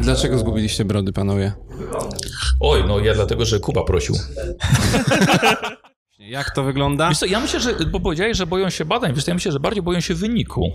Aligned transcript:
Dlaczego 0.00 0.38
zgubiliście 0.38 0.84
brody, 0.84 1.12
panowie? 1.12 1.52
Oj, 2.60 2.84
no 2.88 2.98
ja 2.98 3.14
dlatego, 3.14 3.44
że 3.44 3.60
Kuba 3.60 3.84
prosił. 3.84 4.14
Jak 6.18 6.50
to 6.54 6.62
wygląda? 6.62 7.08
Wiesz 7.08 7.18
co, 7.18 7.26
ja 7.26 7.40
myślę, 7.40 7.60
że, 7.60 7.72
bo 7.92 8.00
powiedziałeś, 8.00 8.36
że 8.36 8.46
boją 8.46 8.70
się 8.70 8.84
badań, 8.84 9.14
wiesz 9.14 9.24
co, 9.24 9.30
ja 9.30 9.34
myślę, 9.34 9.52
że 9.52 9.60
bardziej 9.60 9.82
boją 9.82 10.00
się 10.00 10.14
wyniku. 10.14 10.70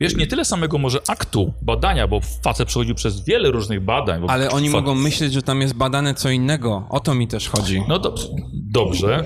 Wiesz, 0.00 0.16
nie 0.16 0.26
tyle 0.26 0.44
samego 0.44 0.78
może 0.78 0.98
aktu 1.08 1.52
badania, 1.62 2.08
bo 2.08 2.20
facet 2.44 2.68
przechodził 2.68 2.94
przez 2.94 3.24
wiele 3.24 3.50
różnych 3.50 3.80
badań. 3.84 4.20
bo 4.20 4.30
Ale 4.30 4.50
oni 4.50 4.70
fa- 4.70 4.76
mogą 4.76 4.94
myśleć, 4.94 5.32
że 5.32 5.42
tam 5.42 5.60
jest 5.60 5.74
badane 5.74 6.14
co 6.14 6.30
innego. 6.30 6.86
O 6.90 7.00
to 7.00 7.14
mi 7.14 7.28
też 7.28 7.48
chodzi. 7.48 7.82
No 7.88 7.98
dobrze, 7.98 8.28
dobrze. 8.52 9.24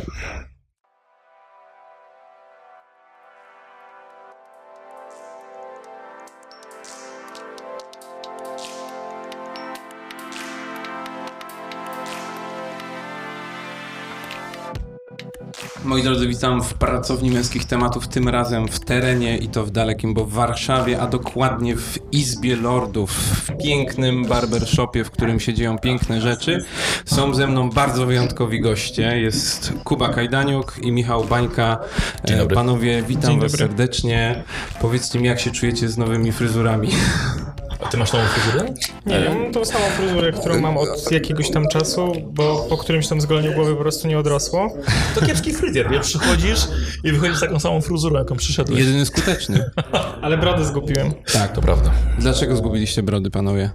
Moi 15.85 16.03
drodzy, 16.03 16.29
witam 16.29 16.63
w 16.63 16.75
pracowni 16.75 17.31
męskich 17.31 17.65
tematów, 17.65 18.09
tym 18.09 18.29
razem 18.29 18.69
w 18.69 18.81
terenie 18.81 19.39
i 19.39 19.49
to 19.49 19.65
w 19.65 19.71
dalekim, 19.71 20.15
bo 20.15 20.25
w 20.25 20.33
Warszawie, 20.33 21.01
a 21.01 21.07
dokładnie 21.07 21.77
w 21.77 21.99
Izbie 22.13 22.57
Lordów, 22.57 23.11
w 23.13 23.57
pięknym 23.63 24.25
barbershopie, 24.25 25.05
w 25.05 25.11
którym 25.11 25.41
się 25.41 25.55
dzieją 25.55 25.79
piękne 25.79 26.21
rzeczy. 26.21 26.65
Są 27.05 27.35
ze 27.35 27.47
mną 27.47 27.71
bardzo 27.71 28.07
wyjątkowi 28.07 28.61
goście. 28.61 29.21
Jest 29.21 29.73
Kuba 29.85 30.09
Kajdaniuk 30.09 30.79
i 30.83 30.93
Michał 30.93 31.25
Bańka. 31.25 31.79
Dzień 32.25 32.39
dobry. 32.39 32.55
Panowie, 32.55 33.03
witam 33.03 33.31
Dzień 33.31 33.41
was 33.41 33.53
serdecznie. 33.53 34.45
Powiedzcie 34.81 35.21
mi, 35.21 35.27
jak 35.27 35.41
się 35.41 35.51
czujecie 35.51 35.89
z 35.89 35.99
nowymi 35.99 36.33
fryzurami. 36.33 36.89
A 37.85 37.89
ty 37.89 37.97
masz 37.97 38.13
nową 38.13 38.25
fryzurę? 38.25 38.75
Nie, 39.07 39.15
ja 39.15 39.35
mam 39.35 39.53
tą 39.53 39.65
samą 39.65 39.85
fryzurę, 39.85 40.33
którą 40.33 40.61
mam 40.61 40.77
od 40.79 41.13
jakiegoś 41.13 41.51
tam 41.51 41.69
czasu, 41.69 42.13
bo 42.31 42.67
po 42.69 42.77
którymś 42.77 43.09
tam 43.09 43.21
zgoleniu 43.21 43.53
głowy 43.53 43.75
po 43.75 43.81
prostu 43.81 44.09
nie 44.09 44.19
odrosło. 44.19 44.73
To 45.15 45.27
kiepski 45.27 45.53
fryzjer, 45.53 45.91
nie? 45.91 46.01
Przychodzisz 46.01 46.61
i 47.05 47.13
wychodzisz 47.13 47.37
z 47.37 47.41
taką 47.41 47.61
samą 47.61 47.81
fryzurą, 47.81 48.19
jaką 48.19 48.37
przyszedłeś. 48.37 48.81
Jedyny 48.81 49.07
skuteczny. 49.07 49.71
Ale 50.23 50.39
brodę 50.39 50.65
zgubiłem. 50.65 51.13
Tak. 51.33 51.53
To 51.53 51.61
prawda. 51.61 51.91
Dlaczego 52.19 52.57
zgubiliście 52.57 53.03
brody, 53.03 53.31
panowie? 53.31 53.71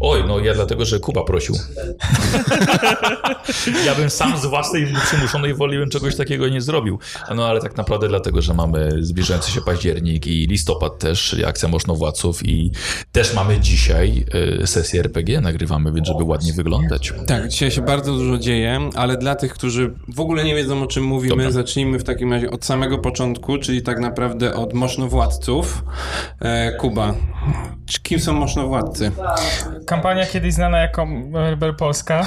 Oj, 0.00 0.24
no 0.28 0.40
ja 0.40 0.54
dlatego, 0.54 0.84
że 0.84 1.00
Kuba 1.00 1.24
prosił. 1.24 1.54
ja 3.86 3.94
bym 3.94 4.10
sam 4.10 4.38
z 4.38 4.46
własnej 4.46 4.86
przymuszonej 5.04 5.54
woli 5.54 5.78
bym 5.78 5.90
czegoś 5.90 6.16
takiego 6.16 6.48
nie 6.48 6.60
zrobił. 6.60 6.98
No 7.34 7.46
ale 7.46 7.60
tak 7.60 7.76
naprawdę 7.76 8.08
dlatego, 8.08 8.42
że 8.42 8.54
mamy 8.54 8.90
zbliżający 9.00 9.50
się 9.50 9.60
październik 9.60 10.26
i 10.26 10.46
listopad 10.46 10.98
też, 10.98 11.36
akcja 11.46 11.68
Możnowładców 11.68 12.46
i 12.46 12.70
też 13.12 13.34
mamy 13.34 13.60
dzisiaj 13.60 14.24
y, 14.62 14.66
sesję 14.66 15.00
RPG, 15.00 15.40
nagrywamy, 15.40 15.92
więc 15.92 16.08
żeby 16.08 16.24
ładnie 16.24 16.52
wyglądać. 16.52 17.12
Tak, 17.26 17.48
dzisiaj 17.48 17.70
się 17.70 17.82
bardzo 17.82 18.12
dużo 18.12 18.38
dzieje, 18.38 18.90
ale 18.94 19.16
dla 19.16 19.34
tych, 19.34 19.52
którzy 19.52 19.94
w 20.08 20.20
ogóle 20.20 20.44
nie 20.44 20.54
wiedzą 20.54 20.82
o 20.82 20.86
czym 20.86 21.04
mówimy, 21.04 21.36
Dobra. 21.36 21.50
zacznijmy 21.50 21.98
w 21.98 22.04
takim 22.04 22.32
razie 22.32 22.50
od 22.50 22.64
samego 22.64 22.98
początku, 22.98 23.58
czyli 23.58 23.82
tak 23.82 24.00
naprawdę 24.00 24.54
od 24.54 24.74
mosznowładców. 24.74 25.84
E, 26.40 26.72
Kuba, 26.72 27.14
kim 28.02 28.20
są 28.20 28.32
mosznowładcy? 28.32 29.12
Kampania 29.86 30.26
kiedyś 30.26 30.54
znana 30.54 30.78
jako 30.78 31.06
Rebel 31.32 31.74
Polska. 31.74 32.26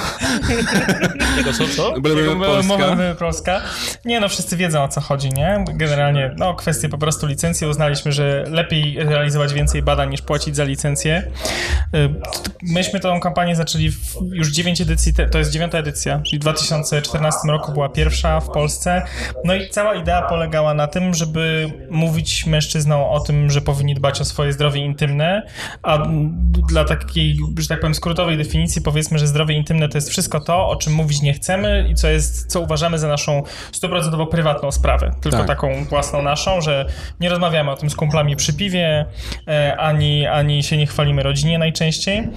Tego 1.36 1.52
co, 1.52 1.68
co? 1.76 1.92
Polska. 2.38 2.62
Mowa 2.62 3.14
Polska. 3.18 3.60
Nie 4.04 4.20
no, 4.20 4.28
wszyscy 4.28 4.56
wiedzą 4.56 4.82
o 4.82 4.88
co 4.88 5.00
chodzi, 5.00 5.30
nie? 5.30 5.64
Generalnie, 5.74 6.34
no, 6.38 6.54
kwestie 6.54 6.88
po 6.88 6.98
prostu 6.98 7.26
licencji. 7.26 7.66
Uznaliśmy, 7.66 8.12
że 8.12 8.44
lepiej 8.48 8.96
realizować 9.04 9.52
więcej 9.52 9.82
badań 9.82 10.10
niż 10.10 10.22
płacić 10.22 10.56
za 10.56 10.64
licencję. 10.64 11.30
Y, 11.94 12.14
Myśmy 12.62 13.00
tą 13.00 13.20
kampanię 13.20 13.56
zaczęli 13.56 13.90
w 13.90 14.16
już 14.32 14.48
9 14.48 14.80
edycji, 14.80 15.12
to 15.30 15.38
jest 15.38 15.50
dziewiąta 15.50 15.78
edycja, 15.78 16.20
czyli 16.26 16.38
w 16.38 16.40
2014 16.40 17.38
roku 17.48 17.72
była 17.72 17.88
pierwsza 17.88 18.40
w 18.40 18.50
Polsce. 18.50 19.02
No 19.44 19.54
i 19.54 19.68
cała 19.68 19.94
idea 19.94 20.22
polegała 20.22 20.74
na 20.74 20.86
tym, 20.86 21.14
żeby 21.14 21.72
mówić 21.90 22.46
mężczyznom 22.46 23.00
o 23.02 23.20
tym, 23.20 23.50
że 23.50 23.60
powinni 23.60 23.94
dbać 23.94 24.20
o 24.20 24.24
swoje 24.24 24.52
zdrowie 24.52 24.80
intymne, 24.84 25.42
a 25.82 25.98
dla 26.68 26.84
takiej, 26.84 27.36
że 27.58 27.68
tak 27.68 27.80
powiem, 27.80 27.94
skrótowej 27.94 28.36
definicji 28.36 28.82
powiedzmy, 28.82 29.18
że 29.18 29.26
zdrowie 29.26 29.54
intymne 29.54 29.88
to 29.88 29.98
jest 29.98 30.10
wszystko 30.10 30.40
to, 30.40 30.68
o 30.68 30.76
czym 30.76 30.92
mówić 30.92 31.22
nie 31.22 31.32
chcemy 31.32 31.88
i 31.90 31.94
co 31.94 32.08
jest, 32.08 32.46
co 32.46 32.60
uważamy 32.60 32.98
za 32.98 33.08
naszą 33.08 33.42
stuprocentowo 33.72 34.26
prywatną 34.26 34.72
sprawę, 34.72 35.10
tylko 35.20 35.38
Tak. 35.38 35.46
taką 35.46 35.84
własną 35.84 36.22
naszą, 36.22 36.60
że 36.60 36.86
nie 37.20 37.28
rozmawiamy 37.28 37.70
o 37.70 37.76
tym 37.76 37.90
z 37.90 37.96
kumplami 37.96 38.36
przy 38.36 38.52
piwie, 38.54 39.06
e, 39.48 39.76
ani, 39.76 40.26
ani 40.26 40.62
się 40.62 40.76
nie 40.76 40.86
chwalimy 40.86 41.22
rodzinie 41.22 41.58
najczęściej. 41.58 42.28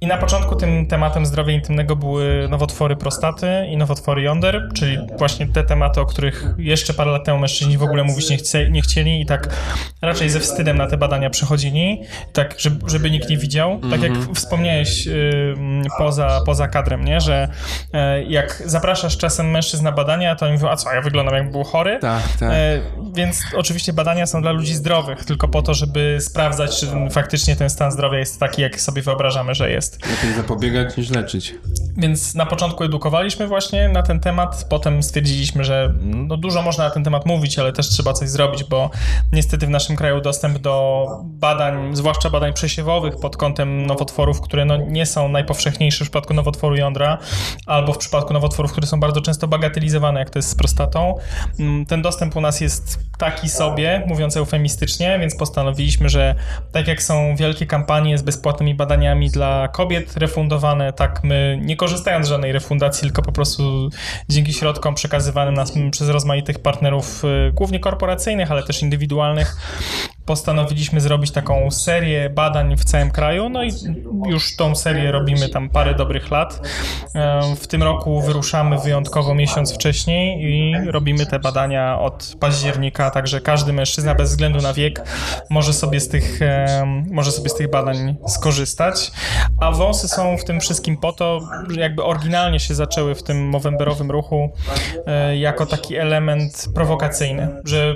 I 0.00 0.06
na 0.06 0.16
początku 0.16 0.56
tym 0.56 0.86
tematem 0.86 1.26
zdrowia 1.26 1.54
intymnego 1.54 1.96
były 1.96 2.48
nowotwory 2.50 2.96
prostaty 2.96 3.66
i 3.70 3.76
nowotwory 3.76 4.22
jąder, 4.22 4.68
czyli 4.74 4.98
właśnie 5.18 5.46
te 5.46 5.64
tematy, 5.64 6.00
o 6.00 6.06
których 6.06 6.46
jeszcze 6.58 6.94
parę 6.94 7.10
lat 7.10 7.24
temu 7.24 7.38
mężczyźni 7.38 7.78
w 7.78 7.82
ogóle 7.82 8.04
mówić 8.04 8.30
nie, 8.30 8.36
chce, 8.36 8.70
nie 8.70 8.82
chcieli 8.82 9.20
i 9.20 9.26
tak 9.26 9.48
raczej 10.02 10.30
ze 10.30 10.40
wstydem 10.40 10.76
na 10.76 10.86
te 10.86 10.96
badania 10.96 11.30
przychodzili, 11.30 12.00
tak 12.32 12.43
żeby, 12.58 12.90
żeby 12.90 13.10
nikt 13.10 13.30
nie 13.30 13.36
widział. 13.36 13.80
Tak 13.90 14.02
jak 14.02 14.12
wspomniałeś 14.34 15.06
y, 15.06 15.54
poza, 15.98 16.40
poza 16.46 16.68
kadrem, 16.68 17.04
nie? 17.04 17.20
że 17.20 17.48
e, 17.92 18.22
jak 18.22 18.62
zapraszasz 18.66 19.18
czasem 19.18 19.50
mężczyzn 19.50 19.84
na 19.84 19.92
badania, 19.92 20.36
to 20.36 20.46
oni 20.46 20.54
mówią, 20.54 20.68
a 20.68 20.76
co, 20.76 20.92
ja 20.92 21.02
wyglądam 21.02 21.34
jakby 21.34 21.52
był 21.52 21.64
chory? 21.64 21.98
Tak, 22.00 22.22
tak. 22.40 22.50
E, 22.52 22.80
więc 23.12 23.42
oczywiście 23.56 23.92
badania 23.92 24.26
są 24.26 24.42
dla 24.42 24.52
ludzi 24.52 24.74
zdrowych, 24.74 25.24
tylko 25.24 25.48
po 25.48 25.62
to, 25.62 25.74
żeby 25.74 26.18
sprawdzać, 26.20 26.80
czy 26.80 26.86
faktycznie 27.10 27.56
ten 27.56 27.70
stan 27.70 27.92
zdrowia 27.92 28.18
jest 28.18 28.40
taki, 28.40 28.62
jak 28.62 28.80
sobie 28.80 29.02
wyobrażamy, 29.02 29.54
że 29.54 29.70
jest. 29.70 30.06
Lepiej 30.06 30.36
zapobiegać 30.36 30.96
niż 30.96 31.10
leczyć. 31.10 31.54
Więc 31.96 32.34
na 32.34 32.46
początku 32.46 32.84
edukowaliśmy 32.84 33.46
właśnie 33.46 33.88
na 33.88 34.02
ten 34.02 34.20
temat, 34.20 34.66
potem 34.68 35.02
stwierdziliśmy, 35.02 35.64
że 35.64 35.94
no 36.02 36.36
dużo 36.36 36.62
można 36.62 36.84
na 36.84 36.90
ten 36.90 37.04
temat 37.04 37.26
mówić, 37.26 37.58
ale 37.58 37.72
też 37.72 37.88
trzeba 37.88 38.12
coś 38.12 38.28
zrobić, 38.28 38.64
bo 38.64 38.90
niestety 39.32 39.66
w 39.66 39.70
naszym 39.70 39.96
kraju 39.96 40.20
dostęp 40.20 40.58
do 40.58 41.06
badań, 41.24 41.96
zwłaszcza 41.96 42.30
badań 42.34 42.52
przesiewowych 42.52 43.16
pod 43.16 43.36
kątem 43.36 43.86
nowotworów, 43.86 44.40
które 44.40 44.64
no 44.64 44.76
nie 44.76 45.06
są 45.06 45.28
najpowszechniejsze 45.28 46.04
w 46.04 46.08
przypadku 46.08 46.34
nowotworu 46.34 46.76
jądra, 46.76 47.18
albo 47.66 47.92
w 47.92 47.98
przypadku 47.98 48.32
nowotworów, 48.32 48.72
które 48.72 48.86
są 48.86 49.00
bardzo 49.00 49.20
często 49.20 49.48
bagatelizowane, 49.48 50.20
jak 50.20 50.30
to 50.30 50.38
jest 50.38 50.48
z 50.48 50.54
prostatą, 50.54 51.14
mm, 51.58 51.86
ten 51.86 52.02
dostęp 52.02 52.36
u 52.36 52.40
nas 52.40 52.60
jest 52.60 52.98
taki 53.18 53.48
sobie, 53.48 54.02
mówiąc 54.06 54.36
eufemistycznie, 54.36 55.18
więc 55.18 55.36
postanowiliśmy, 55.36 56.08
że 56.08 56.34
tak 56.72 56.88
jak 56.88 57.02
są 57.02 57.36
wielkie 57.36 57.66
kampanie 57.66 58.18
z 58.18 58.22
bezpłatnymi 58.22 58.74
badaniami 58.74 59.30
dla 59.30 59.68
kobiet 59.68 60.16
refundowane, 60.16 60.92
tak 60.92 61.24
my 61.24 61.58
nie 61.62 61.76
korzystając 61.76 62.26
z 62.26 62.28
żadnej 62.28 62.52
refundacji, 62.52 63.00
tylko 63.00 63.22
po 63.22 63.32
prostu 63.32 63.90
dzięki 64.28 64.52
środkom 64.52 64.94
przekazywanym 64.94 65.54
nas 65.54 65.72
przez 65.90 66.08
rozmaitych 66.08 66.58
partnerów, 66.58 67.24
y, 67.24 67.52
głównie 67.52 67.80
korporacyjnych, 67.80 68.50
ale 68.50 68.62
też 68.62 68.82
indywidualnych, 68.82 69.56
postanowiliśmy 70.26 71.00
zrobić 71.00 71.30
taką 71.30 71.70
serię 71.70 72.30
badań 72.30 72.76
w 72.76 72.84
całym 72.84 73.10
kraju, 73.10 73.48
no 73.48 73.64
i 73.64 73.70
już 74.26 74.56
tą 74.56 74.74
serię 74.74 75.12
robimy 75.12 75.48
tam 75.48 75.68
parę 75.68 75.94
dobrych 75.94 76.30
lat. 76.30 76.60
E, 77.14 77.40
W 77.56 77.66
tym 77.66 77.82
roku 77.82 78.20
wyruszamy 78.20 78.78
wyjątkowo 78.78 79.34
miesiąc 79.34 79.74
wcześniej 79.74 80.42
i 80.42 80.74
robimy 80.90 81.26
te 81.26 81.38
badania 81.38 81.98
od 82.00 82.36
października, 82.40 83.10
także 83.10 83.40
każdy 83.40 83.72
mężczyzna 83.72 84.14
bez 84.14 84.30
względu 84.30 84.60
na 84.60 84.72
wiek 84.72 85.02
może 85.50 85.72
sobie 85.72 86.00
z 86.00 86.08
tych, 86.08 86.42
e, 86.42 86.84
może 87.10 87.32
sobie 87.32 87.48
z 87.48 87.54
tych 87.54 87.70
badań 87.70 88.16
skorzystać. 88.26 89.12
A 89.60 89.70
wąsy 89.70 90.08
są 90.08 90.36
w 90.36 90.44
tym 90.44 90.60
wszystkim 90.60 90.96
po 90.96 91.12
to, 91.12 91.40
że 91.68 91.80
jakby 91.80 92.04
oryginalnie 92.04 92.60
się 92.60 92.74
zaczęły 92.74 93.14
w 93.14 93.22
tym 93.22 93.48
movemberowym 93.48 94.10
ruchu 94.10 94.50
e, 95.06 95.36
jako 95.36 95.66
taki 95.66 95.96
element 95.96 96.66
prowokacyjny, 96.74 97.48
że 97.64 97.94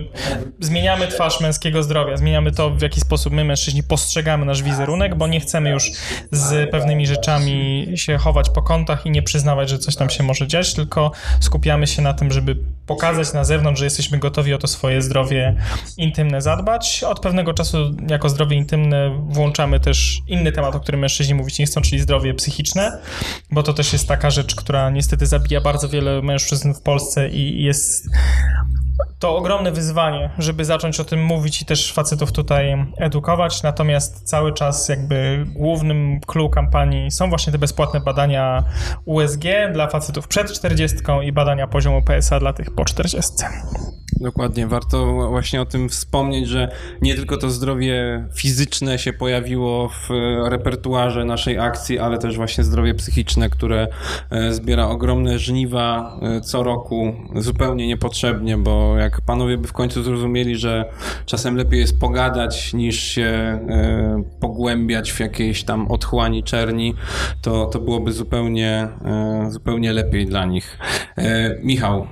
zmieniamy 0.61 1.07
twarz 1.09 1.41
męskiego 1.41 1.83
zdrowia, 1.83 2.17
zmieniamy 2.19 2.53
to, 2.53 2.71
w 2.71 2.83
jaki 2.83 3.01
sposób 3.01 3.33
my, 3.33 3.45
mężczyźni, 3.45 3.83
postrzegamy 3.83 4.45
nasz 4.45 4.63
wizerunek, 4.63 5.15
bo 5.15 5.27
nie 5.27 5.41
chcemy 5.41 5.71
już 5.71 5.91
z 6.31 6.71
pewnymi 6.71 7.07
rzeczami 7.07 7.87
się 7.97 8.19
chować 8.19 8.51
po 8.51 8.63
kątach 8.63 9.07
i 9.07 9.11
nie 9.11 9.23
przyznawać, 9.23 9.69
że 9.69 9.79
coś 9.79 9.97
tam 9.97 10.11
się 10.11 10.23
może 10.23 10.47
dziać, 10.47 10.75
tylko 10.75 11.13
skupiamy 11.41 11.87
się 11.87 12.03
na 12.03 12.15
tym, 12.15 12.33
żeby 12.33 12.57
pokazać 12.87 13.33
na 13.33 13.45
zewnątrz, 13.45 13.79
że 13.79 13.85
jesteśmy 13.85 14.19
gotowi 14.19 14.55
o 14.55 14.59
to 14.59 14.67
swoje 14.67 15.03
zdrowie 15.03 15.55
intymne 15.97 16.43
zadbać. 16.43 17.05
Od 17.05 17.21
pewnego 17.21 17.55
czasu 17.55 17.79
jako 18.11 18.29
zdrowie 18.29 18.57
intymne 18.57 19.27
włączamy 19.29 19.81
też 19.81 20.23
inny 20.29 20.53
temat, 20.53 20.75
o 20.75 20.81
którym 20.81 21.01
mężczyźni 21.01 21.35
mówić 21.35 21.59
nie 21.59 21.67
chcą, 21.67 21.81
czyli 21.81 22.01
zdrowie 22.01 22.35
psychiczne, 22.35 22.99
bo 23.51 23.63
to 23.63 23.73
też 23.73 23.93
jest 23.93 24.09
taka 24.09 24.31
rzecz, 24.31 24.55
która 24.55 24.91
niestety 24.91 25.27
zabija 25.27 25.61
bardzo 25.61 25.89
wiele 25.89 26.23
mężczyzn 26.23 26.75
w 26.75 26.81
Polsce 26.81 27.29
i 27.29 27.63
jest 27.63 28.09
to 29.19 29.37
ogromne 29.37 29.73
wyzwanie, 29.73 30.31
żeby 30.39 30.65
zacząć 30.65 31.01
o 31.01 31.05
tym 31.05 31.25
mówić 31.25 31.63
i 31.63 31.65
też 31.65 31.93
facetów 31.93 32.33
tutaj 32.33 32.87
edukować, 32.97 33.63
natomiast 33.63 34.23
cały 34.23 34.53
czas 34.53 34.89
jakby 34.89 35.45
głównym 35.47 36.21
clue 36.27 36.51
kampanii 36.51 37.11
są 37.11 37.29
właśnie 37.29 37.53
te 37.53 37.59
bezpłatne 37.59 38.01
badania 38.01 38.65
USG 39.05 39.45
dla 39.73 39.87
facetów 39.87 40.29
przed 40.29 40.53
40 40.53 40.97
i 41.25 41.33
badania 41.33 41.67
poziomu 41.67 42.03
PSA 42.03 42.41
dla 42.41 42.53
tych 42.53 42.71
po 42.71 42.85
40. 42.85 43.33
Dokładnie, 44.21 44.67
warto 44.67 45.29
właśnie 45.29 45.61
o 45.61 45.67
tym 45.67 45.89
wspomnieć, 45.89 46.49
że 46.49 46.69
nie 47.03 47.15
tylko 47.15 47.37
to 47.37 47.51
zdrowie 47.51 48.25
fizyczne 48.35 48.99
się 48.99 49.13
pojawiło 49.13 49.89
w 49.89 50.09
repertuarze 50.49 51.25
naszej 51.25 51.59
akcji, 51.59 51.99
ale 51.99 52.19
też 52.19 52.37
właśnie 52.37 52.65
zdrowie 52.65 52.95
psychiczne, 52.95 53.51
które 53.51 53.89
e, 54.31 54.53
zbiera 54.53 54.87
ogromne 54.89 55.39
żniwa 55.39 56.19
e, 56.23 56.41
co 56.41 56.63
roku, 56.63 57.15
zupełnie 57.37 57.87
niepotrzebnie, 57.87 58.57
bo 58.57 58.97
jak 58.97 59.08
panowie 59.27 59.59
by 59.59 59.69
w 59.69 59.73
końcu 59.73 60.03
zrozumieli, 60.03 60.57
że 60.57 60.85
czasem 61.27 61.57
lepiej 61.57 61.81
jest 61.81 62.01
pogadać 62.01 62.75
niż 62.75 63.03
się 63.03 63.25
e, 63.25 64.23
pogłębiać 64.41 65.13
w 65.13 65.21
jakiejś 65.21 65.65
tam 65.65 65.91
otchłani 65.91 66.43
czerni, 66.43 66.95
to, 67.43 67.67
to 67.67 67.79
byłoby 67.81 68.13
zupełnie, 68.13 68.89
zupełnie 69.49 69.93
lepiej 69.93 70.27
dla 70.27 70.45
nich. 70.45 70.79
Michał, 71.63 72.07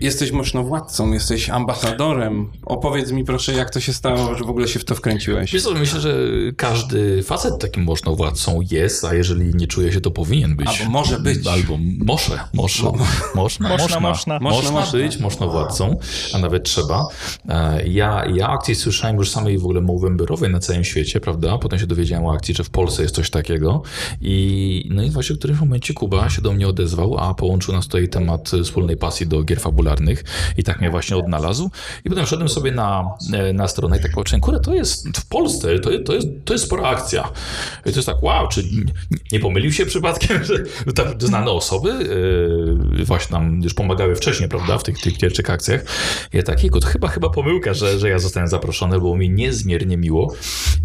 jesteś 0.00 0.32
mocnowładcą, 0.32 1.12
jesteś 1.12 1.50
ambasadorem. 1.50 2.50
Opowiedz 2.66 3.10
mi 3.10 3.24
proszę, 3.24 3.52
jak 3.52 3.70
to 3.70 3.80
się 3.80 3.92
stało, 3.92 4.34
że 4.34 4.44
w 4.44 4.50
ogóle 4.50 4.68
się 4.68 4.78
w 4.78 4.84
to 4.84 4.94
wkręciłeś. 4.94 5.52
Wiesz 5.52 5.62
co, 5.62 5.74
myślę, 5.74 6.00
że 6.00 6.28
każdy 6.56 7.22
facet 7.22 7.58
takim 7.58 7.84
mocnowładcą 7.84 8.60
jest, 8.70 9.04
a 9.04 9.14
jeżeli 9.14 9.54
nie 9.54 9.66
czuje 9.66 9.92
się, 9.92 10.00
to 10.00 10.10
powinien 10.10 10.56
być. 10.56 10.68
Albo 10.68 10.90
może 10.90 11.20
być. 11.20 11.46
Albo 11.46 11.78
może, 11.98 12.40
może. 12.54 12.82
Mo 12.82 12.92
można, 13.34 13.68
można, 13.68 14.00
można, 14.00 14.38
można, 14.40 14.70
można 14.70 14.98
być 14.98 15.18
mocnowładcą, 15.18 15.98
a 16.34 16.38
nawet 16.38 16.64
trzeba. 16.64 17.06
E, 17.48 17.88
ja, 17.88 18.24
ja 18.34 18.48
akcji 18.48 18.74
słyszałem 18.74 19.16
już 19.16 19.30
samej 19.30 19.58
w 19.58 19.64
ogóle 19.64 19.80
mowy 19.80 20.10
byrowej 20.10 20.50
na 20.50 20.58
całym 20.58 20.84
świecie, 20.84 21.20
prawda? 21.20 21.58
Potem 21.58 21.78
się 21.78 21.86
dowiedziałem 21.86 22.26
o 22.26 22.32
akcji, 22.32 22.54
że 22.54 22.64
w 22.64 22.70
Polsce 22.70 23.02
jest 23.02 23.14
coś 23.14 23.30
takiego. 23.30 23.82
I 24.20 24.88
no 24.90 25.02
i 25.02 25.10
właśnie 25.10 25.36
w 25.36 25.38
którymś 25.38 25.60
momencie 25.60 25.94
Kuba 25.94 26.30
się 26.30 26.42
do 26.42 26.52
mnie 26.52 26.68
odezwał, 26.68 27.18
a 27.18 27.34
połączył 27.34 27.74
nas 27.74 27.84
tutaj 27.84 28.08
temat 28.08 28.50
wspólnej 28.64 28.96
pasji 28.96 29.26
do 29.26 29.42
gier 29.42 29.60
fabularnych 29.60 29.89
popularnych 29.90 30.24
i 30.56 30.64
tak 30.64 30.80
mnie 30.80 30.90
właśnie 30.90 31.16
odnalazł. 31.16 31.70
I 32.04 32.08
potem 32.08 32.26
wszedłem 32.26 32.48
sobie 32.48 32.72
na, 32.72 33.14
e, 33.32 33.52
na 33.52 33.68
stronę 33.68 33.98
i 33.98 34.00
tak 34.00 34.12
patrzyłem, 34.14 34.40
kurde, 34.40 34.60
to 34.60 34.74
jest 34.74 35.18
w 35.18 35.26
Polsce, 35.26 35.78
to, 35.78 35.90
to, 36.04 36.14
jest, 36.14 36.28
to 36.44 36.52
jest 36.52 36.64
spora 36.64 36.82
akcja. 36.82 37.32
I 37.86 37.90
to 37.90 37.98
jest 37.98 38.06
tak, 38.06 38.22
wow, 38.22 38.48
czy 38.48 38.64
nie 39.32 39.40
pomylił 39.40 39.72
się 39.72 39.86
przypadkiem, 39.86 40.44
że 40.48 40.54
tam 40.92 41.06
znane 41.18 41.50
osoby 41.50 41.88
yy, 42.98 43.04
właśnie 43.04 43.38
nam 43.38 43.62
już 43.62 43.74
pomagały 43.74 44.16
wcześniej, 44.16 44.48
prawda, 44.48 44.78
w 44.78 44.82
tych, 44.82 44.98
tych 44.98 45.18
pierwszych 45.18 45.50
akcjach. 45.50 45.84
I 46.32 46.36
ja 46.36 46.42
taki, 46.42 46.70
to 46.70 46.86
chyba, 46.86 47.08
chyba 47.08 47.30
pomyłka, 47.30 47.74
że, 47.74 47.98
że 47.98 48.08
ja 48.08 48.18
zostałem 48.18 48.48
zaproszony, 48.48 48.98
było 48.98 49.16
mi 49.16 49.30
niezmiernie 49.30 49.96
miło. 49.96 50.34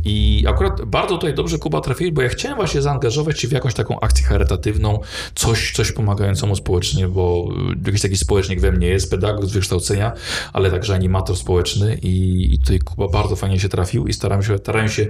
I 0.06 0.46
akurat 0.48 0.82
bardzo 0.86 1.16
tutaj 1.16 1.34
dobrze 1.34 1.58
Kuba 1.58 1.82
trafił, 1.82 2.12
bo 2.12 2.22
ja 2.22 2.30
chciałem 2.30 2.58
właśnie 2.58 2.82
zaangażować 2.82 3.40
się 3.40 3.48
w 3.48 3.52
jakąś 3.52 3.74
taką 3.74 4.00
akcję 4.00 4.26
charytatywną, 4.26 5.00
coś, 5.36 5.72
coś 5.72 5.92
pomagającemu 5.92 6.56
społecznie, 6.56 7.08
bo 7.08 7.50
jakiś 7.86 8.02
taki 8.02 8.18
społecznik 8.18 8.60
we 8.60 8.72
mnie 8.72 8.88
jest, 8.96 9.12
pedagog 9.12 9.46
z 9.46 9.52
wykształcenia, 9.52 10.12
ale 10.54 10.72
także 10.72 10.94
animator 10.94 11.38
społeczny 11.38 11.98
i, 12.02 12.48
i 12.54 12.60
tutaj 12.60 12.80
Kuba 12.80 13.08
bardzo 13.08 13.36
fajnie 13.36 13.60
się 13.60 13.70
trafił 13.70 14.08
i 14.08 14.14
staram 14.14 14.44
się, 14.44 14.58
staram 14.58 14.90
się 14.90 15.08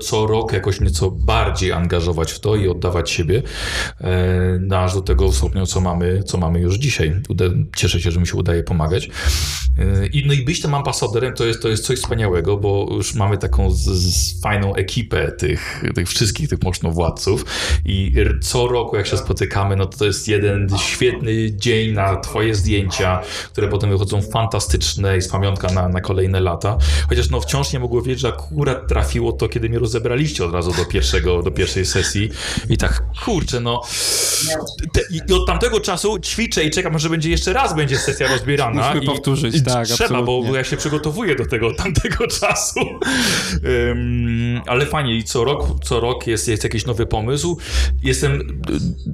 co 0.00 0.26
rok 0.26 0.52
jakoś 0.52 0.80
nieco 0.80 1.10
bardziej 1.10 1.72
angażować 1.72 2.32
w 2.32 2.40
to 2.40 2.56
i 2.56 2.68
oddawać 2.68 3.10
siebie, 3.10 3.42
e, 4.00 4.78
aż 4.80 4.94
do 4.94 5.00
tego 5.00 5.32
stopnia, 5.32 5.66
co 5.66 5.80
mamy, 5.80 6.22
co 6.22 6.38
mamy 6.38 6.60
już 6.60 6.76
dzisiaj. 6.76 7.22
Cieszę 7.76 8.00
się, 8.00 8.10
że 8.10 8.20
mi 8.20 8.26
się 8.26 8.36
udaje 8.36 8.62
pomagać. 8.62 9.10
E, 9.78 10.06
I, 10.06 10.26
no 10.26 10.32
i 10.32 10.44
być 10.44 10.62
tym 10.62 10.74
ambasadorem 10.74 11.34
to 11.34 11.46
jest, 11.46 11.62
to 11.62 11.68
jest 11.68 11.84
coś 11.84 11.98
wspaniałego, 11.98 12.56
bo 12.56 12.88
już 12.90 13.14
mamy 13.14 13.38
taką 13.38 13.70
z, 13.70 13.84
z 13.84 14.42
fajną 14.42 14.74
ekipę 14.74 15.32
tych, 15.32 15.84
tych 15.94 16.08
wszystkich 16.08 16.48
tych 16.48 16.58
władców 16.82 17.44
i 17.84 18.14
co 18.40 18.66
roku 18.66 18.96
jak 18.96 19.06
się 19.06 19.16
spotykamy, 19.16 19.76
no 19.76 19.86
to 19.86 20.04
jest 20.04 20.28
jeden 20.28 20.68
świetny 20.78 21.56
dzień 21.56 21.92
na 21.92 22.16
twoje 22.16 22.54
zdjęcia, 22.54 23.09
które 23.52 23.68
potem 23.68 23.90
wychodzą 23.90 24.22
fantastyczne 24.22 25.16
i 25.16 25.22
z 25.22 25.28
pamiątka 25.28 25.72
na, 25.72 25.88
na 25.88 26.00
kolejne 26.00 26.40
lata. 26.40 26.78
Chociaż 27.08 27.30
no 27.30 27.40
wciąż 27.40 27.72
nie 27.72 27.78
mogło 27.78 28.02
wiedzieć, 28.02 28.20
że 28.20 28.28
akurat 28.28 28.88
trafiło 28.88 29.32
to, 29.32 29.48
kiedy 29.48 29.68
mnie 29.68 29.78
rozebraliście 29.78 30.44
od 30.44 30.52
razu 30.52 30.72
do 30.72 30.84
pierwszego, 30.84 31.42
do 31.42 31.50
pierwszej 31.50 31.86
sesji 31.86 32.30
i 32.68 32.76
tak, 32.76 33.02
kurczę, 33.24 33.60
no 33.60 33.82
te, 34.92 35.00
i 35.10 35.32
od 35.32 35.46
tamtego 35.46 35.80
czasu 35.80 36.18
ćwiczę 36.18 36.64
i 36.64 36.70
czekam, 36.70 36.98
że 36.98 37.10
będzie 37.10 37.30
jeszcze 37.30 37.52
raz 37.52 37.76
będzie 37.76 37.98
sesja 37.98 38.28
rozbierana. 38.28 38.86
Musimy 38.86 39.04
i, 39.04 39.06
powtórzyć, 39.06 39.56
i 39.56 39.62
tak, 39.62 39.86
Trzeba, 39.86 40.18
absolutnie. 40.18 40.50
bo 40.50 40.56
ja 40.56 40.64
się 40.64 40.76
przygotowuję 40.76 41.36
do 41.36 41.46
tego 41.46 41.74
tamtego 41.74 42.26
czasu. 42.40 42.80
Um, 42.80 44.60
ale 44.66 44.86
fajnie 44.86 45.16
i 45.16 45.24
co 45.24 45.44
rok, 45.44 45.66
co 45.84 46.00
rok 46.00 46.26
jest, 46.26 46.48
jest 46.48 46.64
jakiś 46.64 46.86
nowy 46.86 47.06
pomysł. 47.06 47.58
Jestem 48.02 48.62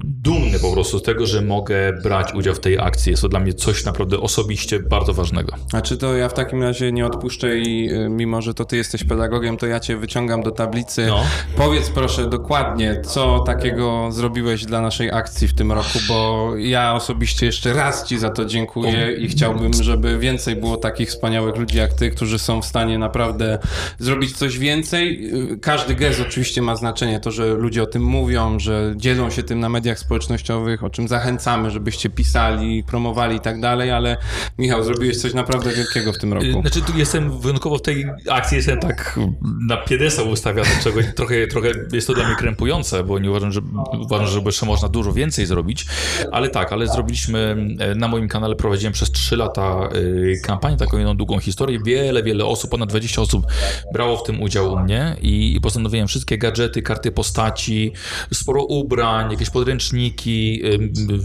dumny 0.03 0.59
po 0.59 0.73
prostu 0.73 0.99
z 0.99 1.03
tego, 1.03 1.27
że 1.27 1.41
mogę 1.41 1.93
brać 2.03 2.33
udział 2.33 2.55
w 2.55 2.59
tej 2.59 2.79
akcji. 2.79 3.09
Jest 3.11 3.21
to 3.21 3.29
dla 3.29 3.39
mnie 3.39 3.53
coś 3.53 3.83
naprawdę 3.87 4.19
osobiście 4.19 4.79
bardzo 4.79 5.13
ważnego. 5.13 5.53
A 5.73 5.81
czy 5.81 5.97
to 5.97 6.15
ja 6.15 6.29
w 6.29 6.33
takim 6.33 6.63
razie 6.63 6.91
nie 6.91 7.05
odpuszczę 7.05 7.57
i 7.57 7.89
y, 7.91 8.09
mimo, 8.09 8.41
że 8.41 8.53
to 8.53 8.65
ty 8.65 8.77
jesteś 8.77 9.03
pedagogiem, 9.03 9.57
to 9.57 9.67
ja 9.67 9.79
cię 9.79 9.97
wyciągam 9.97 10.43
do 10.43 10.51
tablicy. 10.51 11.05
No. 11.07 11.23
Powiedz 11.55 11.89
proszę 11.89 12.29
dokładnie, 12.29 13.01
co 13.01 13.39
takiego 13.39 14.11
zrobiłeś 14.11 14.65
dla 14.65 14.81
naszej 14.81 15.11
akcji 15.11 15.47
w 15.47 15.53
tym 15.53 15.71
roku, 15.71 15.99
bo 16.07 16.51
ja 16.57 16.93
osobiście 16.93 17.45
jeszcze 17.45 17.73
raz 17.73 18.07
ci 18.07 18.19
za 18.19 18.29
to 18.29 18.45
dziękuję 18.45 19.11
i 19.11 19.27
chciałbym, 19.27 19.73
żeby 19.73 20.19
więcej 20.19 20.55
było 20.55 20.77
takich 20.77 21.09
wspaniałych 21.09 21.55
ludzi 21.55 21.77
jak 21.77 21.93
ty, 21.93 22.11
którzy 22.11 22.39
są 22.39 22.61
w 22.61 22.65
stanie 22.65 22.97
naprawdę 22.97 23.59
zrobić 23.99 24.37
coś 24.37 24.59
więcej. 24.59 25.31
Y, 25.53 25.57
każdy 25.57 25.95
gest 25.95 26.21
oczywiście 26.21 26.61
ma 26.61 26.75
znaczenie, 26.75 27.19
to, 27.19 27.31
że 27.31 27.53
ludzie 27.53 27.83
o 27.83 27.85
tym 27.85 28.03
mówią, 28.03 28.59
że 28.59 28.93
dzielą 28.95 29.29
się 29.29 29.43
tym 29.43 29.59
na 29.59 29.69
mediach 29.69 29.99
społecznościowych, 29.99 30.83
o 30.83 30.89
czym 30.89 31.07
zachęcamy, 31.07 31.71
żebyście 31.71 32.09
pisali, 32.09 32.83
promowali 32.83 33.37
i 33.37 33.39
tak 33.39 33.59
dalej, 33.59 33.66
ale 33.69 34.17
Michał, 34.57 34.83
zrobiłeś 34.83 35.17
coś 35.17 35.33
naprawdę 35.33 35.73
wielkiego 35.73 36.13
w 36.13 36.17
tym 36.17 36.33
roku. 36.33 36.61
Znaczy, 36.61 36.81
tu 36.81 36.97
jestem 36.97 37.39
wyjątkowo 37.39 37.77
w 37.77 37.81
tej 37.81 38.05
akcji, 38.29 38.57
jestem 38.57 38.79
tak 38.79 39.19
na 39.67 39.77
piedestal 39.77 40.27
ustawiony, 40.27 40.69
czego 40.83 40.99
trochę, 41.15 41.47
trochę 41.47 41.71
jest 41.93 42.07
to 42.07 42.13
dla 42.13 42.27
mnie 42.27 42.35
krępujące, 42.35 43.03
bo 43.03 43.19
nie 43.19 43.29
uważam, 43.29 43.51
że, 43.51 43.61
uważam, 44.01 44.27
że 44.27 44.39
jeszcze 44.45 44.65
można 44.65 44.89
dużo 44.89 45.13
więcej 45.13 45.45
zrobić, 45.45 45.85
ale 46.31 46.49
tak, 46.49 46.73
ale 46.73 46.87
zrobiliśmy, 46.87 47.67
e, 47.79 47.95
na 47.95 48.07
moim 48.07 48.27
kanale 48.27 48.55
prowadziłem 48.55 48.93
przez 48.93 49.11
3 49.11 49.35
lata 49.35 49.89
e, 50.33 50.39
kampanię, 50.39 50.77
taką 50.77 50.97
jedną 50.97 51.17
długą 51.17 51.39
historię, 51.39 51.79
wiele, 51.85 52.23
wiele 52.23 52.45
osób, 52.45 52.71
ponad 52.71 52.89
20 52.89 53.21
osób 53.21 53.45
brało 53.93 54.17
w 54.17 54.23
tym 54.23 54.41
udział 54.41 54.73
u 54.73 54.79
mnie 54.79 55.15
i 55.21 55.59
postanowiłem 55.61 56.07
wszystkie 56.07 56.37
gadżety, 56.37 56.81
karty 56.81 57.11
postaci, 57.11 57.93
sporo 58.33 58.63
ubrań, 58.63 59.31
jakieś 59.31 59.49
podręczniki, 59.49 60.61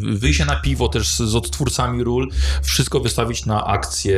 wyjście 0.02 0.44
na 0.44 0.56
piwo 0.56 0.88
też 0.88 1.08
z 1.08 1.34
odtwórcami 1.34 2.04
ról, 2.04 2.28
wszystko 2.62 3.00
wystawić 3.00 3.46
na 3.46 3.66
akcję, 3.66 4.16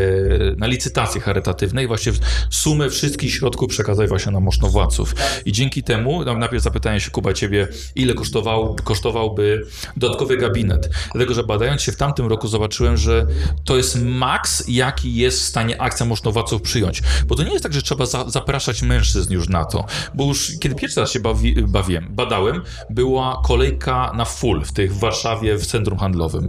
na 0.56 0.66
licytację 0.66 1.20
charytatywne 1.20 1.84
i 1.84 1.86
właśnie 1.86 2.12
sumę 2.50 2.90
wszystkich 2.90 3.34
środków 3.34 3.68
przekazać 3.68 4.08
właśnie 4.08 4.32
na 4.32 4.40
możnowładców. 4.40 5.14
I 5.44 5.52
dzięki 5.52 5.82
temu, 5.82 6.24
no, 6.24 6.34
najpierw 6.38 6.62
zapytałem 6.62 7.00
się 7.00 7.10
Kuba 7.10 7.32
ciebie, 7.32 7.68
ile 7.94 8.14
kosztował, 8.14 8.76
kosztowałby 8.84 9.66
dodatkowy 9.96 10.36
gabinet. 10.36 10.90
Dlatego, 11.12 11.34
że 11.34 11.44
badając 11.44 11.82
się 11.82 11.92
w 11.92 11.96
tamtym 11.96 12.26
roku 12.26 12.48
zobaczyłem, 12.48 12.96
że 12.96 13.26
to 13.64 13.76
jest 13.76 13.98
maks, 14.02 14.64
jaki 14.68 15.14
jest 15.14 15.40
w 15.40 15.44
stanie 15.44 15.82
akcja 15.82 16.06
możnowładców 16.06 16.62
przyjąć. 16.62 17.02
Bo 17.26 17.34
to 17.34 17.42
nie 17.42 17.52
jest 17.52 17.62
tak, 17.62 17.72
że 17.72 17.82
trzeba 17.82 18.06
za, 18.06 18.30
zapraszać 18.30 18.82
mężczyzn 18.82 19.32
już 19.32 19.48
na 19.48 19.64
to. 19.64 19.84
Bo 20.14 20.24
już 20.24 20.52
kiedy 20.60 20.74
pierwszy 20.74 21.00
raz 21.00 21.10
się 21.10 21.20
bawi, 21.20 21.54
bawiłem, 21.54 22.06
badałem, 22.10 22.62
była 22.90 23.42
kolejka 23.44 24.12
na 24.16 24.24
full 24.24 24.64
w 24.64 24.72
tych 24.72 24.94
w 24.94 24.98
Warszawie 24.98 25.58
w 25.58 25.66
centrum 25.66 25.98
handlowym. 25.98 26.48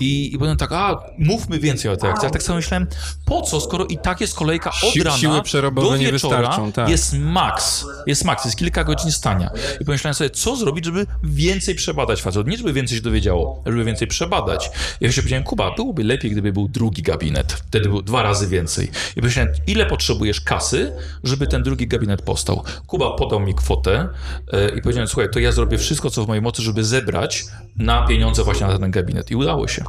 I, 0.00 0.34
i 0.34 0.38
potem 0.38 0.56
tak, 0.56 0.72
a 0.72 1.01
mówmy 1.18 1.58
więcej 1.58 1.90
o 1.90 1.96
tej 1.96 2.10
akcji. 2.10 2.24
Ale 2.24 2.32
tak 2.32 2.42
sobie 2.42 2.56
myślałem, 2.56 2.86
po 3.24 3.42
co, 3.42 3.60
skoro 3.60 3.84
i 3.84 3.98
tak 3.98 4.20
jest 4.20 4.34
kolejka 4.34 4.70
od 4.70 5.04
rana 5.04 5.18
siły 5.18 5.42
przerobowe 5.42 5.88
do 5.88 5.98
wieczora, 5.98 6.38
wystarczą, 6.38 6.72
tak. 6.72 6.88
jest 6.88 7.14
maks, 7.18 7.86
jest 8.06 8.24
maks, 8.24 8.44
jest 8.44 8.56
kilka 8.56 8.84
godzin 8.84 9.12
stania. 9.12 9.50
I 9.80 9.84
pomyślałem 9.84 10.14
sobie, 10.14 10.30
co 10.30 10.56
zrobić, 10.56 10.84
żeby 10.84 11.06
więcej 11.22 11.74
przebadać 11.74 12.22
facet. 12.22 12.46
Nie 12.46 12.56
żeby 12.56 12.72
więcej 12.72 12.96
się 12.96 13.02
dowiedziało, 13.02 13.62
żeby 13.66 13.84
więcej 13.84 14.08
przebadać. 14.08 14.70
Ja 15.00 15.12
się 15.12 15.22
powiedziałem, 15.22 15.44
Kuba, 15.44 15.74
byłoby 15.74 16.04
lepiej, 16.04 16.30
gdyby 16.30 16.52
był 16.52 16.68
drugi 16.68 17.02
gabinet. 17.02 17.52
Wtedy 17.52 17.88
był 17.88 18.02
dwa 18.02 18.22
razy 18.22 18.48
więcej. 18.48 18.90
I 19.16 19.20
pomyślałem, 19.20 19.52
ile 19.66 19.86
potrzebujesz 19.86 20.40
kasy, 20.40 20.92
żeby 21.24 21.46
ten 21.46 21.62
drugi 21.62 21.86
gabinet 21.86 22.22
powstał. 22.22 22.64
Kuba 22.86 23.10
podał 23.10 23.40
mi 23.40 23.54
kwotę 23.54 24.08
e, 24.52 24.68
i 24.68 24.82
powiedziałem, 24.82 25.08
słuchaj, 25.08 25.30
to 25.30 25.38
ja 25.38 25.52
zrobię 25.52 25.78
wszystko, 25.78 26.10
co 26.10 26.24
w 26.24 26.28
mojej 26.28 26.42
mocy, 26.42 26.62
żeby 26.62 26.84
zebrać 26.84 27.44
na 27.76 28.06
pieniądze 28.06 28.44
właśnie 28.44 28.66
na 28.66 28.78
ten 28.78 28.90
gabinet. 28.90 29.30
I 29.30 29.36
udało 29.36 29.68
się. 29.68 29.84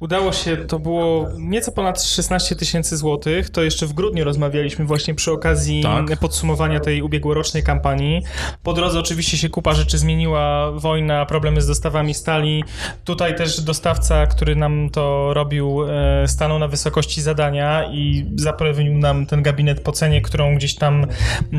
Udało 0.00 0.32
się, 0.32 0.56
to 0.56 0.78
było 0.78 1.28
nieco 1.38 1.72
ponad 1.72 2.02
16 2.02 2.56
tysięcy 2.56 2.96
złotych. 2.96 3.50
To 3.50 3.62
jeszcze 3.62 3.86
w 3.86 3.92
grudniu 3.92 4.24
rozmawialiśmy 4.24 4.84
właśnie 4.84 5.14
przy 5.14 5.32
okazji 5.32 5.82
Tak. 5.82 6.18
podsumowania 6.18 6.80
tej 6.80 7.02
ubiegłorocznej 7.02 7.62
kampanii. 7.62 8.22
Po 8.62 8.72
drodze 8.72 8.98
oczywiście 8.98 9.38
się 9.38 9.48
kupa 9.48 9.74
rzeczy 9.74 9.98
zmieniła, 9.98 10.72
wojna, 10.72 11.26
problemy 11.26 11.62
z 11.62 11.66
dostawami 11.66 12.14
stali. 12.14 12.64
Tutaj 13.04 13.36
też 13.36 13.60
dostawca, 13.60 14.26
który 14.26 14.56
nam 14.56 14.90
to 14.92 15.34
robił, 15.34 15.84
e, 15.88 16.28
stanął 16.28 16.58
na 16.58 16.68
wysokości 16.68 17.22
zadania 17.22 17.84
i 17.92 18.26
zapewnił 18.36 18.94
nam 18.94 19.26
ten 19.26 19.42
gabinet 19.42 19.80
po 19.80 19.92
cenie, 19.92 20.22
którą 20.22 20.56
gdzieś 20.56 20.74
tam 20.74 21.06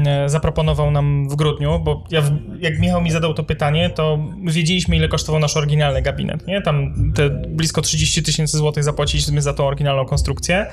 e, 0.05 0.29
zaproponował 0.29 0.91
nam 0.91 1.29
w 1.29 1.35
grudniu, 1.35 1.79
bo 1.79 2.03
ja, 2.11 2.21
jak 2.59 2.79
Michał 2.79 3.01
mi 3.01 3.11
zadał 3.11 3.33
to 3.33 3.43
pytanie, 3.43 3.89
to 3.89 4.19
wiedzieliśmy 4.43 4.95
ile 4.95 5.07
kosztował 5.07 5.41
nasz 5.41 5.57
oryginalny 5.57 6.01
gabinet, 6.01 6.47
nie? 6.47 6.61
Tam 6.61 6.93
te 7.15 7.29
blisko 7.29 7.81
30 7.81 8.24
3000 8.25 8.57
zł 8.57 8.83
zapłaciliśmy 8.83 9.41
za 9.41 9.53
tą 9.53 9.67
oryginalną 9.67 10.05
konstrukcję. 10.05 10.65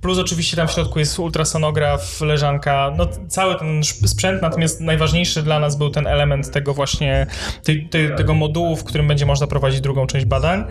Plus 0.00 0.18
oczywiście 0.18 0.56
tam 0.56 0.68
w 0.68 0.72
środku 0.72 0.98
jest 0.98 1.18
ultrasonograf, 1.18 2.20
leżanka, 2.20 2.92
no 2.96 3.06
cały 3.28 3.58
ten 3.58 3.84
sprzęt, 3.84 4.42
natomiast 4.42 4.80
najważniejszy 4.80 5.42
dla 5.42 5.60
nas 5.60 5.76
był 5.76 5.90
ten 5.90 6.06
element 6.06 6.50
tego 6.50 6.74
właśnie, 6.74 7.26
tej, 7.64 7.88
tej, 7.88 8.16
tego 8.16 8.34
modułu, 8.34 8.76
w 8.76 8.84
którym 8.84 9.08
będzie 9.08 9.26
można 9.26 9.46
prowadzić 9.46 9.80
drugą 9.80 10.06
część 10.06 10.26
badań. 10.26 10.64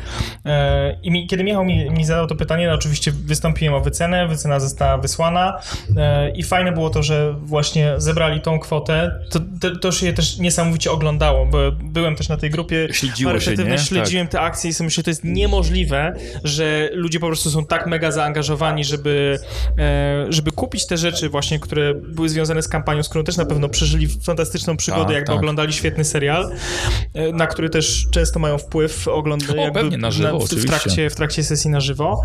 E, 0.45 0.99
I 1.03 1.11
mi, 1.11 1.27
kiedy 1.27 1.43
Michał 1.43 1.65
mi, 1.65 1.89
mi 1.89 2.05
zadał 2.05 2.27
to 2.27 2.35
pytanie, 2.35 2.67
no 2.67 2.73
oczywiście 2.73 3.11
wystąpiłem 3.11 3.73
o 3.73 3.79
wycenę, 3.79 4.27
wycena 4.27 4.59
została 4.59 4.97
wysłana 4.97 5.59
e, 5.97 6.31
i 6.31 6.43
fajne 6.43 6.71
było 6.71 6.89
to, 6.89 7.03
że 7.03 7.33
właśnie 7.33 7.93
zebrali 7.97 8.41
tą 8.41 8.59
kwotę. 8.59 9.19
To, 9.29 9.39
to, 9.61 9.75
to 9.75 9.91
się 9.91 10.13
też 10.13 10.37
niesamowicie 10.37 10.91
oglądało, 10.91 11.45
bo 11.45 11.57
byłem 11.71 12.15
też 12.15 12.29
na 12.29 12.37
tej 12.37 12.49
grupie 12.49 12.87
Śledziło 12.91 13.39
się, 13.39 13.55
nie? 13.55 13.77
śledziłem 13.77 14.27
te 14.27 14.41
akcje 14.41 14.69
i 14.69 14.73
sobie 14.73 14.85
myślę, 14.85 15.01
że 15.01 15.03
to 15.03 15.09
jest 15.09 15.23
niemożliwe, 15.23 16.08
że 16.43 16.89
ludzie 16.93 17.19
po 17.19 17.27
prostu 17.27 17.49
są 17.51 17.65
tak 17.65 17.87
mega 17.87 18.11
zaangażowani, 18.11 18.83
żeby, 18.83 19.39
e, 19.77 20.25
żeby 20.29 20.51
kupić 20.51 20.87
te 20.87 20.97
rzeczy 20.97 21.29
właśnie, 21.29 21.59
które 21.59 21.93
były 21.93 22.29
związane 22.29 22.61
z 22.61 22.67
kampanią, 22.67 23.03
z 23.03 23.09
którą 23.09 23.23
też 23.23 23.37
na 23.37 23.45
pewno 23.45 23.69
przeżyli 23.69 24.07
fantastyczną 24.07 24.77
przygodę, 24.77 25.03
Tak, 25.03 25.13
jakby 25.13 25.27
tak. 25.27 25.35
oglądali 25.35 25.73
świetny 25.73 26.05
serial, 26.05 26.51
e, 27.13 27.31
na 27.31 27.47
który 27.47 27.69
też 27.69 28.07
często 28.11 28.39
mają 28.39 28.57
wpływ 28.57 29.07
oglądanie 29.07 29.71
pewnie 29.71 29.97
na 29.97 30.11
żywo, 30.11 30.39
w, 30.39 30.41
w, 30.41 30.45
oczywiście. 30.45 30.69
trakcie, 30.69 31.09
w 31.09 31.15
trakcie 31.15 31.43
sesji 31.43 31.69
na 31.69 31.79
żywo. 31.79 32.21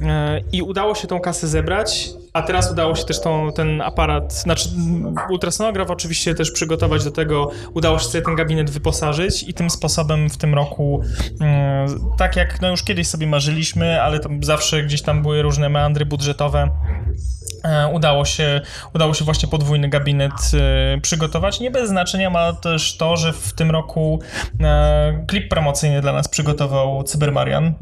E, 0.00 0.40
I 0.52 0.62
udało 0.62 0.94
się 0.94 1.08
tą 1.08 1.20
kasę 1.20 1.48
zebrać, 1.48 2.10
a 2.38 2.42
teraz 2.42 2.72
udało 2.72 2.94
się 2.94 3.04
też 3.04 3.20
tą, 3.20 3.52
ten 3.52 3.80
aparat, 3.80 4.34
znaczy 4.34 4.68
mm, 4.76 5.14
ultrasonograf 5.30 5.90
oczywiście 5.90 6.34
też 6.34 6.50
przygotować 6.50 7.04
do 7.04 7.10
tego, 7.10 7.50
udało 7.74 7.98
się 7.98 8.04
sobie 8.04 8.24
ten 8.24 8.36
gabinet 8.36 8.70
wyposażyć 8.70 9.42
i 9.42 9.54
tym 9.54 9.70
sposobem 9.70 10.30
w 10.30 10.36
tym 10.36 10.54
roku, 10.54 11.02
mm, 11.40 11.88
tak 12.18 12.36
jak 12.36 12.60
no 12.60 12.70
już 12.70 12.82
kiedyś 12.82 13.06
sobie 13.08 13.26
marzyliśmy, 13.26 14.02
ale 14.02 14.20
tam 14.20 14.44
zawsze 14.44 14.82
gdzieś 14.82 15.02
tam 15.02 15.22
były 15.22 15.42
różne 15.42 15.68
meandry 15.68 16.06
budżetowe, 16.06 16.70
udało 17.92 18.24
się, 18.24 18.60
udało 18.94 19.14
się 19.14 19.24
właśnie 19.24 19.48
podwójny 19.48 19.88
gabinet 19.88 20.32
e, 20.54 21.00
przygotować. 21.00 21.60
Nie 21.60 21.70
bez 21.70 21.88
znaczenia 21.88 22.30
ma 22.30 22.52
też 22.52 22.96
to, 22.96 23.16
że 23.16 23.32
w 23.32 23.52
tym 23.52 23.70
roku 23.70 24.20
e, 24.60 25.24
klip 25.26 25.48
promocyjny 25.48 26.00
dla 26.00 26.12
nas 26.12 26.28
przygotował 26.28 27.02
Cybermarian, 27.02 27.74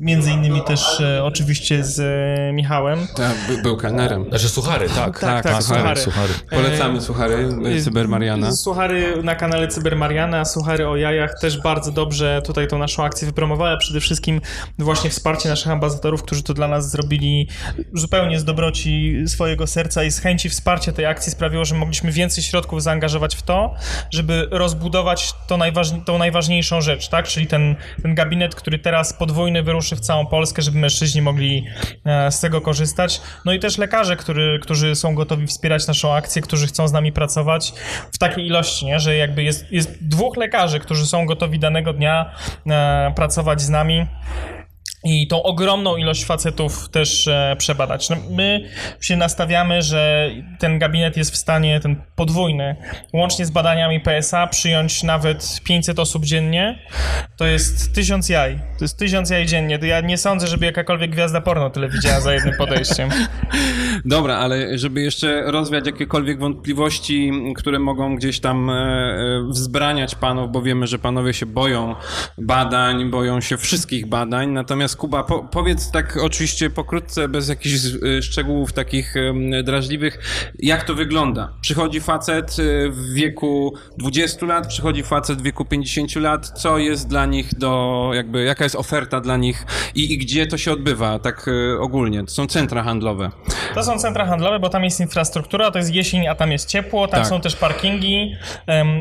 między 0.00 0.30
innymi 0.30 0.62
też 0.62 1.00
e, 1.00 1.24
oczywiście 1.24 1.84
z 1.84 2.00
e, 2.00 2.52
Michałem. 2.52 3.06
Tak, 3.16 3.36
by, 3.48 3.62
był 3.62 3.76
kelnerem. 3.76 4.24
Znaczy 4.28 4.48
suchary, 4.48 4.88
tak. 4.88 5.20
Tak, 5.20 5.44
tak, 5.44 5.62
suchary. 5.62 6.00
suchary. 6.00 6.32
Polecamy 6.50 7.00
słuchary 7.00 7.48
y, 7.66 7.82
Cybermariana. 7.82 8.52
Suchary 8.52 9.22
na 9.22 9.34
kanale 9.34 9.68
Cybermariana, 9.68 10.44
suchary 10.44 10.88
o 10.88 10.96
jajach 10.96 11.40
też 11.40 11.62
bardzo 11.62 11.92
dobrze 11.92 12.42
tutaj 12.44 12.68
tą 12.68 12.78
naszą 12.78 13.04
akcję 13.04 13.26
wypromowały, 13.26 13.70
a 13.70 13.76
przede 13.76 14.00
wszystkim 14.00 14.40
właśnie 14.78 15.10
wsparcie 15.10 15.48
naszych 15.48 15.72
ambasadorów, 15.72 16.22
którzy 16.22 16.42
to 16.42 16.54
dla 16.54 16.68
nas 16.68 16.90
zrobili 16.90 17.48
zupełnie 17.94 18.40
z 18.40 18.44
dobroci 18.44 19.19
swojego 19.28 19.66
serca 19.66 20.04
i 20.04 20.10
z 20.10 20.20
chęci 20.20 20.48
wsparcia 20.48 20.92
tej 20.92 21.06
akcji 21.06 21.32
sprawiło, 21.32 21.64
że 21.64 21.74
mogliśmy 21.74 22.12
więcej 22.12 22.44
środków 22.44 22.82
zaangażować 22.82 23.36
w 23.36 23.42
to, 23.42 23.74
żeby 24.10 24.48
rozbudować 24.50 25.32
to 25.46 25.58
tą 26.04 26.18
najważniejszą 26.18 26.80
rzecz, 26.80 27.08
tak? 27.08 27.28
Czyli 27.28 27.46
ten, 27.46 27.76
ten 28.02 28.14
gabinet, 28.14 28.54
który 28.54 28.78
teraz 28.78 29.12
podwójny 29.12 29.62
wyruszy 29.62 29.96
w 29.96 30.00
całą 30.00 30.26
Polskę, 30.26 30.62
żeby 30.62 30.78
mężczyźni 30.78 31.22
mogli 31.22 31.66
e, 32.04 32.32
z 32.32 32.40
tego 32.40 32.60
korzystać. 32.60 33.20
No 33.44 33.52
i 33.52 33.58
też 33.58 33.78
lekarze, 33.78 34.16
który, 34.16 34.58
którzy 34.62 34.94
są 34.94 35.14
gotowi 35.14 35.46
wspierać 35.46 35.86
naszą 35.86 36.14
akcję, 36.14 36.42
którzy 36.42 36.66
chcą 36.66 36.88
z 36.88 36.92
nami 36.92 37.12
pracować 37.12 37.72
w 38.12 38.18
takiej 38.18 38.46
ilości, 38.46 38.86
nie? 38.86 39.00
że 39.00 39.16
jakby 39.16 39.42
jest, 39.42 39.72
jest 39.72 40.08
dwóch 40.08 40.36
lekarzy, 40.36 40.80
którzy 40.80 41.06
są 41.06 41.26
gotowi 41.26 41.58
danego 41.58 41.92
dnia 41.92 42.34
e, 42.66 43.12
pracować 43.16 43.62
z 43.62 43.68
nami 43.68 44.06
i 45.04 45.26
tą 45.28 45.42
ogromną 45.42 45.96
ilość 45.96 46.24
facetów 46.24 46.88
też 46.88 47.28
e, 47.28 47.56
przebadać. 47.58 48.10
No, 48.10 48.16
my 48.30 48.68
się 49.00 49.16
nastawiamy, 49.16 49.82
że 49.82 50.30
ten 50.58 50.78
gabinet 50.78 51.16
jest 51.16 51.30
w 51.30 51.36
stanie, 51.36 51.80
ten 51.80 51.96
podwójny, 52.16 52.76
łącznie 53.12 53.46
z 53.46 53.50
badaniami 53.50 54.00
PSA, 54.00 54.46
przyjąć 54.46 55.02
nawet 55.02 55.60
500 55.64 55.98
osób 55.98 56.24
dziennie. 56.24 56.78
To 57.36 57.46
jest 57.46 57.94
1000 57.94 58.28
jaj. 58.28 58.58
To 58.78 58.84
jest 58.84 58.98
1000 58.98 59.30
jaj 59.30 59.46
dziennie. 59.46 59.78
To 59.78 59.86
ja 59.86 60.00
nie 60.00 60.18
sądzę, 60.18 60.46
żeby 60.46 60.66
jakakolwiek 60.66 61.10
gwiazda 61.10 61.40
porno 61.40 61.70
tyle 61.70 61.88
widziała 61.88 62.20
za 62.20 62.34
jednym 62.34 62.54
podejściem. 62.58 63.10
Dobra, 64.04 64.36
ale 64.36 64.78
żeby 64.78 65.00
jeszcze 65.00 65.42
rozwiać 65.50 65.86
jakiekolwiek 65.86 66.38
wątpliwości, 66.38 67.32
które 67.56 67.78
mogą 67.78 68.16
gdzieś 68.16 68.40
tam 68.40 68.70
e, 68.70 68.72
e, 68.72 69.46
wzbraniać 69.48 70.14
panów, 70.14 70.52
bo 70.52 70.62
wiemy, 70.62 70.86
że 70.86 70.98
panowie 70.98 71.34
się 71.34 71.46
boją 71.46 71.94
badań, 72.38 73.10
boją 73.10 73.40
się 73.40 73.56
wszystkich 73.56 74.06
badań. 74.06 74.50
Natomiast 74.50 74.89
Kuba, 74.96 75.24
po, 75.24 75.38
powiedz 75.38 75.90
tak 75.90 76.18
oczywiście 76.22 76.70
pokrótce, 76.70 77.28
bez 77.28 77.48
jakichś 77.48 77.74
e, 78.18 78.22
szczegółów 78.22 78.72
takich 78.72 79.14
drażliwych, 79.64 80.18
jak 80.58 80.84
to 80.84 80.94
wygląda? 80.94 81.52
Przychodzi 81.60 82.00
facet 82.00 82.56
e, 82.58 82.90
w 82.90 83.12
wieku 83.14 83.74
20 83.98 84.46
lat, 84.46 84.66
przychodzi 84.66 85.02
facet 85.02 85.38
w 85.38 85.42
wieku 85.42 85.64
50 85.64 86.16
lat, 86.16 86.46
co 86.48 86.78
jest 86.78 87.08
dla 87.08 87.26
nich 87.26 87.54
do, 87.54 88.10
jakby, 88.14 88.44
jaka 88.44 88.64
jest 88.64 88.76
oferta 88.76 89.20
dla 89.20 89.36
nich 89.36 89.66
i, 89.94 90.12
i 90.12 90.18
gdzie 90.18 90.46
to 90.46 90.58
się 90.58 90.72
odbywa, 90.72 91.18
tak 91.18 91.46
e, 91.48 91.80
ogólnie? 91.80 92.24
To 92.24 92.30
są 92.30 92.46
centra 92.46 92.82
handlowe. 92.82 93.30
To 93.74 93.82
są 93.82 93.98
centra 93.98 94.26
handlowe, 94.26 94.58
bo 94.58 94.68
tam 94.68 94.84
jest 94.84 95.00
infrastruktura, 95.00 95.70
to 95.70 95.78
jest 95.78 95.94
jesień, 95.94 96.26
a 96.26 96.34
tam 96.34 96.52
jest 96.52 96.68
ciepło, 96.68 97.08
tam 97.08 97.20
Tak. 97.20 97.28
są 97.28 97.40
też 97.40 97.56
parkingi, 97.56 98.34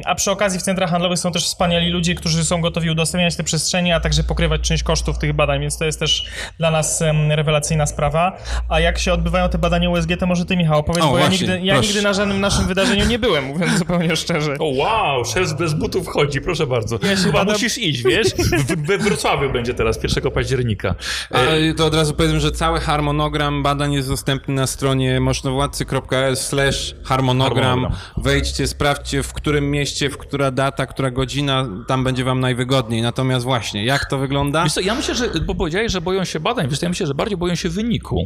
a 0.06 0.16
przy 0.16 0.32
okazji 0.32 0.60
w 0.60 0.62
centrach 0.62 0.90
handlowych 0.90 1.20
są 1.20 1.32
też 1.32 1.46
wspaniali 1.46 1.90
ludzie, 1.90 2.16
którzy 2.16 2.46
są 2.46 2.62
gotowi 2.62 2.90
udostępniać 2.90 3.36
te 3.36 3.44
przestrzenie, 3.44 3.96
a 3.96 4.00
także 4.00 4.24
pokrywać 4.24 4.62
część 4.62 4.84
kosztów 4.84 5.18
tych 5.18 5.34
badań, 5.34 5.62
więc 5.62 5.79
to 5.80 5.86
jest 5.86 6.00
też 6.00 6.26
dla 6.58 6.72
nas 6.72 7.04
rewelacyjna 7.30 7.86
sprawa. 7.86 8.38
A 8.70 8.80
jak 8.80 9.00
się 9.00 9.14
odbywają 9.14 9.50
te 9.50 9.58
badania 9.58 9.90
USG, 9.90 10.10
to 10.20 10.26
może 10.26 10.46
ty, 10.46 10.58
Michał, 10.58 10.80
opowiedz, 10.80 11.04
O, 11.04 11.10
bo 11.12 11.18
ja, 11.18 11.28
właśnie, 11.28 11.48
nigdy, 11.48 11.66
ja 11.66 11.80
nigdy 11.80 12.02
na 12.02 12.14
żadnym 12.14 12.42
naszym 12.42 12.68
wydarzeniu 12.68 13.06
nie 13.06 13.20
byłem, 13.20 13.46
mówiąc 13.46 13.78
zupełnie 13.78 14.16
szczerze. 14.16 14.56
O 14.60 14.66
wow, 14.66 15.26
szef 15.26 15.54
bez 15.54 15.74
butów 15.74 16.08
chodzi, 16.08 16.42
proszę 16.42 16.68
bardzo. 16.68 17.00
Ja 17.04 17.18
się 17.18 17.24
Chyba 17.24 17.34
badam- 17.34 17.54
musisz 17.54 17.78
iść, 17.78 18.04
wiesz? 18.04 18.28
W, 18.28 18.88
we 18.88 18.98
Wrocławiu 18.98 19.52
będzie 19.52 19.74
teraz 19.74 20.04
1 20.04 20.32
października. 20.32 20.96
Ale 21.32 21.74
to 21.74 21.86
od 21.86 21.96
razu 21.96 22.14
powiem, 22.14 22.40
że 22.40 22.52
cały 22.52 22.80
harmonogram 22.80 23.64
badań 23.64 23.94
jest 23.94 24.08
dostępny 24.10 24.54
na 24.54 24.68
stronie 24.68 25.20
mocznowadcy.pl 25.20 26.36
slash 26.38 26.96
harmonogram. 27.04 27.88
Wejdźcie, 28.18 28.68
sprawdźcie 28.68 29.24
w 29.24 29.34
którym 29.34 29.72
mieście, 29.72 30.10
w 30.10 30.18
która 30.18 30.52
data, 30.52 30.86
która 30.86 31.12
godzina, 31.12 31.68
tam 31.88 32.04
będzie 32.04 32.24
wam 32.24 32.40
najwygodniej. 32.40 33.02
Natomiast 33.02 33.46
właśnie, 33.46 33.86
jak 33.86 34.06
to 34.10 34.18
wygląda? 34.18 34.64
Wiesz 34.64 34.74
co, 34.74 34.82
ja 34.82 34.96
myślę, 34.96 35.16
że, 35.16 35.30
bo 35.46 35.56
powiedziałeś, 35.70 35.92
że 35.92 36.02
boją 36.02 36.26
się 36.26 36.40
badań, 36.40 36.68
wiesz, 36.70 36.82
ja 36.82 36.90
myślę, 36.90 37.08
że 37.08 37.14
bardziej 37.14 37.38
boją 37.38 37.56
się 37.56 37.70
wyniku. 37.70 38.26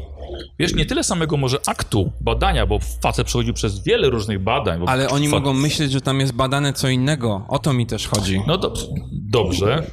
Wiesz, 0.59 0.75
nie 0.75 0.85
tyle 0.85 1.03
samego 1.03 1.37
może 1.37 1.57
aktu 1.67 2.11
badania, 2.21 2.65
bo 2.65 2.79
facet 3.01 3.27
przechodził 3.27 3.53
przez 3.53 3.83
wiele 3.83 4.09
różnych 4.09 4.39
badań. 4.43 4.81
Ale 4.87 5.09
oni 5.09 5.27
fa- 5.29 5.35
mogą 5.35 5.53
myśleć, 5.53 5.91
że 5.91 6.01
tam 6.01 6.19
jest 6.19 6.33
badane 6.33 6.73
co 6.73 6.89
innego. 6.89 7.45
O 7.47 7.59
to 7.59 7.73
mi 7.73 7.85
też 7.87 8.07
chodzi. 8.07 8.41
No 8.47 8.57
dobrze. 8.57 8.85
dobrze. 9.11 9.83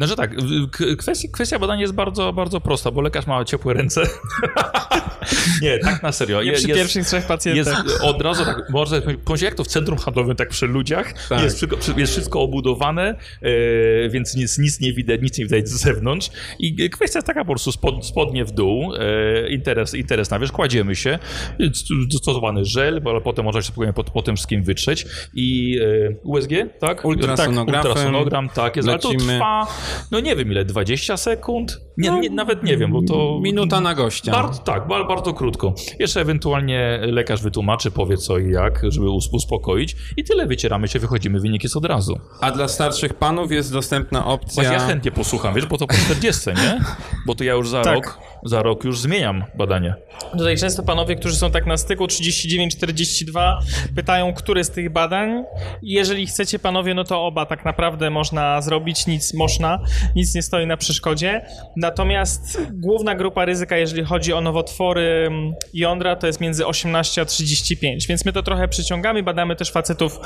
No, 0.00 0.06
że 0.06 0.16
tak, 0.16 0.30
k- 0.72 0.84
kwestia, 0.98 1.28
kwestia 1.32 1.58
badania 1.58 1.80
jest 1.80 1.94
bardzo, 1.94 2.32
bardzo 2.32 2.60
prosta, 2.60 2.90
bo 2.90 3.00
lekarz 3.00 3.26
ma 3.26 3.44
ciepłe 3.44 3.74
ręce. 3.74 4.02
nie, 5.62 5.78
tak 5.78 6.02
na 6.02 6.12
serio. 6.12 6.42
Nie 6.42 6.50
Je- 6.50 6.56
przy 6.56 6.66
pierwszych 6.68 7.06
trzech 7.06 7.26
pacjentach. 7.26 7.84
Jest 7.84 8.00
od 8.02 8.22
razu 8.22 8.44
tak, 8.44 8.70
można 8.70 9.00
powiedzieć, 9.24 9.42
jak 9.44 9.54
to 9.54 9.64
w 9.64 9.66
centrum 9.66 9.98
handlowym, 9.98 10.36
tak 10.36 10.48
przy 10.48 10.66
ludziach, 10.66 11.28
Tak. 11.28 11.42
jest, 11.42 11.56
wszystko, 11.56 11.78
jest 11.96 12.12
wszystko 12.12 12.40
obudowane, 12.40 13.14
e, 13.42 14.08
więc 14.08 14.34
nic, 14.36 14.58
nic 14.58 14.80
nie 14.80 14.92
widać, 14.92 15.20
nic 15.22 15.38
nie 15.38 15.44
widać 15.44 15.68
z 15.68 15.72
zewnątrz 15.82 16.30
i 16.58 16.90
kwestia 16.90 17.18
jest 17.18 17.26
taka 17.26 17.44
po 17.44 17.50
prostu 17.52 17.72
spod, 17.72 18.06
spodnie 18.06 18.44
w 18.44 18.50
dół, 18.50 18.94
e, 18.94 19.48
interes, 19.48 19.94
interes 19.94 20.30
na 20.30 20.38
wierzch, 20.38 20.52
kładziemy 20.54 20.96
się, 20.96 21.18
jest 21.58 21.86
stosowany 22.16 22.64
żel, 22.64 23.00
bo 23.00 23.20
potem 23.20 23.44
można 23.44 23.62
się 23.62 23.66
spokojnie 23.68 23.92
po, 23.92 24.04
po 24.04 24.22
tym 24.22 24.36
wszystkim 24.36 24.62
wytrzeć 24.62 25.06
i 25.34 25.78
e, 26.10 26.14
USG, 26.22 26.50
tak? 26.80 27.04
Ultrasonografem 27.04 27.82
Tak, 27.82 27.90
ultrasonogram, 27.90 28.48
tak 28.48 28.76
jest, 28.76 28.88
lecimy. 28.88 29.33
Trwa, 29.34 29.66
no 30.10 30.20
nie 30.20 30.36
wiem 30.36 30.52
ile, 30.52 30.64
20 30.64 31.16
sekund? 31.16 31.80
Nie, 31.98 32.10
nie, 32.10 32.30
nawet 32.30 32.62
nie 32.62 32.76
wiem, 32.76 32.92
bo 32.92 33.02
to... 33.02 33.38
Minuta 33.42 33.80
na 33.80 33.94
gościa. 33.94 34.32
Bardzo, 34.32 34.62
tak, 34.62 34.88
bardzo, 34.88 35.08
bardzo 35.08 35.34
krótko. 35.34 35.74
Jeszcze 35.98 36.20
ewentualnie 36.20 36.98
lekarz 37.02 37.42
wytłumaczy, 37.42 37.90
powie 37.90 38.16
co 38.16 38.38
i 38.38 38.50
jak, 38.50 38.80
żeby 38.88 39.10
us- 39.10 39.28
uspokoić 39.32 39.96
i 40.16 40.24
tyle, 40.24 40.46
wycieramy 40.46 40.88
się, 40.88 40.98
wychodzimy, 40.98 41.40
wynik 41.40 41.62
jest 41.62 41.76
od 41.76 41.84
razu. 41.84 42.18
A 42.40 42.50
dla 42.50 42.68
starszych 42.68 43.14
panów 43.14 43.52
jest 43.52 43.72
dostępna 43.72 44.26
opcja... 44.26 44.54
Właśnie 44.54 44.72
ja 44.72 44.80
chętnie 44.86 45.10
posłucham, 45.12 45.54
wiesz, 45.54 45.66
bo 45.66 45.78
to 45.78 45.86
po 45.86 45.94
40, 45.94 46.48
nie? 46.50 46.80
Bo 47.26 47.34
to 47.34 47.44
ja 47.44 47.52
już 47.52 47.68
za 47.68 47.82
Tak. 47.82 47.94
rok, 47.94 48.18
za 48.44 48.62
rok 48.62 48.84
już 48.84 49.00
zmieniam 49.00 49.44
badanie. 49.58 49.94
Tutaj 50.32 50.56
często 50.56 50.82
panowie, 50.82 51.16
którzy 51.16 51.36
są 51.36 51.50
tak 51.50 51.66
na 51.66 51.76
styku 51.76 52.04
39-42 52.06 53.56
pytają, 53.96 54.34
które 54.34 54.64
z 54.64 54.70
tych 54.70 54.90
badań. 54.92 55.44
Jeżeli 55.82 56.26
chcecie 56.26 56.58
panowie, 56.58 56.94
no 56.94 57.04
to 57.04 57.26
oba 57.26 57.46
tak 57.46 57.64
naprawdę 57.64 58.10
można 58.10 58.62
zrobić, 58.62 59.06
nic 59.06 59.23
można, 59.32 59.78
nic 60.16 60.34
nie 60.34 60.42
stoi 60.42 60.66
na 60.66 60.76
przeszkodzie. 60.76 61.46
Natomiast 61.76 62.58
główna 62.72 63.14
grupa 63.14 63.44
ryzyka, 63.44 63.76
jeżeli 63.76 64.04
chodzi 64.04 64.32
o 64.32 64.40
nowotwory 64.40 65.24
mm, 65.26 65.54
jądra, 65.74 66.16
to 66.16 66.26
jest 66.26 66.40
między 66.40 66.66
18 66.66 67.20
a 67.20 67.24
35, 67.24 68.06
więc 68.06 68.24
my 68.24 68.32
to 68.32 68.42
trochę 68.42 68.68
przyciągamy, 68.68 69.22
badamy 69.22 69.56
też 69.56 69.72
facetów 69.72 70.20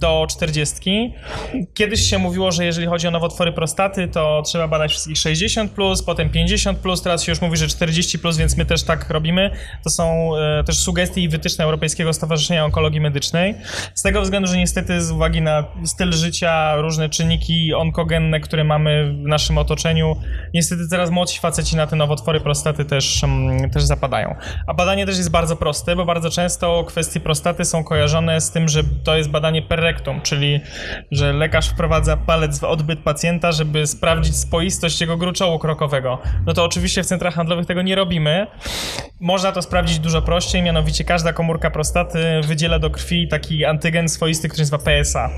do 0.00 0.26
40. 0.30 1.12
Kiedyś 1.74 2.00
się 2.00 2.18
mówiło, 2.18 2.52
że 2.52 2.64
jeżeli 2.64 2.86
chodzi 2.86 3.08
o 3.08 3.10
nowotwory 3.10 3.52
prostaty, 3.52 4.08
to 4.08 4.42
trzeba 4.46 4.68
badać 4.68 4.90
wszystkich 4.90 5.16
60+, 5.16 5.68
plus, 5.68 6.02
potem 6.02 6.30
50+, 6.30 6.74
plus, 6.74 7.02
teraz 7.02 7.24
się 7.24 7.32
już 7.32 7.40
mówi, 7.40 7.56
że 7.56 7.66
40+, 7.66 8.18
plus, 8.18 8.36
więc 8.36 8.56
my 8.56 8.64
też 8.64 8.82
tak 8.82 9.10
robimy. 9.10 9.50
To 9.84 9.90
są 9.90 10.36
e, 10.36 10.64
też 10.64 10.78
sugestie 10.78 11.20
i 11.20 11.28
wytyczne 11.28 11.64
Europejskiego 11.64 12.12
Stowarzyszenia 12.12 12.64
Onkologii 12.64 13.00
Medycznej. 13.00 13.54
Z 13.94 14.02
tego 14.02 14.22
względu, 14.22 14.48
że 14.48 14.56
niestety 14.56 15.02
z 15.02 15.10
uwagi 15.10 15.42
na 15.42 15.64
styl 15.84 16.12
życia, 16.12 16.76
różne 16.76 17.08
czynniki 17.08 17.74
onkogenne, 17.74 18.40
które 18.44 18.64
mamy 18.64 19.12
w 19.24 19.28
naszym 19.28 19.58
otoczeniu, 19.58 20.16
niestety 20.54 20.88
coraz 20.88 21.10
młodsi 21.10 21.40
faceci 21.40 21.76
na 21.76 21.86
te 21.86 21.96
nowotwory 21.96 22.40
prostaty 22.40 22.84
też, 22.84 23.24
mm, 23.24 23.70
też 23.70 23.82
zapadają. 23.82 24.34
A 24.66 24.74
badanie 24.74 25.06
też 25.06 25.16
jest 25.16 25.30
bardzo 25.30 25.56
proste, 25.56 25.96
bo 25.96 26.04
bardzo 26.04 26.30
często 26.30 26.84
kwestie 26.84 27.20
prostaty 27.20 27.64
są 27.64 27.84
kojarzone 27.84 28.40
z 28.40 28.50
tym, 28.50 28.68
że 28.68 28.82
to 29.04 29.16
jest 29.16 29.30
badanie 29.30 29.62
per 29.62 29.80
rectum, 29.80 30.20
czyli 30.20 30.60
że 31.10 31.32
lekarz 31.32 31.68
wprowadza 31.68 32.16
palec 32.16 32.58
w 32.58 32.64
odbyt 32.64 33.00
pacjenta, 33.00 33.52
żeby 33.52 33.86
sprawdzić 33.86 34.36
spoistość 34.36 35.00
jego 35.00 35.16
gruczołu 35.16 35.58
krokowego. 35.58 36.18
No 36.46 36.52
to 36.52 36.64
oczywiście 36.64 37.02
w 37.02 37.06
centrach 37.06 37.34
handlowych 37.34 37.66
tego 37.66 37.82
nie 37.82 37.94
robimy. 37.94 38.46
Można 39.20 39.52
to 39.52 39.62
sprawdzić 39.62 39.98
dużo 39.98 40.22
prościej, 40.22 40.62
mianowicie 40.62 41.04
każda 41.04 41.32
komórka 41.32 41.70
prostaty 41.70 42.40
wydziela 42.42 42.78
do 42.78 42.90
krwi 42.90 43.28
taki 43.28 43.64
antygen 43.64 44.08
swoisty, 44.08 44.48
który 44.48 44.62
nazywa 44.62 44.78
PSA. 44.78 45.30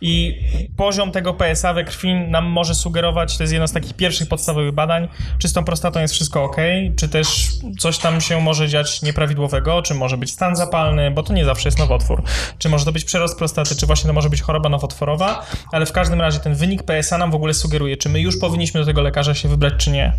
I 0.00 0.40
poziom 0.76 1.12
tego 1.12 1.34
PSA 1.34 1.74
we 1.74 1.84
krwi 1.84 2.14
nam 2.32 2.44
może 2.44 2.74
sugerować, 2.74 3.36
to 3.36 3.42
jest 3.42 3.52
jedno 3.52 3.68
z 3.68 3.72
takich 3.72 3.94
pierwszych 3.94 4.28
podstawowych 4.28 4.72
badań, 4.72 5.08
czy 5.38 5.48
z 5.48 5.52
tą 5.52 5.64
prostatą 5.64 6.00
jest 6.00 6.14
wszystko 6.14 6.44
ok, 6.44 6.56
czy 6.96 7.08
też 7.08 7.48
coś 7.78 7.98
tam 7.98 8.20
się 8.20 8.40
może 8.40 8.68
dziać 8.68 9.02
nieprawidłowego, 9.02 9.82
czy 9.82 9.94
może 9.94 10.16
być 10.16 10.30
stan 10.30 10.56
zapalny, 10.56 11.10
bo 11.10 11.22
to 11.22 11.32
nie 11.32 11.44
zawsze 11.44 11.68
jest 11.68 11.78
nowotwór. 11.78 12.22
Czy 12.58 12.68
może 12.68 12.84
to 12.84 12.92
być 12.92 13.04
przerost 13.04 13.38
prostaty, 13.38 13.76
czy 13.76 13.86
właśnie 13.86 14.08
to 14.08 14.14
może 14.14 14.30
być 14.30 14.42
choroba 14.42 14.68
nowotworowa, 14.68 15.46
ale 15.72 15.86
w 15.86 15.92
każdym 15.92 16.20
razie 16.20 16.38
ten 16.38 16.54
wynik 16.54 16.82
PSA 16.82 17.18
nam 17.18 17.30
w 17.30 17.34
ogóle 17.34 17.54
sugeruje, 17.54 17.96
czy 17.96 18.08
my 18.08 18.20
już 18.20 18.38
powinniśmy 18.38 18.80
do 18.80 18.86
tego 18.86 19.02
lekarza 19.02 19.34
się 19.34 19.48
wybrać, 19.48 19.74
czy 19.78 19.90
nie. 19.90 20.12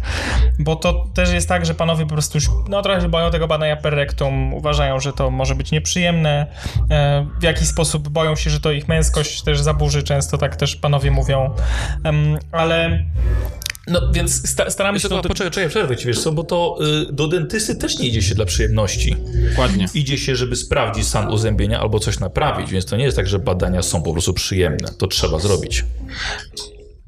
Bo 0.60 0.76
to 0.76 1.06
też 1.14 1.34
jest 1.34 1.50
tak, 1.50 1.66
że 1.66 1.76
panowie 1.76 2.04
po 2.04 2.14
prostu 2.14 2.40
no 2.70 2.82
trochę 2.82 3.02
się 3.02 3.10
boją 3.10 3.32
tego 3.32 3.48
badania 3.48 3.76
per 3.78 3.94
rectum, 3.94 4.54
uważają, 4.54 5.00
że 5.00 5.14
to 5.14 5.32
może 5.32 5.56
być 5.56 5.72
nieprzyjemne, 5.72 6.48
e, 6.92 7.28
w 7.40 7.44
jakiś 7.44 7.68
sposób 7.68 8.10
boją 8.10 8.36
się, 8.36 8.50
że 8.50 8.60
to 8.60 8.72
ich 8.72 8.88
męskość 8.88 9.42
też 9.42 9.60
zaburzy, 9.60 10.04
często 10.04 10.38
tak 10.38 10.56
też 10.56 10.76
panowie 10.76 11.12
mówią, 11.12 11.56
ale 12.52 13.06
no 13.88 14.12
więc 14.12 14.50
sta 14.50 14.70
staramy 14.70 15.00
się... 15.00 15.10
To... 15.10 15.16
Poczekaj, 15.16 15.48
poczekaj, 15.48 15.70
przerwę 15.70 15.98
ci, 15.98 16.08
wiesz 16.08 16.20
co, 16.20 16.32
bo 16.32 16.44
to 16.44 16.78
y, 17.10 17.14
do 17.14 17.28
dentysty 17.28 17.76
też 17.76 18.00
nie 18.00 18.08
idzie 18.08 18.22
się 18.22 18.36
dla 18.36 18.46
przyjemności. 18.46 19.16
Dokładnie. 19.50 19.86
Idzie 19.94 20.18
się, 20.18 20.36
żeby 20.36 20.56
sprawdzić 20.56 21.08
stan 21.08 21.32
uzębienia 21.32 21.80
albo 21.80 22.00
coś 22.00 22.20
naprawić, 22.20 22.72
więc 22.72 22.86
to 22.86 22.98
nie 22.98 23.04
jest 23.04 23.18
tak, 23.18 23.28
że 23.28 23.40
badania 23.40 23.82
są 23.82 24.04
po 24.04 24.12
prostu 24.12 24.34
przyjemne. 24.34 24.88
To 24.98 25.08
trzeba 25.08 25.40
zrobić. 25.40 25.86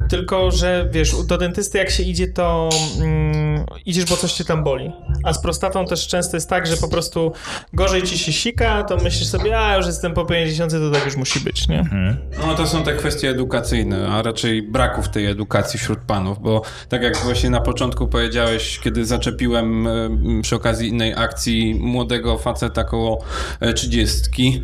Tylko, 0.09 0.51
że 0.51 0.89
wiesz, 0.91 1.15
do 1.25 1.37
dentysty 1.37 1.77
jak 1.77 1.89
się 1.89 2.03
idzie, 2.03 2.27
to 2.27 2.69
mm, 3.01 3.65
idziesz, 3.85 4.05
bo 4.05 4.17
coś 4.17 4.33
cię 4.33 4.45
tam 4.45 4.63
boli. 4.63 4.91
A 5.23 5.33
z 5.33 5.41
prostatą 5.41 5.85
też 5.85 6.07
często 6.07 6.37
jest 6.37 6.49
tak, 6.49 6.67
że 6.67 6.77
po 6.77 6.87
prostu 6.87 7.31
gorzej 7.73 8.03
ci 8.03 8.17
się 8.17 8.33
sika, 8.33 8.83
to 8.83 8.97
myślisz 8.97 9.27
sobie, 9.27 9.59
a 9.59 9.77
już 9.77 9.85
jestem 9.85 10.13
po 10.13 10.25
50, 10.25 10.71
to 10.71 10.91
tak 10.91 11.05
już 11.05 11.15
musi 11.15 11.39
być, 11.39 11.67
nie? 11.67 11.79
Mhm. 11.79 12.17
No 12.47 12.55
to 12.55 12.67
są 12.67 12.83
te 12.83 12.93
kwestie 12.93 13.29
edukacyjne, 13.29 14.07
a 14.07 14.21
raczej 14.21 14.61
braków 14.61 15.09
tej 15.09 15.25
edukacji 15.25 15.79
wśród 15.79 15.99
panów, 15.99 16.41
bo 16.41 16.61
tak 16.89 17.01
jak 17.01 17.17
właśnie 17.17 17.49
na 17.49 17.61
początku 17.61 18.07
powiedziałeś, 18.07 18.79
kiedy 18.79 19.05
zaczepiłem 19.05 19.87
przy 20.41 20.55
okazji 20.55 20.89
innej 20.89 21.13
akcji 21.13 21.75
młodego 21.75 22.37
faceta 22.37 22.83
koło 22.83 23.23
e, 23.59 23.73
trzydziestki 23.73 24.61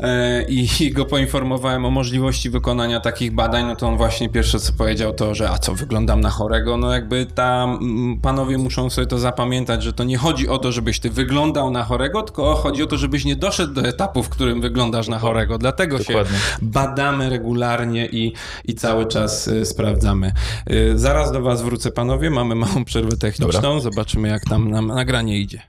e, 0.00 0.42
i 0.42 0.92
go 0.92 1.04
poinformowałem 1.04 1.84
o 1.84 1.90
możliwości 1.90 2.50
wykonania 2.50 3.00
takich 3.00 3.32
badań, 3.32 3.66
no 3.66 3.76
to 3.76 3.88
on 3.88 3.96
właśnie 3.96 4.28
pierwsze 4.28 4.60
co 4.60 4.72
powiedział 4.72 4.83
to, 5.16 5.34
że 5.34 5.50
a 5.50 5.58
co, 5.58 5.74
wyglądam 5.74 6.20
na 6.20 6.30
chorego? 6.30 6.76
No 6.76 6.92
jakby 6.92 7.26
tam 7.26 7.78
panowie 8.22 8.58
muszą 8.58 8.90
sobie 8.90 9.06
to 9.06 9.18
zapamiętać, 9.18 9.82
że 9.82 9.92
to 9.92 10.04
nie 10.04 10.18
chodzi 10.18 10.48
o 10.48 10.58
to, 10.58 10.72
żebyś 10.72 11.00
ty 11.00 11.10
wyglądał 11.10 11.70
na 11.70 11.84
chorego, 11.84 12.22
tylko 12.22 12.54
chodzi 12.54 12.82
o 12.82 12.86
to, 12.86 12.96
żebyś 12.96 13.24
nie 13.24 13.36
doszedł 13.36 13.74
do 13.74 13.82
etapu, 13.82 14.22
w 14.22 14.28
którym 14.28 14.60
wyglądasz 14.60 15.08
na 15.08 15.18
chorego. 15.18 15.58
Dlatego 15.58 15.98
Dokładnie. 15.98 16.38
się 16.38 16.44
badamy 16.62 17.30
regularnie 17.30 18.06
i, 18.06 18.32
i 18.64 18.74
cały 18.74 19.06
czas 19.06 19.48
y, 19.48 19.64
sprawdzamy. 19.64 20.32
Y, 20.70 20.98
zaraz 20.98 21.32
do 21.32 21.42
was 21.42 21.62
wrócę, 21.62 21.90
panowie. 21.90 22.30
Mamy 22.30 22.54
małą 22.54 22.84
przerwę 22.84 23.16
techniczną. 23.16 23.62
Dobra. 23.62 23.80
Zobaczymy, 23.80 24.28
jak 24.28 24.44
tam 24.44 24.70
nam 24.70 24.86
nagranie 24.86 25.38
idzie. 25.38 25.62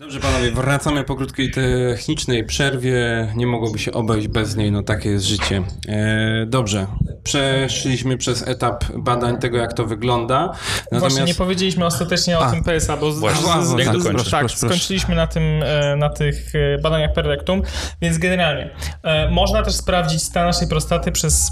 Dobrze 0.00 0.20
panowie, 0.20 0.50
wracamy 0.50 1.04
po 1.04 1.16
krótkiej 1.16 1.50
technicznej 1.50 2.44
przerwie. 2.44 3.28
Nie 3.36 3.46
mogłoby 3.46 3.78
się 3.78 3.92
obejść 3.92 4.28
bez 4.28 4.56
niej, 4.56 4.72
no 4.72 4.82
takie 4.82 5.10
jest 5.10 5.24
życie. 5.24 5.62
E, 5.88 6.46
dobrze, 6.46 6.86
przeszliśmy 7.22 8.16
przez 8.16 8.48
etap 8.48 8.84
badań 8.96 9.38
tego, 9.38 9.58
jak 9.58 9.72
to 9.72 9.86
wygląda. 9.86 10.40
Natomiast... 10.40 11.00
Właśnie 11.00 11.24
nie 11.24 11.34
powiedzieliśmy 11.34 11.86
ostatecznie 11.86 12.38
o 12.38 12.42
A, 12.42 12.50
tym 12.50 12.64
PSA, 12.64 12.96
bo 12.96 13.12
właśnie, 13.12 13.62
z, 13.62 13.68
z, 13.68 14.30
tak, 14.30 14.40
proszę, 14.40 14.48
skończyliśmy 14.56 15.14
na, 15.14 15.26
tym, 15.26 15.62
e, 15.62 15.96
na 15.96 16.08
tych 16.08 16.52
e, 16.54 16.78
badaniach 16.78 17.12
per 17.12 17.26
rectum, 17.26 17.62
więc 18.02 18.18
generalnie 18.18 18.70
e, 19.02 19.30
można 19.30 19.62
też 19.62 19.74
sprawdzić 19.74 20.22
stan 20.22 20.46
naszej 20.46 20.68
prostaty 20.68 21.12
przez 21.12 21.50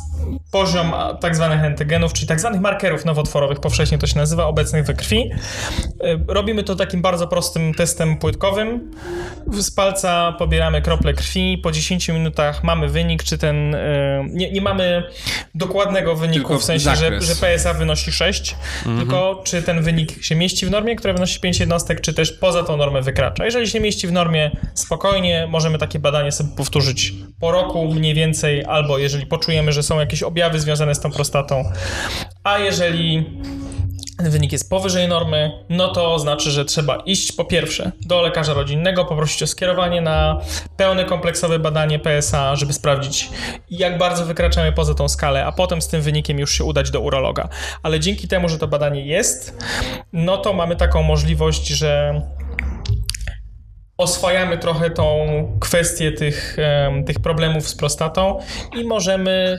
poziom 0.51 0.93
tak 1.21 1.37
zwanych 1.37 1.65
antygenów, 1.65 2.13
czyli 2.13 2.27
tak 2.27 2.41
zwanych 2.41 2.61
markerów 2.61 3.05
nowotworowych, 3.05 3.61
powszechnie 3.61 3.99
to 3.99 4.07
się 4.07 4.19
nazywa, 4.19 4.47
obecnych 4.47 4.85
we 4.85 4.95
krwi. 4.95 5.31
Robimy 6.29 6.63
to 6.63 6.77
takim 6.77 7.03
bardzo 7.03 7.29
prostym 7.29 7.75
testem 7.75 8.17
płytkowym. 8.17 8.91
Z 9.53 9.71
palca 9.71 10.33
pobieramy 10.33 10.83
krople 10.83 11.15
krwi, 11.15 11.59
po 11.63 11.73
10 11.73 12.09
minutach 12.09 12.65
mamy 12.65 12.89
wynik, 12.89 13.23
czy 13.23 13.39
ten... 13.39 13.77
Nie, 14.31 14.53
nie 14.53 14.61
mamy 14.61 15.03
dokładnego 15.59 16.17
wyniku, 16.17 16.39
tylko 16.39 16.59
w 16.59 16.65
sensie, 16.65 16.97
że, 16.97 17.21
że, 17.21 17.35
PSA 17.35 17.75
wynosi 17.75 18.13
6, 18.13 18.57
mhm. 18.79 18.99
tylko 18.99 19.43
czy 19.45 19.63
ten 19.63 19.83
wynik 19.83 20.23
się 20.23 20.35
mieści 20.35 20.67
w 20.67 20.71
normie, 20.71 20.97
która 20.97 21.15
wynosi 21.15 21.41
5 21.41 21.61
jednostek, 21.61 22.01
czy 22.01 22.15
też 22.15 22.33
poza 22.33 22.63
tą 22.63 22.77
normę 22.77 23.03
wykracza. 23.03 23.45
Jeżeli 23.45 23.69
się 23.69 23.81
mieści 23.81 24.07
w 24.07 24.13
normie, 24.13 24.51
spokojnie 24.75 25.47
możemy 25.51 25.79
takie 25.79 25.99
badanie 25.99 26.33
sobie 26.33 26.51
powtórzyć 26.57 27.15
po 27.41 27.53
roku 27.53 27.95
mniej 27.95 28.15
więcej, 28.15 28.65
albo 28.65 28.99
jeżeli 28.99 29.27
poczujemy, 29.27 29.73
że 29.73 29.83
są 29.83 30.01
jakieś 30.01 30.23
objawy 30.23 30.61
związane 30.61 30.95
z 30.95 31.01
tą 31.01 31.11
prostatą, 31.11 31.73
a 32.45 32.59
jeżeli 32.59 33.27
wynik 34.19 34.53
jest 34.53 34.71
powyżej 34.71 35.09
normy, 35.09 35.53
no 35.69 35.89
to 35.89 36.19
znaczy, 36.19 36.51
że 36.51 36.65
trzeba 36.65 36.97
iść 36.97 37.33
po 37.33 37.45
pierwsze 37.45 37.93
do 38.01 38.23
lekarza 38.23 38.55
rodzinnego, 38.55 39.05
poprosić 39.05 39.43
o 39.43 39.47
skierowanie 39.47 40.01
na 40.01 40.41
pełne 40.77 41.05
kompleksowe 41.05 41.59
badanie 41.59 41.99
PSA, 41.99 42.57
żeby 42.57 42.73
sprawdzić, 42.73 43.31
jak 43.71 43.99
bardzo 43.99 44.25
wykraczamy 44.25 44.73
poza 44.73 44.95
tą 44.95 45.09
skalę, 45.09 45.47
a 45.47 45.53
potem 45.53 45.83
z 45.83 45.89
tym 45.89 46.03
wynikiem 46.03 46.39
już 46.39 46.53
się 46.53 46.65
udać 46.65 46.91
do 46.91 47.01
urologa. 47.01 47.49
Ale 47.83 48.01
dzięki 48.01 48.29
temu, 48.29 48.49
że 48.49 48.59
to 48.59 48.69
badanie 48.69 49.07
jest, 49.07 49.59
no 50.13 50.37
to 50.37 50.53
mamy 50.53 50.77
taką 50.77 51.03
możliwość, 51.03 51.69
że 51.69 52.23
oswajamy 53.99 54.59
trochę 54.59 54.91
tą 54.91 55.27
kwestię 55.61 56.13
tych, 56.13 56.57
tych 57.07 57.21
problemów 57.21 57.69
z 57.69 57.77
prostatą 57.77 58.39
i 58.77 58.85
możemy 58.85 59.59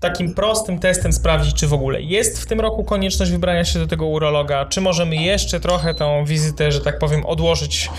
takim 0.00 0.34
prostym 0.34 0.78
testem 0.78 1.12
sprawdzić, 1.12 1.54
czy 1.54 1.66
w 1.66 1.72
ogóle 1.72 2.02
jest 2.02 2.42
w 2.42 2.46
tym 2.46 2.60
roku 2.60 2.84
konieczność 2.84 3.32
wybrania 3.32 3.64
się 3.64 3.78
do 3.78 3.86
tego 3.86 4.06
urologa, 4.06 4.66
czy 4.66 4.80
możemy 4.80 5.16
jeszcze 5.16 5.60
trochę 5.60 5.94
tą 5.94 6.24
wizytę, 6.24 6.72
że 6.72 6.80
tak 6.80 6.98
powiem, 6.98 7.26
odłożyć, 7.26 7.90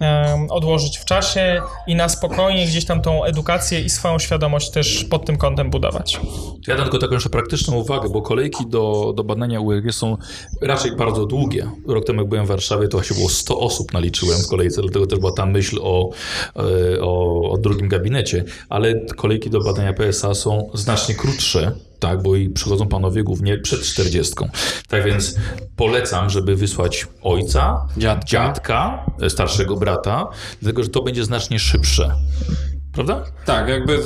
um, 0.00 0.50
odłożyć 0.50 0.98
w 0.98 1.04
czasie 1.04 1.62
i 1.86 1.94
na 1.94 2.08
spokojnie 2.08 2.66
gdzieś 2.66 2.84
tam 2.84 3.02
tą 3.02 3.24
edukację 3.24 3.80
i 3.80 3.90
swoją 3.90 4.18
świadomość 4.18 4.70
też 4.70 5.04
pod 5.04 5.24
tym 5.24 5.36
kątem 5.36 5.70
budować. 5.70 6.20
Ja 6.66 6.76
dam 6.76 6.84
tylko 6.84 6.98
taką 6.98 7.14
jeszcze 7.14 7.30
praktyczną 7.30 7.76
uwagę, 7.76 8.08
bo 8.08 8.22
kolejki 8.22 8.66
do, 8.66 9.12
do 9.16 9.24
badania 9.24 9.60
URG 9.60 9.92
są 9.92 10.16
raczej 10.62 10.96
bardzo 10.96 11.26
długie. 11.26 11.70
Rok 11.88 12.04
temu 12.04 12.20
jak 12.20 12.28
byłem 12.28 12.44
w 12.44 12.48
Warszawie, 12.48 12.88
to 12.88 12.98
właśnie 12.98 13.16
było 13.16 13.28
100 13.28 13.60
osób 13.60 13.92
naliczyłem 13.92 14.38
w 14.42 14.48
kolejce, 14.48 14.82
dlatego 14.82 15.06
też 15.06 15.18
była 15.18 15.32
ta 15.32 15.46
myśl 15.46 15.78
o, 15.82 16.10
e, 16.56 17.00
o, 17.00 17.42
o 17.50 17.58
drugim 17.58 17.88
gabinecie, 17.88 18.44
ale 18.68 19.06
kolejki 19.16 19.50
do 19.50 19.60
badania 19.60 19.92
PSA 19.92 20.34
są 20.34 20.70
znacznie 20.74 21.14
krótsze 21.14 21.49
tak, 21.98 22.22
bo 22.22 22.36
i 22.36 22.48
przychodzą 22.48 22.88
panowie 22.88 23.22
głównie 23.22 23.58
przed 23.58 23.82
40. 23.82 24.34
Tak 24.88 25.04
więc 25.04 25.34
polecam, 25.76 26.30
żeby 26.30 26.56
wysłać 26.56 27.06
ojca, 27.22 27.86
dziadka, 27.96 28.26
dziadka 28.26 29.06
starszego 29.28 29.76
brata, 29.76 30.28
dlatego 30.62 30.82
że 30.82 30.88
to 30.88 31.02
będzie 31.02 31.24
znacznie 31.24 31.58
szybsze. 31.58 32.14
Prawda? 33.04 33.30
Tak, 33.44 33.68
jakby 33.68 33.98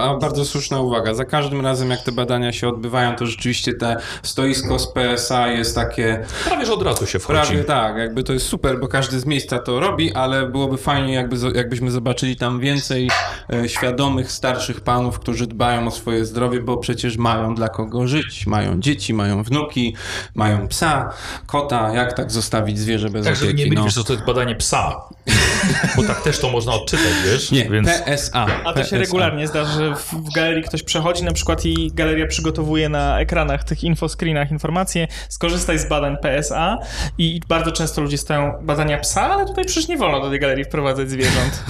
a 0.00 0.16
bardzo 0.16 0.44
słuszna 0.44 0.80
uwaga. 0.80 1.14
Za 1.14 1.24
każdym 1.24 1.60
razem, 1.60 1.90
jak 1.90 2.02
te 2.02 2.12
badania 2.12 2.52
się 2.52 2.68
odbywają, 2.68 3.16
to 3.16 3.26
rzeczywiście 3.26 3.72
te 3.74 3.96
stoisko 4.22 4.78
z 4.78 4.86
PSA 4.92 5.48
jest 5.48 5.74
takie 5.74 6.24
Prawie, 6.44 6.66
że 6.66 6.72
od 6.72 6.82
razu 6.82 7.06
się 7.06 7.18
wchodzi. 7.18 7.40
prawie 7.40 7.64
tak, 7.64 7.96
jakby 7.96 8.24
to 8.24 8.32
jest 8.32 8.46
super, 8.46 8.80
bo 8.80 8.88
każdy 8.88 9.20
z 9.20 9.26
miejsca 9.26 9.58
to 9.58 9.80
robi, 9.80 10.12
ale 10.14 10.46
byłoby 10.46 10.76
fajnie, 10.76 11.14
jakby, 11.14 11.36
jakbyśmy 11.54 11.90
zobaczyli 11.90 12.36
tam 12.36 12.60
więcej 12.60 13.10
e, 13.52 13.68
świadomych, 13.68 14.32
starszych 14.32 14.80
panów, 14.80 15.18
którzy 15.18 15.46
dbają 15.46 15.86
o 15.86 15.90
swoje 15.90 16.24
zdrowie, 16.24 16.60
bo 16.60 16.76
przecież 16.76 17.16
mają 17.16 17.54
dla 17.54 17.68
kogo 17.68 18.06
żyć. 18.06 18.46
Mają 18.46 18.80
dzieci, 18.80 19.14
mają 19.14 19.42
wnuki, 19.42 19.96
mają 20.34 20.68
psa, 20.68 21.12
kota. 21.46 21.92
Jak 21.94 22.12
tak 22.12 22.32
zostawić 22.32 22.78
zwierzę 22.78 23.10
bez 23.10 23.24
Tak, 23.24 23.36
żeby 23.36 23.54
nie 23.54 23.54
opieki? 23.54 23.70
byli, 23.70 23.82
no. 23.86 23.90
co 23.92 24.04
to 24.04 24.12
jest 24.12 24.24
badanie 24.24 24.54
psa. 24.56 25.00
Bo 25.96 26.02
tak 26.02 26.20
też 26.22 26.38
to 26.38 26.50
można 26.50 26.72
odczytać, 26.72 27.12
wiesz? 27.24 27.50
Nie, 27.50 27.70
Więc... 27.70 27.88
PSA. 28.16 28.46
A 28.64 28.72
to 28.72 28.84
się 28.84 28.98
regularnie 28.98 29.46
zdarza, 29.46 29.72
że 29.72 29.94
w, 29.94 30.14
w 30.14 30.32
galerii 30.32 30.62
ktoś 30.62 30.82
przechodzi 30.82 31.24
na 31.24 31.32
przykład 31.32 31.66
i 31.66 31.90
galeria 31.94 32.26
przygotowuje 32.26 32.88
na 32.88 33.20
ekranach, 33.20 33.64
tych 33.64 33.84
infoscreenach 33.84 34.50
informacje, 34.50 35.08
skorzystaj 35.28 35.78
z 35.78 35.88
badań 35.88 36.16
PSA 36.22 36.78
i, 37.18 37.40
bardzo 37.48 37.72
często 37.72 38.00
ludzie 38.00 38.18
stają 38.18 38.52
badania 38.62 38.98
psa, 38.98 39.22
ale 39.22 39.46
tutaj 39.46 39.64
przecież 39.64 39.88
nie 39.88 39.96
wolno 39.96 40.20
do 40.20 40.30
tej 40.30 40.40
galerii 40.40 40.64
wprowadzać 40.64 41.10
zwierząt. 41.10 41.64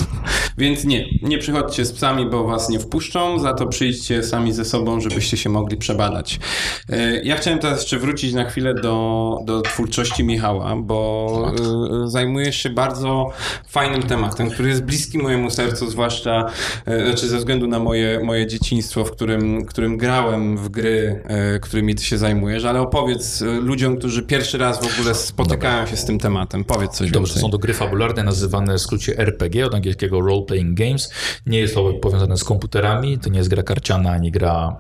Więc 0.59 0.85
nie, 0.85 1.05
nie 1.23 1.39
przychodźcie 1.39 1.85
z 1.85 1.93
psami, 1.93 2.27
bo 2.27 2.45
was 2.45 2.69
nie 2.69 2.79
wpuszczą, 2.79 3.39
za 3.39 3.55
to 3.55 3.67
przyjdźcie 3.67 4.23
sami 4.23 4.53
ze 4.53 4.65
sobą, 4.65 5.01
żebyście 5.01 5.37
się 5.37 5.51
mogli 5.51 5.77
przebadać. 5.77 6.39
E, 6.91 7.23
Ja 7.23 7.37
chciałem 7.37 7.59
teraz 7.59 7.81
jeszcze 7.81 7.99
wrócić 7.99 8.33
na 8.33 8.45
chwilę 8.45 8.75
do, 8.75 9.39
do 9.45 9.61
twórczości 9.61 10.25
Michała, 10.25 10.77
bo 10.77 11.53
e, 12.05 12.09
zajmujesz 12.09 12.57
się 12.57 12.71
bardzo 12.71 13.33
fajnym 13.69 14.03
tematem, 14.03 14.51
który 14.51 14.69
jest 14.69 14.83
bliski 14.85 15.19
mojemu 15.19 15.51
sercu, 15.51 15.91
zwłaszcza 15.91 16.18
e, 16.27 17.07
znaczy 17.07 17.29
ze 17.29 17.39
względu 17.39 17.67
na 17.67 17.79
moje, 17.79 18.21
moje 18.25 18.47
dzieciństwo, 18.47 19.05
w 19.05 19.11
którym, 19.11 19.65
którym 19.65 19.97
grałem 19.97 20.57
w 20.57 20.69
gry, 20.69 21.23
e, 21.25 21.59
którymi 21.59 21.95
ty 21.95 22.05
się 22.05 22.19
zajmujesz, 22.19 22.65
ale 22.65 22.81
opowiedz 22.81 23.43
e, 23.43 23.47
ludziom, 23.47 23.97
którzy 23.97 24.23
pierwszy 24.23 24.59
raz 24.59 24.87
w 24.87 24.99
ogóle 24.99 25.15
spotykają 25.15 25.87
się 25.87 25.97
z 25.97 26.05
tym 26.05 26.19
tematem. 26.19 26.65
Powiedz 26.65 26.93
coś 26.93 27.11
Dobrze, 27.11 27.35
więcej. 27.35 27.43
są 27.43 27.51
to 27.51 27.59
gry 27.59 27.75
fabularne 27.75 28.25
nazywane 28.25 28.75
w 28.75 28.81
skrócie 28.81 29.19
RPG, 29.19 29.67
od 29.67 29.75
angielskiego 29.75 30.21
Role 30.21 30.43
Playing 30.43 30.79
Games. 30.79 31.11
Nie 31.47 31.59
jest 31.59 31.75
to 31.75 31.93
powiązane 31.93 32.37
z 32.37 32.45
komputerami, 32.45 33.19
to 33.19 33.31
nie 33.31 33.39
jest 33.39 33.51
gra 33.51 33.63
karciana 33.63 34.11
ani 34.11 34.31
gra 34.31 34.77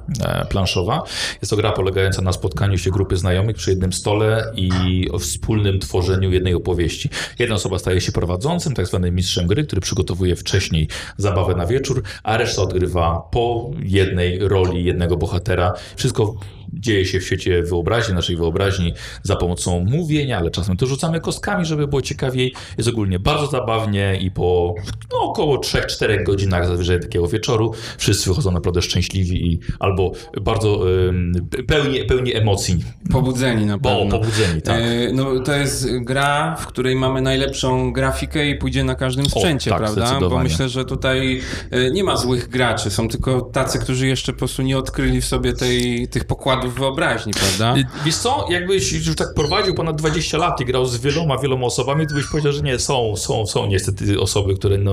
planszowa. 0.49 1.03
Jest 1.43 1.51
to 1.51 1.57
gra 1.57 1.73
polegająca 1.73 2.23
na 2.23 2.33
spotkaniu 2.33 2.79
się 2.79 2.91
grupy 2.91 3.17
znajomych 3.17 3.57
przy 3.57 3.71
jednym 3.71 3.93
stole 3.93 4.53
i 4.55 5.07
o 5.11 5.19
wspólnym 5.19 5.79
tworzeniu 5.79 6.33
jednej 6.33 6.55
opowieści. 6.55 7.11
Jedna 7.39 7.55
osoba 7.55 7.79
staje 7.79 8.01
się 8.01 8.13
prowadzącym, 8.13 8.75
tak 8.75 8.87
zwanym 8.87 9.15
mistrzem 9.15 9.47
gry, 9.47 9.65
który 9.65 9.81
przygotowuje 9.81 10.37
wcześniej 10.37 10.89
zabawę 11.29 11.55
na 11.55 11.67
wieczór, 11.67 12.03
a 12.23 12.37
reszta 12.37 12.63
odgrywa 12.63 13.29
po 13.31 13.71
jednej 13.83 14.39
roli 14.39 14.85
jednego 14.85 15.17
bohatera. 15.17 15.73
Wszystko 15.97 16.35
dzieje 16.79 17.05
się 17.05 17.21
w 17.21 17.25
świecie 17.25 17.63
wyobraźni, 17.63 18.15
naszej 18.15 18.37
wyobraźni 18.37 18.93
za 19.23 19.37
pomocą 19.37 19.85
mówienia, 19.91 20.39
ale 20.39 20.51
czasem 20.51 20.77
też 20.77 20.89
rzucamy 20.89 21.21
kostkami, 21.21 21.65
żeby 21.65 21.89
było 21.89 22.03
ciekawiej. 22.03 22.55
Jest 22.79 22.89
ogólnie 22.89 23.19
bardzo 23.19 23.47
zabawnie 23.47 24.19
i 24.21 24.31
po 24.31 24.75
no, 25.13 25.19
około 25.23 25.57
3-4 25.57 26.25
godzinach 26.25 26.67
zazwyczaj 26.67 27.01
takiego 27.01 27.29
wieczoru 27.29 27.73
wszyscy 27.99 28.31
wychodzą 28.31 28.51
naprawdę 28.51 28.83
szczęśliwi 28.83 29.47
i 29.53 29.61
albo 29.79 30.13
bardzo 30.41 30.91
ym, 31.09 31.49
pełni, 31.67 32.05
pełni 32.05 32.37
emocji, 32.37 32.85
Pobudzeni 33.13 33.67
na 33.67 33.79
bo 33.79 33.89
pewno. 33.99 34.19
pobudzeni, 34.19 34.63
tak. 34.63 34.81
E, 34.81 35.13
no, 35.13 35.41
to 35.41 35.53
jest 35.53 35.99
gra, 35.99 36.57
w 36.57 36.67
której 36.67 36.97
mamy 36.97 37.21
najlepszą 37.21 37.93
grafikę 37.93 38.51
i 38.51 38.55
pójdzie 38.55 38.85
na 38.85 38.95
każdym 38.95 39.27
sprzęcie, 39.27 39.71
tak, 39.71 39.79
prawda? 39.79 40.21
Bo 40.21 40.39
myślę, 40.39 40.69
że 40.69 40.85
tutaj 40.85 41.41
e, 41.71 41.91
nie 41.91 42.05
ma 42.05 42.17
złych 42.17 42.49
graczy, 42.49 42.91
są 42.91 43.09
tylko 43.09 43.41
tacy, 43.41 43.79
którzy 43.79 44.07
jeszcze 44.07 44.33
po 44.33 44.39
prostu 44.39 44.63
nie 44.63 44.79
odkryli 44.79 45.21
w 45.21 45.25
sobie 45.25 45.53
tej, 45.53 46.09
tych 46.09 46.25
pokładów 46.25 46.68
wyobraźni, 46.71 47.33
prawda? 47.33 47.75
Wiesz 48.05 48.17
co, 48.17 48.47
jakbyś 48.51 48.93
już 48.93 49.17
tak 49.17 49.35
prowadził 49.35 49.75
ponad 49.75 49.97
20 49.97 50.39
lat 50.39 50.61
i 50.61 50.65
grał 50.65 50.87
z 50.87 50.97
wieloma, 50.97 51.39
wieloma 51.39 51.67
osobami, 51.67 52.07
to 52.07 52.15
byś 52.15 52.27
powiedział, 52.27 52.53
że 52.53 52.63
nie, 52.63 52.79
są, 52.79 53.17
są, 53.17 53.47
są 53.47 53.67
niestety 53.67 54.21
osoby, 54.21 54.55
które 54.55 54.79
no, 54.79 54.93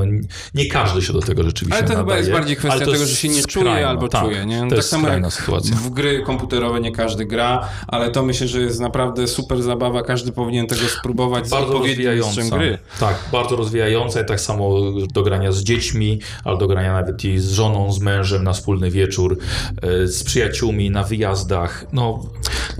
nie 0.54 0.66
każdy 0.66 1.02
się 1.02 1.14
do 1.14 1.20
tego 1.20 1.44
rzeczywiście 1.44 1.78
Ale 1.78 1.88
to 1.88 1.90
chyba 1.90 2.02
nadaje. 2.02 2.20
jest 2.20 2.32
bardziej 2.32 2.56
kwestia 2.56 2.78
Ale 2.78 2.86
tego, 2.86 3.06
że 3.06 3.16
się 3.16 3.28
nie 3.28 3.44
czuje 3.44 3.66
skrajna, 3.66 3.90
albo 3.90 4.08
tak, 4.08 4.24
czuje, 4.24 4.46
nie? 4.46 4.68
To 4.70 4.76
tak 4.76 4.86
samo 4.86 5.08
jak 5.08 5.34
sytuacja. 5.34 5.76
w 5.76 5.90
gry 5.90 6.24
komputerowe 6.26 6.82
nie 6.82 6.92
każdy 6.92 7.26
gra, 7.26 7.70
ale 7.88 8.12
to 8.12 8.24
myślę, 8.24 8.48
że 8.48 8.62
jest 8.62 8.80
naprawdę 8.80 9.28
super 9.28 9.64
zabawa, 9.64 10.04
każdy 10.04 10.32
powinien 10.32 10.68
tego 10.68 10.82
spróbować 11.00 11.48
z 11.48 11.50
bardzo 11.50 11.74
odpowiednim 11.74 12.16
mistrzem 12.16 12.50
gry. 12.50 12.78
Tak, 13.00 13.16
bardzo 13.32 13.56
rozwijająca 13.56 14.22
i 14.22 14.26
tak 14.26 14.42
samo 14.42 14.92
do 15.14 15.24
grania 15.24 15.52
z 15.52 15.64
dziećmi, 15.64 16.20
albo 16.44 16.60
do 16.60 16.68
grania 16.68 16.94
nawet 16.94 17.26
i 17.26 17.40
z 17.40 17.52
żoną, 17.52 17.92
z 17.92 18.00
mężem 18.00 18.44
na 18.44 18.54
wspólny 18.54 18.92
wieczór, 18.92 19.38
e, 19.82 20.08
z 20.08 20.24
przyjaciółmi 20.24 20.90
na 20.90 21.04
wyjazdach. 21.04 21.65
No, 21.94 22.24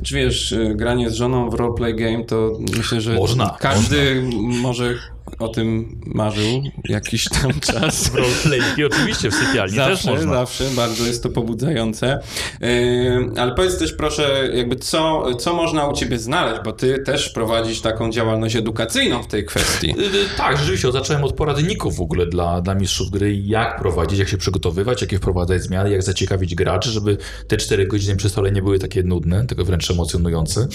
Czy 0.04 0.16
wiesz, 0.16 0.52
y, 0.52 0.74
granie 0.76 1.10
z 1.10 1.14
żoną 1.14 1.50
w 1.50 1.54
roleplay 1.54 1.96
game, 1.96 2.24
to 2.24 2.52
myślę, 2.78 3.02
że 3.02 3.16
Można, 3.16 3.58
każdy 3.60 4.24
może 4.62 4.96
o 5.40 5.48
tym 5.48 6.00
marzył 6.06 6.64
jakiś 6.90 7.30
tam 7.30 7.60
czas. 7.74 8.12
roleplayki 8.16 8.84
oczywiście 8.86 9.30
w 9.32 9.34
sypialni 9.34 9.76
też 9.76 9.88
Zawsze, 9.88 10.12
można. 10.12 10.34
zawsze, 10.34 10.64
bardzo 10.76 11.06
jest 11.06 11.24
to 11.24 11.30
pobudzające. 11.30 12.20
Yy, 12.62 13.32
ale 13.38 13.56
powiedz 13.56 13.78
też 13.80 13.94
proszę, 13.94 14.50
jakby 14.54 14.76
co, 14.76 15.36
co 15.36 15.54
można 15.54 15.88
u 15.88 15.94
ciebie 15.94 16.20
znaleźć, 16.20 16.62
bo 16.66 16.72
ty 16.72 17.00
też 17.00 17.30
prowadzisz 17.30 17.82
taką 17.82 18.12
działalność 18.12 18.56
edukacyjną 18.56 19.24
w 19.24 19.28
tej 19.28 19.46
kwestii. 19.46 19.90
Y, 20.00 20.04
y, 20.04 20.26
Tak, 20.38 20.58
rzeczywiście, 20.58 20.92
zacząłem 20.92 21.24
od 21.24 21.34
poradników 21.34 21.96
w 21.96 22.02
ogóle 22.02 22.26
dla, 22.26 22.62
dla 22.62 22.76
mistrzów 22.76 23.10
gry, 23.10 23.36
jak 23.36 23.80
prowadzić, 23.80 24.20
jak 24.20 24.28
się 24.28 24.38
przygotowywać, 24.38 25.02
jakie 25.02 25.18
wprowadzać 25.18 25.64
zmiany, 25.64 25.90
jak 25.92 26.04
zaciekawić 26.04 26.56
graczy, 26.56 26.90
żeby 26.90 27.18
te 27.48 27.58
4 27.58 27.88
godziny 27.88 28.16
przy 28.16 28.30
stole 28.30 28.52
nie 28.52 28.62
były 28.62 28.80
takie 28.80 29.04
nudne, 29.04 29.48
tylko 29.48 29.66
wręcz 29.66 29.92
emocjonujące. 29.92 30.68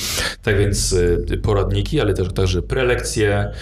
Tak 0.42 0.58
więc 0.58 0.92
y, 0.92 1.40
poradniki, 1.42 2.00
ale 2.00 2.14
też 2.14 2.28
także 2.34 2.62
prelekcje. 2.62 3.52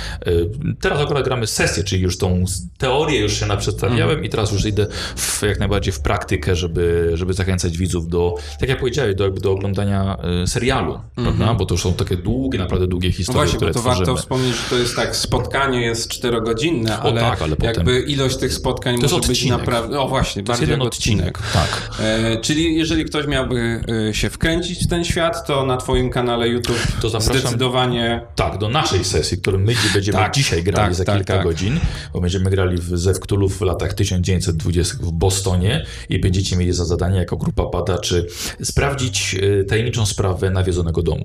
Teraz 0.81 1.01
akurat 1.01 1.25
gramy 1.25 1.47
sesję, 1.47 1.85
czyli 1.85 2.03
już 2.03 2.19
tą 2.19 2.45
teorię 2.79 3.19
już 3.21 3.41
się 3.41 3.47
naprzedstawiałem 3.47 4.25
i 4.25 4.29
teraz 4.29 4.53
już 4.53 4.65
idę 4.65 4.87
w, 5.17 5.43
jak 5.43 5.59
najbardziej 5.59 5.93
w 5.93 6.01
praktykę, 6.01 6.57
żeby, 6.57 7.11
żeby 7.15 7.33
zachęcać 7.35 7.79
widzów 7.79 8.09
do, 8.09 8.35
tak 8.61 8.69
jak 8.69 8.79
powiedziałeś, 8.79 9.15
do, 9.15 9.31
do 9.31 9.53
oglądania 9.53 10.17
y, 10.43 10.47
serialu, 10.47 11.01
prawda? 11.15 11.55
Bo 11.55 11.67
to 11.67 11.75
już 11.75 11.83
są 11.83 11.95
takie 11.95 12.17
długie, 12.17 12.59
naprawdę 12.59 12.87
długie 12.87 13.09
No 13.09 13.15
historie, 13.15 13.39
właśnie, 13.39 13.57
które 13.57 13.71
bo 13.71 13.75
to 13.75 13.81
tworzymy. 13.81 14.07
warto 14.07 14.23
wspomnieć, 14.23 14.57
że 14.57 14.63
to 14.71 14.77
jest 14.79 14.97
tak, 14.97 15.17
spotkanie 15.17 15.81
jest 15.83 16.09
czterogodzinne, 16.09 16.99
ale, 16.99 17.21
tak, 17.21 17.43
ale 17.43 17.57
potem- 17.57 17.75
jakby 17.75 18.01
ilość 18.01 18.37
tych 18.37 18.53
spotkań 18.53 18.97
To 18.97 19.03
może 19.03 19.17
być 19.17 19.29
odcinek. 19.31 19.59
naprawdę... 19.59 20.01
O 20.01 20.09
właśnie, 20.09 20.43
To 20.43 20.47
bardziej 20.47 20.67
jeden 20.67 20.81
jak 20.81 20.87
odcinek. 20.87 21.39
Tak. 21.53 21.91
E, 22.01 22.37
czyli 22.41 22.77
jeżeli 22.79 23.05
ktoś 23.05 23.27
miałby 23.27 23.81
e, 24.09 24.15
się 24.15 24.31
wkręcić 24.31 24.85
w 24.85 24.89
ten 24.89 25.05
świat, 25.05 25.47
to 25.47 25.67
na 25.67 25.77
twoim 25.77 26.11
kanale 26.11 26.49
YouTube 26.49 26.79
To 27.01 27.09
zapraszam- 27.09 27.41
zdecydowanie... 27.41 28.23
Tak, 28.35 28.59
do 28.59 28.69
naszej 28.69 29.05
sesji, 29.05 29.39
którą 29.39 29.59
my 29.59 29.75
będziemy 29.95 30.19
Tak, 30.19 30.35
dzisiaj 30.35 30.63
grali 30.73 30.89
tak, 30.89 30.95
za 30.95 31.05
tak, 31.05 31.17
kilka 31.17 31.35
tak. 31.35 31.45
godzin, 31.45 31.81
bo 32.13 32.21
będziemy 32.21 32.51
grali 32.51 32.77
w 32.79 32.99
Ze 32.99 33.13
Cthulhu 33.13 33.49
w 33.49 33.61
latach 33.61 33.95
1920 33.95 34.97
w 35.01 35.13
Bostonie 35.13 35.85
i 36.09 36.19
będziecie 36.19 36.57
mieli 36.57 36.73
za 36.73 36.85
zadanie 36.85 37.19
jako 37.19 37.37
grupa 37.37 37.67
badaczy 37.67 38.27
sprawdzić 38.63 39.37
e, 39.61 39.65
tajemniczą 39.65 40.07
sprawę 40.07 40.51
nawiedzonego 40.51 41.03
domu. 41.03 41.25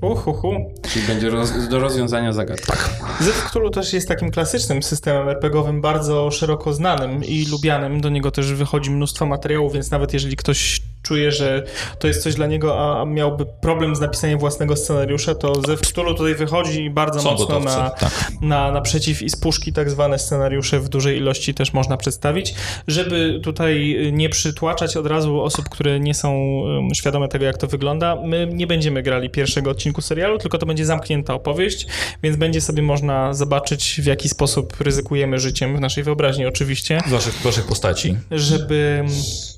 Uhuhu. 0.00 0.52
Czyli 0.92 1.06
będzie 1.06 1.30
roz, 1.30 1.68
do 1.70 1.78
rozwiązania 1.78 2.32
zagadki. 2.32 2.66
Tak. 2.66 2.90
Zew 3.20 3.44
Cthulhu 3.44 3.70
też 3.70 3.92
jest 3.92 4.08
takim 4.08 4.30
klasycznym 4.30 4.82
systemem 4.82 5.28
RPGowym, 5.28 5.80
bardzo 5.80 6.30
szeroko 6.30 6.72
znanym 6.72 7.24
i 7.24 7.46
lubianym. 7.50 8.00
Do 8.00 8.08
niego 8.08 8.30
też 8.30 8.52
wychodzi 8.52 8.90
mnóstwo 8.90 9.26
materiałów, 9.26 9.72
więc 9.72 9.90
nawet 9.90 10.12
jeżeli 10.12 10.36
ktoś 10.36 10.82
czuje, 11.02 11.32
że 11.32 11.62
to 11.98 12.08
jest 12.08 12.22
coś 12.22 12.34
dla 12.34 12.46
niego, 12.46 13.00
a 13.00 13.04
miałby 13.04 13.46
problem 13.60 13.96
z 13.96 14.00
napisaniem 14.00 14.38
własnego 14.38 14.76
scenariusza, 14.76 15.34
to 15.34 15.62
Zew 15.66 15.80
Cthulhu 15.80 16.14
tutaj 16.14 16.34
wychodzi 16.34 16.90
bardzo 16.90 17.20
Są 17.20 17.30
mocno 17.30 17.60
na, 17.60 17.90
tak. 17.90 18.12
na, 18.40 18.72
naprzeciw 18.72 19.22
i 19.22 19.30
z 19.30 19.36
puszki 19.36 19.72
tak 19.72 19.90
zwane 19.90 20.18
scenariusze 20.18 20.80
w 20.80 20.88
dużej 20.88 21.16
ilości 21.16 21.54
też 21.54 21.72
można 21.72 21.96
przedstawić. 21.96 22.54
Żeby 22.86 23.40
tutaj 23.42 23.96
nie 24.12 24.28
przytłaczać 24.28 24.96
od 24.96 25.06
razu 25.06 25.42
osób, 25.42 25.68
które 25.68 26.00
nie 26.00 26.14
są 26.14 26.62
świadome 26.94 27.28
tego, 27.28 27.44
jak 27.44 27.58
to 27.58 27.66
wygląda, 27.66 28.16
my 28.24 28.48
nie 28.52 28.66
będziemy 28.66 29.02
grali 29.02 29.30
pierwszego 29.30 29.70
odcinku 29.70 30.00
serialu, 30.00 30.38
tylko 30.38 30.58
to 30.58 30.66
będzie 30.66 30.86
zamknięta 30.86 31.34
opowieść, 31.34 31.86
więc 32.22 32.36
będzie 32.36 32.60
sobie 32.60 32.82
można 32.82 33.34
zobaczyć, 33.34 34.00
w 34.02 34.06
jaki 34.06 34.28
sposób 34.28 34.80
ryzykujemy 34.80 35.38
życiem 35.38 35.76
w 35.76 35.80
naszej 35.80 36.04
wyobraźni 36.04 36.46
oczywiście, 36.46 37.00
waszych, 37.06 37.34
waszych 37.34 37.66
postaci. 37.66 38.16
żeby 38.30 39.04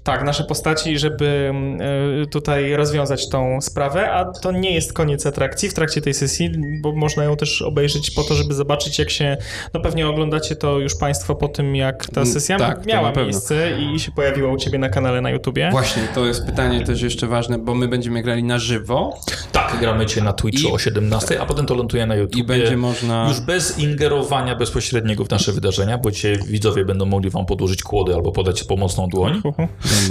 Tak, 0.04 0.24
nasze 0.24 0.44
postaci, 0.44 0.98
żeby 0.98 1.33
tutaj 2.30 2.76
rozwiązać 2.76 3.28
tą 3.28 3.60
sprawę, 3.60 4.10
a 4.12 4.24
to 4.24 4.52
nie 4.52 4.74
jest 4.74 4.92
koniec 4.92 5.26
atrakcji 5.26 5.68
w 5.68 5.74
trakcie 5.74 6.00
tej 6.00 6.14
sesji, 6.14 6.50
bo 6.82 6.92
można 6.92 7.24
ją 7.24 7.36
też 7.36 7.62
obejrzeć 7.62 8.10
po 8.10 8.22
to, 8.24 8.34
żeby 8.34 8.54
zobaczyć, 8.54 8.98
jak 8.98 9.10
się. 9.10 9.36
No 9.74 9.80
pewnie 9.80 10.08
oglądacie 10.08 10.56
to 10.56 10.78
już 10.78 10.94
Państwo 10.96 11.34
po 11.34 11.48
tym, 11.48 11.76
jak 11.76 12.06
ta 12.06 12.20
Mm, 12.20 12.32
sesja 12.34 12.58
tak, 12.58 12.86
miała 12.86 13.12
miejsce 13.12 13.78
i 13.80 14.00
się 14.00 14.12
pojawiła 14.12 14.52
u 14.52 14.56
Ciebie 14.56 14.78
na 14.78 14.88
kanale 14.88 15.20
na 15.20 15.30
YouTubie. 15.30 15.68
Właśnie, 15.72 16.02
to 16.14 16.26
jest 16.26 16.46
pytanie 16.46 16.84
też 16.84 17.02
jeszcze 17.02 17.26
ważne, 17.26 17.58
bo 17.58 17.74
my 17.74 17.88
będziemy 17.88 18.22
grali 18.22 18.44
na 18.44 18.58
żywo 18.58 19.18
Tak, 19.52 19.76
gramy 19.80 20.06
cię 20.06 20.20
na 20.22 20.32
Twitchu 20.32 20.68
I- 20.68 20.72
o 20.72 20.78
17, 20.78 21.40
a 21.40 21.46
potem 21.46 21.66
to 21.66 21.74
ląduje 21.74 22.06
na 22.06 22.14
YouTube. 22.14 22.36
i 22.40 22.44
będzie 22.44 22.76
można... 22.76 23.26
Już 23.28 23.40
bez 23.40 23.78
ingerowania 23.78 24.56
bezpośredniego 24.56 25.24
w 25.24 25.30
nasze 25.30 25.52
wydarzenia, 25.52 25.98
bo 25.98 26.10
cię 26.10 26.36
widzowie 26.46 26.84
będą 26.84 27.06
mogli 27.06 27.30
wam 27.30 27.46
podłożyć 27.46 27.82
kłody 27.82 28.14
albo 28.14 28.32
podać 28.32 28.64
pomocną 28.64 29.08
dłoń. 29.08 29.40
Uhu. 29.44 29.68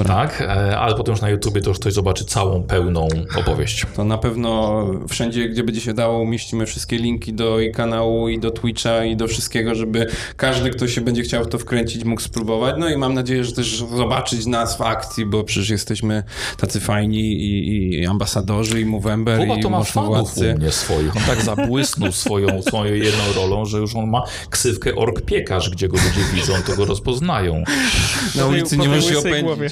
Tak, 0.08 0.42
e, 0.42 0.78
ale 0.80 0.96
potem 0.96 1.13
już 1.14 1.22
na 1.22 1.30
YouTubie 1.30 1.62
to 1.62 1.70
już 1.70 1.80
ktoś 1.80 1.94
zobaczy 1.94 2.26
całą, 2.26 2.64
pełną 2.64 3.08
opowieść. 3.40 3.86
To 3.96 4.04
na 4.04 4.18
pewno 4.18 4.86
wszędzie, 5.08 5.50
gdzie 5.50 5.64
będzie 5.64 5.82
się 5.82 5.94
dało, 5.94 6.20
umieścimy 6.20 6.66
wszystkie 6.66 6.98
linki 6.98 7.34
do 7.34 7.60
i 7.60 7.72
kanału, 7.72 8.30
i 8.30 8.40
do 8.40 8.52
Twitcha, 8.52 9.06
i 9.06 9.16
do 9.16 9.28
wszystkiego, 9.28 9.76
żeby 9.76 10.08
każdy, 10.38 10.70
kto 10.70 10.88
się 10.88 11.02
będzie 11.02 11.24
chciał 11.24 11.44
w 11.44 11.48
to 11.48 11.60
wkręcić, 11.60 12.04
mógł 12.04 12.22
spróbować. 12.22 12.76
No 12.78 12.90
i 12.90 12.98
mam 12.98 13.14
nadzieję, 13.14 13.44
że 13.44 13.52
też 13.52 13.84
zobaczyć 13.98 14.46
nas 14.46 14.78
w 14.78 14.82
akcji, 14.82 15.26
bo 15.26 15.44
przecież 15.44 15.70
jesteśmy 15.70 16.24
tacy 16.58 16.80
fajni 16.80 17.20
i, 17.20 18.00
i 18.00 18.06
ambasadorzy, 18.06 18.82
i 18.82 18.86
Movember, 18.86 19.40
Kuba 19.40 19.56
i 19.56 19.62
to 19.62 19.70
ma 19.70 19.84
fanów 19.84 20.38
u 20.38 20.58
mnie 20.58 20.72
swoich. 20.72 21.18
On 21.18 21.24
tak 21.24 21.42
zabłysnął 21.42 22.12
swoją, 22.12 22.62
swoją 22.62 22.94
jedną 22.94 23.34
rolą, 23.36 23.66
że 23.66 23.78
już 23.78 23.96
on 23.96 24.10
ma 24.10 24.24
ksywkę 24.50 24.96
ork 24.96 25.22
piekarz, 25.22 25.70
gdzie 25.70 25.88
go 25.88 25.98
ludzie 25.98 26.34
widzą, 26.34 26.54
to 26.68 26.76
go 26.76 26.86
rozpoznają. 26.86 27.64
Na 28.36 28.46
ulicy 28.46 28.78
nie 28.78 28.90
możesz 28.90 29.06
się 29.06 29.20
opędzić. 29.20 29.44
głowie. 29.44 29.70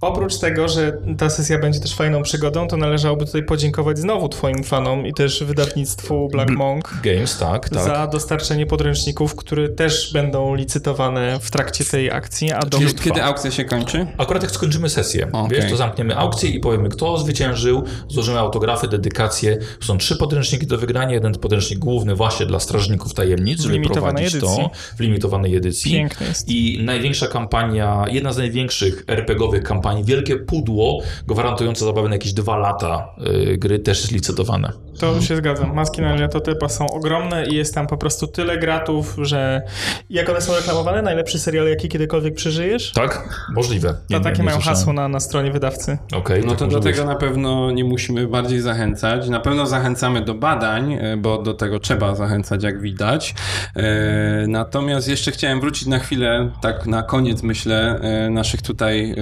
Oprócz 0.00 0.38
tego, 0.38 0.68
że 0.68 0.98
ta 1.18 1.30
sesja 1.30 1.58
będzie 1.58 1.80
też 1.80 1.94
fajną 1.94 2.22
przygodą, 2.22 2.68
to 2.68 2.76
należałoby 2.76 3.26
tutaj 3.26 3.42
podziękować 3.42 3.98
znowu 3.98 4.28
Twoim 4.28 4.64
fanom 4.64 5.06
i 5.06 5.14
też 5.14 5.44
wydawnictwu 5.44 6.28
Black 6.28 6.50
Monk 6.50 6.94
Games, 7.02 7.38
tak, 7.38 7.68
tak. 7.68 7.84
za 7.84 8.06
dostarczenie 8.06 8.66
podręczników, 8.66 9.36
które 9.36 9.68
też 9.68 10.12
będą 10.12 10.54
licytowane 10.54 11.38
w 11.40 11.50
trakcie 11.50 11.84
tej 11.84 12.10
akcji, 12.10 12.52
a 12.52 12.60
do 12.60 12.78
Kiedy, 13.04 13.22
aukcja 13.22 13.50
się 13.50 13.64
kończy? 13.64 14.06
Akurat 14.18 14.42
jak 14.42 14.52
skończymy 14.52 14.88
sesję, 14.88 15.28
Okej. 15.32 15.60
wiesz, 15.60 15.70
to 15.70 15.76
zamkniemy 15.76 16.16
aukcję 16.16 16.50
i 16.50 16.60
powiemy, 16.60 16.88
kto 16.88 17.18
zwyciężył, 17.18 17.84
złożymy 18.08 18.38
autografy, 18.38 18.88
dedykacje. 18.88 19.58
Są 19.80 19.98
trzy 19.98 20.16
podręczniki 20.16 20.66
do 20.66 20.78
wygrania, 20.78 21.14
jeden 21.14 21.32
podręcznik 21.32 21.78
główny 21.78 22.14
właśnie 22.14 22.46
dla 22.46 22.60
strażników 22.60 23.14
tajemnic, 23.14 23.60
żeby 23.60 23.80
prowadzić 23.80 24.34
edycji. 24.34 24.40
to 24.40 24.70
w 24.96 25.00
limitowanej 25.00 25.56
edycji. 25.56 25.92
Piękne 25.92 26.26
jest. 26.26 26.48
I 26.48 26.84
największa 26.84 27.26
kampania, 27.26 28.04
jedna 28.10 28.32
z 28.32 28.36
największych 28.36 29.04
RPGowych 29.06 29.62
kampanii, 29.62 29.85
wielkie 30.04 30.36
pudło 30.36 31.00
gwarantujące 31.26 31.84
zabawę 31.84 32.08
na 32.08 32.14
jakieś 32.14 32.32
dwa 32.32 32.56
lata 32.56 33.14
y, 33.52 33.58
gry 33.58 33.78
też 33.78 34.00
jest 34.00 34.12
licytowane. 34.12 34.72
To 35.00 35.20
się 35.20 35.36
zgadzam. 35.36 35.74
Maski 35.74 36.00
na 36.02 36.14
Letotypa 36.14 36.68
są 36.68 36.86
ogromne 36.86 37.46
i 37.46 37.54
jest 37.54 37.74
tam 37.74 37.86
po 37.86 37.96
prostu 37.96 38.26
tyle 38.26 38.58
gratów, 38.58 39.16
że 39.22 39.62
jak 40.10 40.28
one 40.28 40.40
są 40.40 40.54
reklamowane, 40.56 41.02
najlepszy 41.02 41.38
serial, 41.38 41.68
jaki 41.68 41.88
kiedykolwiek 41.88 42.34
przeżyjesz? 42.34 42.92
Tak? 42.92 43.28
Możliwe. 43.54 43.94
To 44.10 44.20
takie 44.20 44.42
mają 44.42 44.56
słyszałem. 44.56 44.76
hasło 44.78 44.92
na, 44.92 45.08
na 45.08 45.20
stronie 45.20 45.50
wydawcy. 45.50 45.98
Okej, 46.14 46.42
No 46.42 46.48
tak 46.50 46.58
to 46.58 46.64
może 46.64 46.76
do 46.76 46.82
tego 46.82 46.96
być. 46.98 47.06
na 47.06 47.14
pewno 47.16 47.70
nie 47.70 47.84
musimy 47.84 48.26
bardziej 48.28 48.60
zachęcać. 48.60 49.28
Na 49.28 49.40
pewno 49.40 49.66
zachęcamy 49.66 50.20
do 50.24 50.34
badań, 50.34 50.92
e, 50.94 51.16
bo 51.16 51.42
do 51.42 51.54
tego 51.54 51.78
trzeba 51.80 52.14
zachęcać, 52.14 52.62
jak 52.62 52.80
widać. 52.80 53.34
E, 53.76 54.46
Natomiast 54.48 55.08
jeszcze 55.08 55.30
chciałem 55.30 55.60
wrócić 55.60 55.86
na 55.88 55.98
chwilę, 55.98 56.50
tak 56.62 56.86
na 56.86 57.02
koniec 57.02 57.42
myślę, 57.42 58.00
e, 58.02 58.30
naszych 58.30 58.62
tutaj 58.62 59.14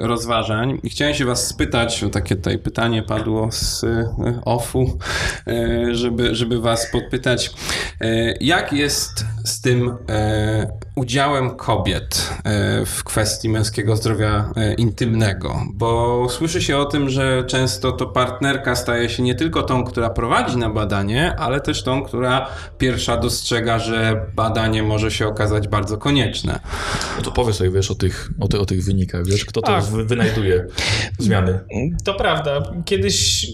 rozważań. 0.00 0.78
I 0.82 0.90
chciałem 0.90 1.14
się 1.14 1.24
was 1.24 1.46
spytać, 1.46 2.04
o 2.04 2.08
takie 2.08 2.36
tutaj 2.36 2.58
pytanie 2.58 3.02
padło 3.02 3.52
z 3.52 3.84
offu, 4.44 4.80
e, 4.80 4.86
żeby, 5.92 6.34
żeby 6.34 6.60
was 6.60 6.90
podpytać, 6.92 7.50
e, 8.00 8.34
jak 8.40 8.72
jest 8.72 9.24
z 9.44 9.60
tym 9.60 9.96
e, 10.08 10.66
udziałem 10.94 11.50
kobiet 11.50 12.30
e, 12.44 12.86
w 12.86 13.04
kwestii 13.04 13.48
męskiego 13.48 13.96
zdrowia 13.96 14.50
e, 14.56 14.74
intymnego, 14.74 15.60
bo 15.74 16.26
słyszy 16.30 16.62
się 16.62 16.78
o 16.78 16.84
tym, 16.84 17.08
że 17.10 17.44
często 17.46 17.92
to 17.92 18.06
partnerka 18.06 18.76
staje 18.76 19.08
się 19.08 19.22
nie 19.22 19.34
tylko 19.34 19.62
tą, 19.62 19.84
która 19.84 20.10
prowadzi 20.10 20.56
na 20.56 20.70
badanie, 20.70 21.34
ale 21.38 21.60
też 21.60 21.82
tą, 21.82 22.02
która 22.02 22.48
pierwsza 22.78 23.16
dostrzega, 23.16 23.78
że 23.78 24.26
badanie 24.34 24.82
może 24.82 25.10
się 25.10 25.26
okazać 25.26 25.68
bardzo 25.68 25.98
konieczne. 25.98 26.60
No 27.16 27.22
to 27.22 27.32
powiedz 27.32 27.56
sobie, 27.56 27.70
wiesz, 27.70 27.90
o 27.90 27.94
tych, 27.94 28.30
o, 28.40 28.48
ty, 28.48 28.60
o 28.60 28.66
tych 28.66 28.84
wynikach, 28.84 29.26
wiesz, 29.26 29.44
kto 29.44 29.62
to 29.62 29.76
Ach. 29.76 29.84
wy, 29.84 30.04
wynajduje 30.04 30.66
zmiany. 31.18 31.60
To 32.04 32.14
prawda. 32.14 32.62
Kiedyś, 32.84 33.46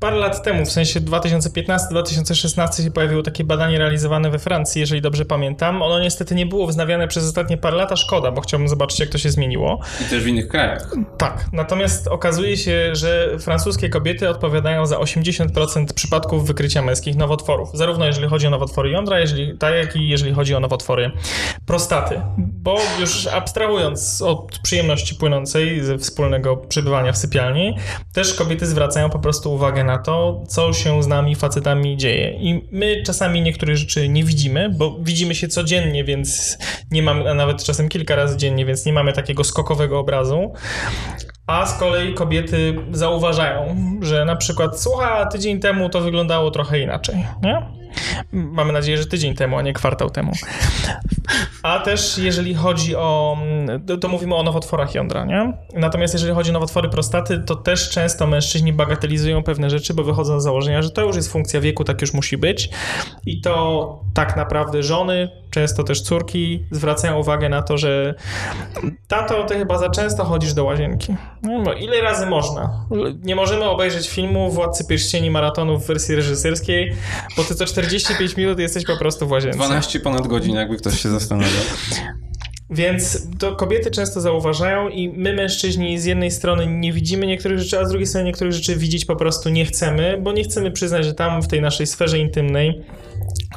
parę 0.00 0.16
lat 0.16 0.42
temu, 0.42 0.64
w 0.66 0.70
sensie 0.70 1.00
2015-2016 1.00 2.82
się 2.82 2.90
pojawiło 2.90 3.22
takie 3.22 3.44
badanie 3.44 3.78
realizowane 3.78 4.30
we 4.30 4.38
Francji, 4.38 4.80
jeżeli 4.80 5.02
dobrze 5.02 5.24
pamiętam. 5.24 5.82
Ono 5.82 6.00
niestety 6.00 6.34
nie 6.34 6.46
było 6.46 6.67
wznawiane 6.68 7.08
przez 7.08 7.24
ostatnie 7.24 7.56
parę 7.56 7.76
lat, 7.76 7.92
a 7.92 7.96
szkoda, 7.96 8.30
bo 8.30 8.40
chciałbym 8.40 8.68
zobaczyć, 8.68 9.00
jak 9.00 9.08
to 9.08 9.18
się 9.18 9.30
zmieniło. 9.30 9.80
I 10.00 10.04
też 10.04 10.22
w 10.22 10.26
innych 10.26 10.48
krajach. 10.48 10.94
Tak, 11.18 11.46
natomiast 11.52 12.08
okazuje 12.08 12.56
się, 12.56 12.90
że 12.92 13.36
francuskie 13.38 13.88
kobiety 13.88 14.28
odpowiadają 14.28 14.86
za 14.86 14.96
80% 14.96 15.92
przypadków 15.94 16.46
wykrycia 16.46 16.82
męskich 16.82 17.16
nowotworów. 17.16 17.70
Zarówno 17.74 18.06
jeżeli 18.06 18.28
chodzi 18.28 18.46
o 18.46 18.50
nowotwory 18.50 18.90
jądra, 18.90 19.20
jeżeli, 19.20 19.58
tak 19.58 19.74
jak 19.74 19.96
i 19.96 20.08
jeżeli 20.08 20.32
chodzi 20.32 20.54
o 20.54 20.60
nowotwory 20.60 21.10
prostaty. 21.66 22.20
Bo 22.38 22.78
już 23.00 23.26
abstrahując 23.26 24.22
od 24.22 24.58
przyjemności 24.58 25.14
płynącej 25.14 25.84
ze 25.84 25.98
wspólnego 25.98 26.56
przebywania 26.56 27.12
w 27.12 27.16
sypialni, 27.16 27.76
też 28.12 28.34
kobiety 28.34 28.66
zwracają 28.66 29.10
po 29.10 29.18
prostu 29.18 29.54
uwagę 29.54 29.84
na 29.84 29.98
to, 29.98 30.42
co 30.48 30.72
się 30.72 31.02
z 31.02 31.06
nami 31.06 31.34
facetami 31.34 31.96
dzieje. 31.96 32.30
I 32.30 32.68
my 32.72 33.02
czasami 33.02 33.42
niektórych 33.42 33.76
rzeczy 33.76 34.08
nie 34.08 34.24
widzimy, 34.24 34.70
bo 34.70 34.96
widzimy 35.00 35.34
się 35.34 35.48
codziennie, 35.48 36.04
więc 36.04 36.57
nie 36.90 37.02
mamy, 37.02 37.34
nawet 37.34 37.64
czasem 37.64 37.88
kilka 37.88 38.16
razy 38.16 38.36
dziennie, 38.36 38.66
więc 38.66 38.86
nie 38.86 38.92
mamy 38.92 39.12
takiego 39.12 39.44
skokowego 39.44 39.98
obrazu. 39.98 40.52
A 41.46 41.66
z 41.66 41.78
kolei 41.78 42.14
kobiety 42.14 42.76
zauważają, 42.90 43.76
że 44.02 44.24
na 44.24 44.36
przykład, 44.36 44.80
słuchaj, 44.80 45.24
tydzień 45.32 45.60
temu 45.60 45.88
to 45.88 46.00
wyglądało 46.00 46.50
trochę 46.50 46.80
inaczej, 46.80 47.26
nie? 47.42 47.77
Mamy 48.32 48.72
nadzieję, 48.72 48.98
że 48.98 49.06
tydzień 49.06 49.34
temu, 49.34 49.58
a 49.58 49.62
nie 49.62 49.72
kwartał 49.72 50.10
temu. 50.10 50.32
A 51.62 51.78
też 51.78 52.18
jeżeli 52.18 52.54
chodzi 52.54 52.96
o, 52.96 53.38
to, 53.86 53.96
to 53.96 54.08
mówimy 54.08 54.34
o 54.34 54.42
nowotworach 54.42 54.94
jądra, 54.94 55.24
nie? 55.24 55.52
Natomiast 55.74 56.14
jeżeli 56.14 56.34
chodzi 56.34 56.50
o 56.50 56.52
nowotwory 56.52 56.88
prostaty, 56.88 57.42
to 57.46 57.56
też 57.56 57.90
często 57.90 58.26
mężczyźni 58.26 58.72
bagatelizują 58.72 59.42
pewne 59.42 59.70
rzeczy, 59.70 59.94
bo 59.94 60.04
wychodzą 60.04 60.40
z 60.40 60.42
założenia, 60.42 60.82
że 60.82 60.90
to 60.90 61.02
już 61.02 61.16
jest 61.16 61.32
funkcja 61.32 61.60
wieku, 61.60 61.84
tak 61.84 62.00
już 62.00 62.12
musi 62.12 62.36
być. 62.36 62.70
I 63.26 63.40
to 63.40 64.00
tak 64.14 64.36
naprawdę 64.36 64.82
żony, 64.82 65.30
często 65.50 65.84
też 65.84 66.00
córki 66.00 66.64
zwracają 66.70 67.18
uwagę 67.18 67.48
na 67.48 67.62
to, 67.62 67.78
że 67.78 68.14
tato, 69.08 69.44
ty 69.44 69.54
chyba 69.54 69.78
za 69.78 69.90
często 69.90 70.24
chodzisz 70.24 70.54
do 70.54 70.64
łazienki. 70.64 71.16
No, 71.42 71.72
ile 71.72 72.00
razy 72.00 72.26
można? 72.26 72.86
Nie 73.22 73.36
możemy 73.36 73.64
obejrzeć 73.64 74.08
filmu 74.08 74.50
Władcy 74.50 74.86
Pierścieni 74.86 75.30
Maratonu 75.30 75.78
w 75.78 75.86
wersji 75.86 76.14
reżyserskiej, 76.14 76.96
bo 77.36 77.44
ty 77.44 77.54
co 77.54 77.66
45 77.82 78.36
minut 78.36 78.58
jesteś 78.58 78.84
po 78.84 78.96
prostu 78.96 79.26
w 79.26 79.30
łazience. 79.30 79.58
12 79.58 80.00
ponad 80.00 80.26
godzin, 80.26 80.54
jakby 80.54 80.76
ktoś 80.76 81.00
się 81.00 81.08
zastanawiał. 81.08 81.62
Więc 82.70 83.28
to 83.38 83.56
kobiety 83.56 83.90
często 83.90 84.20
zauważają 84.20 84.88
i 84.88 85.08
my 85.08 85.32
mężczyźni 85.32 85.98
z 85.98 86.04
jednej 86.04 86.30
strony 86.30 86.66
nie 86.66 86.92
widzimy 86.92 87.26
niektórych 87.26 87.58
rzeczy, 87.58 87.78
a 87.78 87.84
z 87.84 87.88
drugiej 87.88 88.06
strony 88.06 88.26
niektórych 88.26 88.52
rzeczy 88.52 88.76
widzieć 88.76 89.04
po 89.04 89.16
prostu 89.16 89.48
nie 89.48 89.64
chcemy, 89.64 90.18
bo 90.22 90.32
nie 90.32 90.44
chcemy 90.44 90.70
przyznać, 90.70 91.04
że 91.04 91.14
tam 91.14 91.42
w 91.42 91.48
tej 91.48 91.60
naszej 91.60 91.86
sferze 91.86 92.18
intymnej 92.18 92.82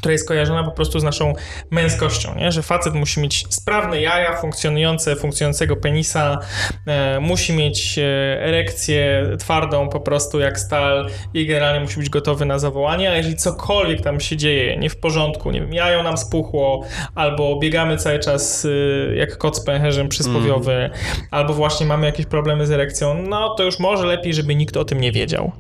która 0.02 0.12
jest 0.12 0.28
kojarzona 0.28 0.64
po 0.64 0.72
prostu 0.72 1.00
z 1.00 1.04
naszą 1.04 1.34
męskością, 1.72 2.36
nie? 2.36 2.52
że 2.52 2.64
facet 2.64 2.94
musi 2.94 3.20
mieć 3.20 3.46
sprawne 3.50 4.02
jaja, 4.02 4.38
funkcjonujące, 4.38 5.16
funkcjonującego 5.16 5.76
penisa, 5.76 6.40
e, 6.88 7.20
musi 7.20 7.54
mieć 7.54 7.98
e, 7.98 8.04
erekcję 8.42 9.26
twardą 9.40 9.90
po 9.90 10.00
prostu 10.00 10.40
jak 10.40 10.60
stal 10.60 11.10
i 11.34 11.46
generalnie 11.46 11.80
musi 11.80 12.00
być 12.00 12.10
gotowy 12.10 12.46
na 12.46 12.60
zawołanie, 12.60 13.12
a 13.12 13.16
jeżeli 13.16 13.36
cokolwiek 13.36 14.02
tam 14.02 14.20
się 14.20 14.38
dzieje 14.38 14.78
nie 14.78 14.90
w 14.90 14.98
porządku, 14.98 15.52
nie 15.52 15.62
wiem, 15.62 15.74
jajo 15.74 16.04
nam 16.04 16.18
spuchło, 16.18 16.86
albo 17.16 17.60
biegamy 17.60 17.98
cały 17.98 18.20
czas 18.20 18.66
y, 18.66 19.14
jak 19.18 19.38
kot 19.38 19.58
z 19.58 19.66
pęcherzem 19.66 20.10
przysłowiowy, 20.10 20.90
albo 21.32 21.54
właśnie 21.54 21.86
mamy 21.86 22.06
jakieś 22.06 22.26
problemy 22.26 22.68
z 22.68 22.72
erekcją, 22.72 23.14
no 23.28 23.56
to 23.56 23.64
już 23.64 23.80
może 23.80 24.06
lepiej, 24.06 24.34
żeby 24.34 24.56
nikt 24.56 24.78
o 24.78 24.86
tym 24.86 25.02
nie 25.02 25.12
wiedział. 25.12 25.52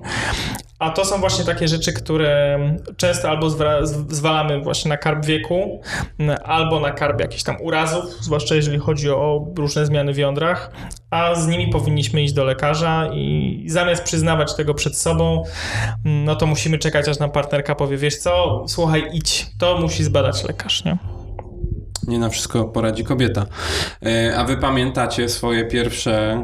A 0.82 0.89
to 0.89 1.06
są 1.06 1.19
właśnie 1.19 1.45
takie 1.45 1.67
rzeczy, 1.67 1.93
które 1.93 2.60
często 2.97 3.30
albo 3.30 3.47
zwra- 3.47 3.84
z- 4.31 4.33
zwalamy 4.33 4.61
właśnie 4.61 4.89
na 4.89 4.97
karb 4.97 5.25
wieku, 5.25 5.81
albo 6.45 6.79
na 6.79 6.91
karb 6.91 7.19
jakichś 7.21 7.43
tam 7.43 7.55
urazów, 7.61 8.03
zwłaszcza 8.21 8.55
jeżeli 8.55 8.77
chodzi 8.79 9.09
o 9.09 9.47
różne 9.57 9.85
zmiany 9.85 10.13
w 10.13 10.17
jądrach, 10.17 10.71
a 11.09 11.35
z 11.35 11.47
nimi 11.47 11.67
powinniśmy 11.67 12.21
iść 12.23 12.33
do 12.33 12.43
lekarza 12.43 13.09
i 13.13 13.63
zamiast 13.67 14.03
przyznawać 14.03 14.55
tego 14.55 14.73
przed 14.73 14.97
sobą, 14.97 15.43
no 16.05 16.35
to 16.35 16.45
musimy 16.47 16.77
czekać, 16.77 17.07
aż 17.07 17.19
nam 17.19 17.31
partnerka 17.31 17.75
powie, 17.75 17.97
wiesz 17.97 18.17
co, 18.17 18.63
słuchaj, 18.67 19.03
idź, 19.13 19.47
to 19.57 19.77
musi 19.77 20.03
zbadać 20.03 20.43
lekarz, 20.43 20.85
nie? 20.85 20.97
Nie 22.07 22.19
na 22.19 22.29
wszystko 22.29 22.63
poradzi 22.65 23.03
kobieta. 23.03 23.45
E, 24.05 24.37
a 24.37 24.43
wy 24.43 24.57
pamiętacie 24.57 25.29
swoje 25.29 25.65
pierwsze 25.65 26.43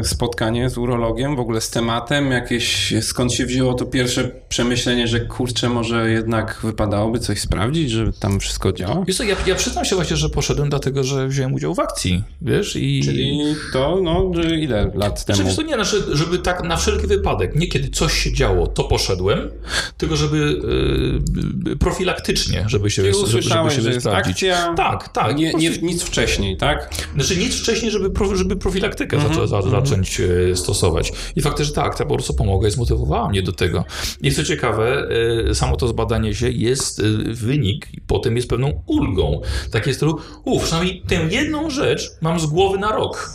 e, 0.00 0.04
spotkanie 0.04 0.70
z 0.70 0.78
urologiem, 0.78 1.36
w 1.36 1.40
ogóle 1.40 1.60
z 1.60 1.70
tematem? 1.70 2.30
Jakieś, 2.30 2.94
skąd 3.00 3.32
się 3.32 3.46
wzięło 3.46 3.74
to 3.74 3.86
pierwsze 3.86 4.30
przemyślenie, 4.48 5.08
że 5.08 5.20
kurczę, 5.20 5.68
może 5.68 6.10
jednak 6.10 6.58
wypadałoby 6.62 7.18
coś 7.18 7.40
sprawdzić, 7.40 7.90
że 7.90 8.12
tam 8.12 8.40
wszystko 8.40 8.72
działa? 8.72 9.04
Wiesz 9.06 9.16
co, 9.16 9.24
ja, 9.24 9.36
ja 9.46 9.54
przyznam 9.54 9.84
się 9.84 9.96
właśnie, 9.96 10.16
że 10.16 10.28
poszedłem 10.28 10.70
dlatego, 10.70 11.04
że 11.04 11.28
wziąłem 11.28 11.54
udział 11.54 11.74
w 11.74 11.78
akcji, 11.80 12.24
wiesz, 12.42 12.76
i... 12.76 13.02
Czyli 13.04 13.40
to, 13.72 13.98
no, 14.02 14.30
ile 14.60 14.90
lat 14.94 15.24
temu? 15.24 15.42
Znaczy, 15.42 15.64
nie, 15.64 15.74
znaczy, 15.74 16.02
żeby 16.12 16.38
tak 16.38 16.64
na 16.64 16.76
wszelki 16.76 17.06
wypadek, 17.06 17.56
nie 17.56 17.66
kiedy 17.66 17.88
coś 17.88 18.12
się 18.12 18.32
działo, 18.32 18.66
to 18.66 18.84
poszedłem, 18.84 19.50
tylko 19.96 20.16
żeby 20.16 20.60
e, 21.72 21.76
profilaktycznie, 21.76 22.64
żeby 22.66 22.90
się, 22.90 23.02
Czyli 23.02 23.14
żeby, 23.14 23.42
żeby 23.42 23.70
się 23.70 23.82
że 23.82 24.00
sprawdzić. 24.00 24.32
akcja, 24.32 24.69
Tak, 24.76 25.08
tak. 25.08 25.36
nie, 25.36 25.52
po 25.52 25.58
nie, 25.58 25.68
prostu- 25.68 25.86
nic 25.86 26.02
wcześniej, 26.02 26.56
tak? 26.56 26.90
Znaczy 27.14 27.36
nic 27.36 27.60
wcześniej, 27.60 27.90
żeby, 27.90 28.10
żeby 28.34 28.56
profilaktykę 28.56 29.16
Mhm, 29.16 29.34
zaczą, 29.34 29.46
za, 29.46 29.62
zacząć 29.70 30.20
e, 30.20 30.56
stosować. 30.56 31.12
I 31.36 31.42
faktycznie 31.42 31.74
ta 31.74 31.82
akcja 31.82 32.06
po 32.06 32.14
prostu 32.14 32.34
pomogła 32.34 32.68
i 32.68 32.70
zmotywowała 32.70 33.28
mnie 33.28 33.42
do 33.42 33.52
tego. 33.52 33.84
I 34.22 34.32
co 34.32 34.44
ciekawe, 34.44 35.08
e, 35.50 35.54
samo 35.54 35.76
to 35.76 35.88
zbadanie 35.88 36.34
się 36.34 36.50
jest 36.50 37.00
e, 37.00 37.02
wynik 37.34 37.88
i 37.94 38.00
potem 38.00 38.36
jest 38.36 38.48
pewną 38.48 38.82
ulgą. 38.86 39.40
Takie 39.70 39.94
stylu, 39.94 40.18
uff, 40.44 40.64
przynajmniej 40.64 41.02
tę 41.08 41.14
jedną 41.30 41.70
rzecz 41.70 42.10
mam 42.20 42.40
z 42.40 42.46
głowy 42.46 42.78
na 42.78 42.92
rok. 42.92 43.30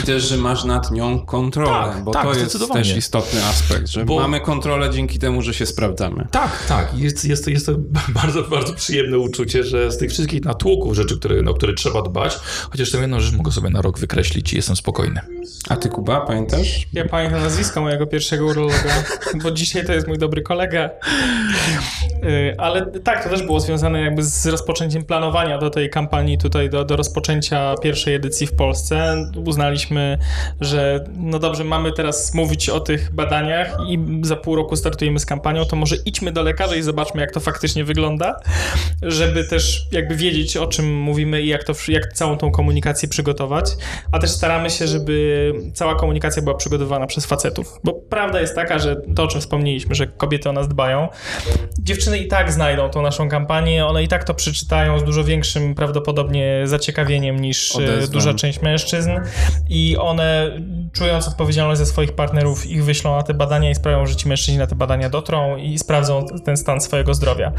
I 0.00 0.02
też, 0.02 0.22
że 0.28 0.36
masz 0.36 0.64
nad 0.64 0.90
nią 0.90 1.18
kontrolę, 1.26 1.70
Tak, 1.92 2.04
bo 2.04 2.10
tak, 2.12 2.22
to 2.24 2.34
jest 2.34 2.58
też 2.72 2.96
istotny 2.96 3.44
aspekt, 3.44 3.88
że 3.88 4.04
Bo- 4.04 4.20
mamy 4.20 4.40
kontrolę 4.40 4.90
dzięki 4.90 5.18
temu, 5.18 5.42
że 5.42 5.54
się 5.54 5.66
sprawdzamy. 5.66 6.26
Tak, 6.30 6.66
tak. 6.68 6.98
Jest, 6.98 7.24
jest, 7.24 7.44
to, 7.44 7.50
jest 7.50 7.66
to 7.66 7.72
bardzo, 8.22 8.42
bardzo 8.42 8.74
przyjemne 8.74 9.18
uczucie, 9.18 9.64
że 9.64 9.92
z 9.92 9.98
tych 9.98 10.10
wszystkich 10.10 10.40
natłoków 10.80 10.96
rzeczy, 10.96 11.18
które, 11.18 11.50
o 11.50 11.54
które 11.54 11.74
trzeba 11.74 12.02
dbać, 12.02 12.38
chociaż 12.70 12.90
tę 12.90 12.98
jedną 12.98 13.20
rzecz 13.20 13.34
mogę 13.34 13.52
sobie 13.52 13.70
na 13.70 13.82
rok 13.82 13.98
wykreślić 13.98 14.52
i 14.52 14.56
jestem 14.56 14.76
spokojny. 14.76 15.20
A 15.68 15.76
ty, 15.76 15.88
Kuba, 15.88 16.20
pamiętasz? 16.20 16.86
Ja 16.92 17.08
pamiętam 17.08 17.40
nazwisko 17.40 17.80
mojego 17.80 18.06
pierwszego 18.06 18.46
urologa, 18.46 19.04
bo 19.42 19.50
dzisiaj 19.50 19.86
to 19.86 19.92
jest 19.92 20.08
mój 20.08 20.18
dobry 20.18 20.42
kolega. 20.42 20.90
Y, 22.24 22.54
Ale 22.58 22.86
tak, 22.86 23.24
to 23.24 23.30
też 23.30 23.42
było 23.42 23.60
związane 23.60 24.00
jakby 24.00 24.22
z 24.22 24.46
rozpoczęciem 24.46 25.04
planowania 25.04 25.58
do 25.58 25.70
tej 25.70 25.90
kampanii 25.90 26.38
tutaj, 26.38 26.70
do, 26.70 26.84
do 26.84 26.96
rozpoczęcia 26.96 27.74
pierwszej 27.82 28.14
edycji 28.14 28.46
w 28.46 28.52
Polsce. 28.52 29.16
Uznaliśmy, 29.46 30.18
że 30.60 31.04
no 31.16 31.38
dobrze, 31.38 31.64
mamy 31.64 31.92
teraz 31.92 32.34
mówić 32.34 32.68
o 32.68 32.80
tych 32.80 33.14
badaniach 33.14 33.76
i 33.88 33.98
za 34.22 34.36
pół 34.36 34.56
roku 34.56 34.76
startujemy 34.76 35.20
z 35.20 35.26
kampanią, 35.26 35.64
to 35.64 35.76
może 35.76 35.96
idźmy 36.04 36.32
do 36.32 36.42
lekarza 36.42 36.76
i 36.76 36.82
zobaczmy, 36.82 37.20
jak 37.20 37.32
to 37.32 37.40
faktycznie 37.40 37.84
wygląda, 37.84 38.40
żeby 39.02 39.44
też 39.44 39.86
jakby 39.92 40.16
wiedzieć, 40.16 40.56
o 40.56 40.66
czym 40.70 40.94
mówimy 41.00 41.42
i 41.42 41.48
jak, 41.48 41.64
to, 41.64 41.72
jak 41.88 42.12
całą 42.12 42.36
tą 42.36 42.50
komunikację 42.50 43.08
przygotować. 43.08 43.64
A 44.12 44.18
też 44.18 44.30
staramy 44.30 44.70
się, 44.70 44.86
żeby 44.86 45.52
cała 45.74 45.94
komunikacja 45.94 46.42
była 46.42 46.54
przygotowana 46.54 47.06
przez 47.06 47.26
facetów. 47.26 47.80
Bo 47.84 47.92
prawda 47.92 48.40
jest 48.40 48.54
taka, 48.54 48.78
że 48.78 48.96
to, 49.16 49.22
o 49.22 49.28
czym 49.28 49.40
wspomnieliśmy, 49.40 49.94
że 49.94 50.06
kobiety 50.06 50.48
o 50.48 50.52
nas 50.52 50.68
dbają, 50.68 51.08
dziewczyny 51.78 52.18
i 52.18 52.28
tak 52.28 52.52
znajdą 52.52 52.90
tą 52.90 53.02
naszą 53.02 53.28
kampanię, 53.28 53.86
one 53.86 54.02
i 54.02 54.08
tak 54.08 54.24
to 54.24 54.34
przeczytają 54.34 54.98
z 54.98 55.04
dużo 55.04 55.24
większym 55.24 55.74
prawdopodobnie 55.74 56.62
zaciekawieniem 56.64 57.40
niż 57.40 57.76
e, 57.76 57.78
Odezwą. 57.78 58.12
duża 58.12 58.34
część 58.34 58.62
mężczyzn 58.62 59.10
i 59.68 59.96
one 59.96 60.58
czując 60.92 61.28
odpowiedzialność 61.28 61.78
za 61.78 61.86
swoich 61.86 62.12
partnerów 62.12 62.66
ich 62.66 62.84
wyślą 62.84 63.16
na 63.16 63.22
te 63.22 63.34
badania 63.34 63.70
i 63.70 63.74
sprawią, 63.74 64.06
że 64.06 64.16
ci 64.16 64.28
mężczyźni 64.28 64.58
na 64.58 64.66
te 64.66 64.74
badania 64.74 65.10
dotrą 65.10 65.56
i 65.56 65.78
sprawdzą 65.78 66.26
ten 66.44 66.56
stan 66.56 66.80
swojego 66.80 67.14
zdrowia. 67.14 67.52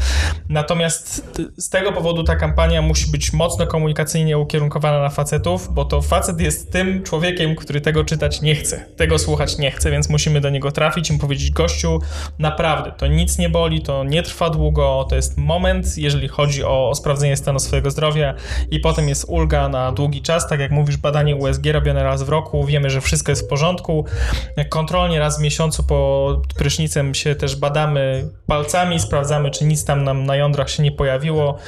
Natomiast 0.48 1.30
z 1.56 1.68
tego 1.68 1.92
powodu 1.92 2.24
ta 2.24 2.36
kampania 2.36 2.82
musi 2.92 3.10
być 3.10 3.32
mocno 3.32 3.66
komunikacyjnie 3.66 4.38
ukierunkowana 4.38 5.00
na 5.00 5.08
facetów, 5.08 5.74
bo 5.74 5.84
to 5.84 6.02
facet 6.02 6.40
jest 6.40 6.72
tym 6.72 7.02
człowiekiem, 7.02 7.56
który 7.56 7.80
tego 7.80 8.04
czytać 8.04 8.42
nie 8.42 8.54
chce, 8.54 8.86
tego 8.96 9.18
słuchać 9.18 9.58
nie 9.58 9.70
chce, 9.70 9.90
więc 9.90 10.08
musimy 10.08 10.40
do 10.40 10.50
niego 10.50 10.72
trafić 10.72 11.10
i 11.10 11.12
mu 11.12 11.18
powiedzieć, 11.18 11.50
gościu, 11.50 12.00
naprawdę, 12.38 12.92
to 12.92 13.06
nic 13.06 13.38
nie 13.38 13.48
boli, 13.48 13.82
to 13.82 14.04
nie 14.04 14.22
trwa 14.22 14.50
długo, 14.50 15.06
to 15.08 15.16
jest 15.16 15.38
moment, 15.38 15.98
jeżeli 15.98 16.28
chodzi 16.28 16.64
o, 16.64 16.88
o 16.88 16.94
sprawdzenie 16.94 17.36
stanu 17.36 17.58
swojego 17.58 17.90
zdrowia 17.90 18.34
i 18.70 18.80
potem 18.80 19.08
jest 19.08 19.24
ulga 19.28 19.68
na 19.68 19.92
długi 19.92 20.22
czas, 20.22 20.48
tak 20.48 20.60
jak 20.60 20.70
mówisz, 20.70 20.96
badanie 20.96 21.36
USG 21.36 21.66
robione 21.72 22.02
raz 22.02 22.22
w 22.22 22.28
roku, 22.28 22.64
wiemy, 22.64 22.90
że 22.90 23.00
wszystko 23.00 23.32
jest 23.32 23.44
w 23.44 23.48
porządku, 23.48 24.04
kontrolnie 24.68 25.18
raz 25.18 25.38
w 25.38 25.42
miesiącu 25.42 25.84
po 25.84 26.42
prysznicem 26.56 27.14
się 27.14 27.34
też 27.34 27.56
badamy 27.56 28.28
palcami, 28.46 29.00
sprawdzamy, 29.00 29.50
czy 29.50 29.64
nic 29.64 29.84
tam 29.84 30.04
nam 30.04 30.26
na 30.26 30.36
jądrach 30.36 30.70
się 30.70 30.82
nie 30.82 30.92
pojawiło. 30.92 31.58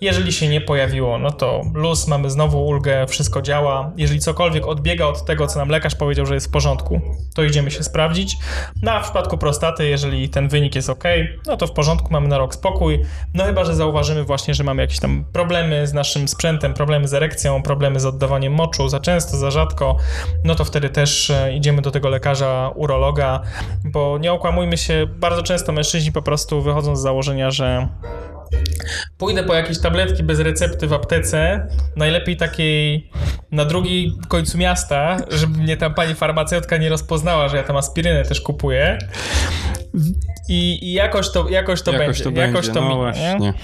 Jeżeli 0.00 0.32
się 0.32 0.48
nie 0.48 0.60
pojawiło, 0.60 0.73
no 1.20 1.30
to 1.30 1.62
luz, 1.74 2.08
mamy 2.08 2.30
znowu 2.30 2.66
ulgę, 2.66 3.06
wszystko 3.06 3.42
działa. 3.42 3.92
Jeżeli 3.96 4.20
cokolwiek 4.20 4.66
odbiega 4.66 5.06
od 5.06 5.24
tego, 5.24 5.46
co 5.46 5.58
nam 5.58 5.68
lekarz 5.68 5.94
powiedział, 5.94 6.26
że 6.26 6.34
jest 6.34 6.46
w 6.46 6.50
porządku, 6.50 7.00
to 7.34 7.42
idziemy 7.42 7.70
się 7.70 7.82
sprawdzić. 7.82 8.36
No 8.82 8.92
a 8.92 9.00
w 9.00 9.04
przypadku 9.04 9.38
prostaty, 9.38 9.88
jeżeli 9.88 10.28
ten 10.28 10.48
wynik 10.48 10.74
jest 10.74 10.90
ok, 10.90 11.04
no 11.46 11.56
to 11.56 11.66
w 11.66 11.72
porządku, 11.72 12.08
mamy 12.12 12.28
na 12.28 12.38
rok 12.38 12.54
spokój. 12.54 13.04
No 13.34 13.44
chyba, 13.44 13.64
że 13.64 13.74
zauważymy 13.74 14.24
właśnie, 14.24 14.54
że 14.54 14.64
mamy 14.64 14.82
jakieś 14.82 15.00
tam 15.00 15.24
problemy 15.32 15.86
z 15.86 15.92
naszym 15.92 16.28
sprzętem, 16.28 16.74
problemy 16.74 17.08
z 17.08 17.14
erekcją, 17.14 17.62
problemy 17.62 18.00
z 18.00 18.06
oddawaniem 18.06 18.52
moczu, 18.52 18.88
za 18.88 19.00
często, 19.00 19.36
za 19.36 19.50
rzadko, 19.50 19.96
no 20.44 20.54
to 20.54 20.64
wtedy 20.64 20.88
też 20.88 21.30
e, 21.30 21.56
idziemy 21.56 21.82
do 21.82 21.90
tego 21.90 22.08
lekarza, 22.08 22.70
urologa, 22.74 23.40
bo 23.84 24.18
nie 24.18 24.32
okłamujmy 24.32 24.76
się, 24.76 25.06
bardzo 25.16 25.42
często 25.42 25.72
mężczyźni 25.72 26.12
po 26.12 26.22
prostu 26.22 26.62
wychodzą 26.62 26.96
z 26.96 27.00
założenia, 27.00 27.50
że 27.50 27.88
pójdę 29.18 29.44
po 29.44 29.54
jakieś 29.54 29.80
tabletki 29.80 30.22
bez 30.22 30.38
recepty 30.38 30.86
w 30.86 30.92
aptece, 30.92 31.68
najlepiej 31.96 32.36
takiej 32.36 33.10
na 33.50 33.64
drugiej 33.64 34.12
końcu 34.28 34.58
miasta, 34.58 35.16
żeby 35.30 35.58
mnie 35.58 35.76
tam 35.76 35.94
pani 35.94 36.14
farmaceutka 36.14 36.76
nie 36.76 36.88
rozpoznała, 36.88 37.48
że 37.48 37.56
ja 37.56 37.62
tam 37.62 37.76
aspirynę 37.76 38.24
też 38.24 38.40
kupuję. 38.40 38.98
I, 40.48 40.78
i 40.88 40.92
jakoś 40.92 41.32
to, 41.32 41.48
jakoś 41.48 41.82
to 41.82 41.92
Jakoś 41.92 42.06
będzie. 42.06 42.24
to 42.24 42.30
jakoś 42.30 42.52
będzie, 42.52 42.72
to 42.72 42.80
no 42.80 42.88
minie, 42.88 42.96
nie? 42.96 43.00
właśnie. 43.00 43.54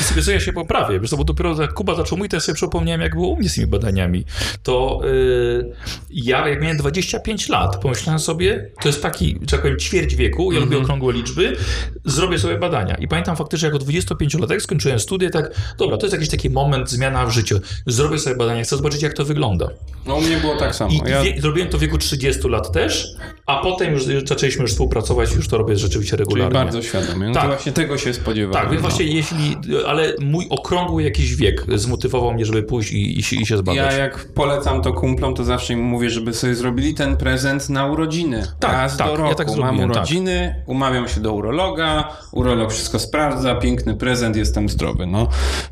I 0.00 0.04
sobie, 0.04 0.22
co 0.22 0.32
ja 0.32 0.40
się 0.40 0.52
poprawię, 0.52 1.00
wiesz, 1.00 1.14
bo 1.14 1.24
dopiero 1.24 1.62
jak 1.62 1.72
Kuba 1.72 1.94
zaczął 1.94 2.18
mówić, 2.18 2.30
to 2.30 2.36
ja 2.36 2.40
sobie 2.40 2.56
przypomniałem, 2.56 3.00
jak 3.00 3.14
było 3.14 3.28
u 3.28 3.36
mnie 3.36 3.48
z 3.48 3.54
tymi 3.54 3.66
badaniami. 3.66 4.24
To 4.62 5.00
yy, 5.04 5.72
ja, 6.12 6.48
jak 6.48 6.62
miałem 6.62 6.76
25 6.76 7.48
lat, 7.48 7.76
pomyślałem 7.80 8.18
sobie, 8.18 8.70
to 8.82 8.88
jest 8.88 9.02
taki, 9.02 9.38
że 9.40 9.46
tak 9.46 9.62
powiem, 9.62 9.78
ćwierć 9.78 10.14
wieku, 10.14 10.52
ja 10.52 10.60
lubię 10.60 10.78
okrągłe 10.78 11.12
liczby, 11.12 11.56
zrobię 12.04 12.38
sobie 12.38 12.58
badania. 12.58 12.94
I 12.94 13.08
pamiętam 13.08 13.36
faktycznie, 13.36 13.66
jako 13.68 13.78
25-latek 13.78 14.60
skończyłem 14.60 14.98
studię, 15.00 15.30
tak, 15.30 15.50
dobra, 15.78 15.96
to 15.96 16.06
jest 16.06 16.12
jakiś 16.14 16.28
taki 16.28 16.50
moment, 16.50 16.90
zmiana 16.90 17.26
w 17.26 17.30
życiu. 17.30 17.60
Zrobię 17.86 18.18
sobie 18.18 18.36
badania, 18.36 18.62
chcę 18.64 18.76
zobaczyć, 18.76 19.02
jak 19.02 19.12
to 19.12 19.24
wygląda. 19.24 19.68
No 20.06 20.14
u 20.16 20.20
mnie 20.20 20.36
było 20.36 20.56
tak 20.56 20.74
samo. 20.74 20.92
I 20.92 21.10
Ja, 21.10 21.22
wie, 21.22 21.40
zrobiłem 21.40 21.68
to 21.68 21.78
w 21.78 21.80
wieku 21.80 21.98
30 21.98 22.48
lat 22.48 22.72
też, 22.72 23.06
a 23.46 23.56
potem 23.62 23.92
już 23.92 24.04
zaczęliśmy 24.28 24.62
już 24.62 24.70
współpracować, 24.70 25.34
już 25.34 25.48
to 25.48 25.58
robię 25.58 25.76
rzeczywiście 25.76 26.10
czyli 26.16 26.20
regularnie. 26.24 26.54
bardzo 26.54 26.82
świadomie. 26.82 27.26
No 27.26 27.34
Tak. 27.34 27.46
właśnie 27.46 27.72
tego 27.72 27.98
się 27.98 28.14
spodziewałem. 28.14 28.62
Tak, 28.62 28.70
więc 28.70 28.82
no. 28.82 28.88
właśnie 28.88 29.06
jeśli, 29.06 29.56
ale 29.86 30.14
mój 30.20 30.46
okrągły 30.50 31.02
jakiś 31.02 31.36
wiek 31.36 31.64
zmotywował 31.74 32.34
mnie, 32.34 32.44
żeby 32.44 32.62
pójść 32.62 32.92
i, 32.92 33.18
i, 33.18 33.22
się, 33.22 33.36
i 33.36 33.46
się 33.46 33.56
zbadać. 33.58 33.92
Ja 33.92 33.92
jak 33.98 34.28
polecam 34.34 34.82
to 34.82 34.92
kumplom, 34.92 35.34
to 35.34 35.44
zawsze 35.44 35.72
im 35.72 35.80
mówię, 35.80 36.01
żeby 36.10 36.34
sobie 36.34 36.54
zrobili 36.54 36.94
ten 36.94 37.16
prezent 37.16 37.70
na 37.70 37.86
urodziny. 37.86 38.46
Tak, 38.60 38.72
Raz 38.72 38.96
tak, 38.96 39.06
do 39.06 39.12
ja 39.12 39.18
roku. 39.18 39.34
tak 39.34 39.46
Mam 39.46 39.56
zrobiłem, 39.56 39.88
tak. 39.88 39.96
urodziny, 39.96 40.62
umawiam 40.66 41.08
się 41.08 41.20
do 41.20 41.32
urologa, 41.32 42.08
urolog 42.32 42.72
wszystko 42.72 42.98
sprawdza, 42.98 43.54
piękny 43.54 43.96
prezent, 43.96 44.36
jestem 44.36 44.68
zdrowy. 44.68 45.06
No, 45.06 45.28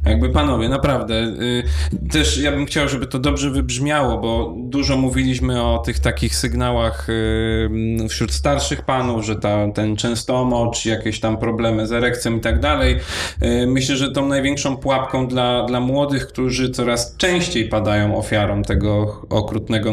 jakby 0.06 0.28
panowie, 0.28 0.68
naprawdę. 0.68 1.14
Y, 1.14 1.64
też 2.12 2.38
ja 2.38 2.52
bym 2.52 2.66
chciał, 2.66 2.88
żeby 2.88 3.06
to 3.06 3.18
dobrze 3.18 3.50
wybrzmiało, 3.50 4.18
bo 4.18 4.54
dużo 4.56 4.96
mówiliśmy 4.96 5.62
o 5.62 5.78
tych 5.78 5.98
takich 5.98 6.36
sygnałach 6.36 7.08
y, 7.10 8.08
wśród 8.08 8.32
starszych 8.32 8.82
panów, 8.82 9.24
że 9.24 9.36
ta, 9.36 9.68
ten 9.72 9.96
częstomocz, 9.96 10.86
jakieś 10.86 11.20
tam 11.20 11.36
problemy 11.36 11.86
z 11.86 11.92
erekcją 11.92 12.36
i 12.36 12.40
tak 12.40 12.60
dalej. 12.60 12.96
Y, 13.42 13.66
Myślę, 13.66 13.96
że 13.96 14.12
tą 14.12 14.26
największą 14.26 14.76
pułapką 14.76 15.26
dla, 15.26 15.64
dla 15.64 15.80
młodych, 15.80 16.26
którzy 16.26 16.70
coraz 16.70 17.16
częściej 17.16 17.68
padają 17.68 18.16
ofiarą 18.16 18.62
tego 18.62 19.20
okrutnego 19.30 19.92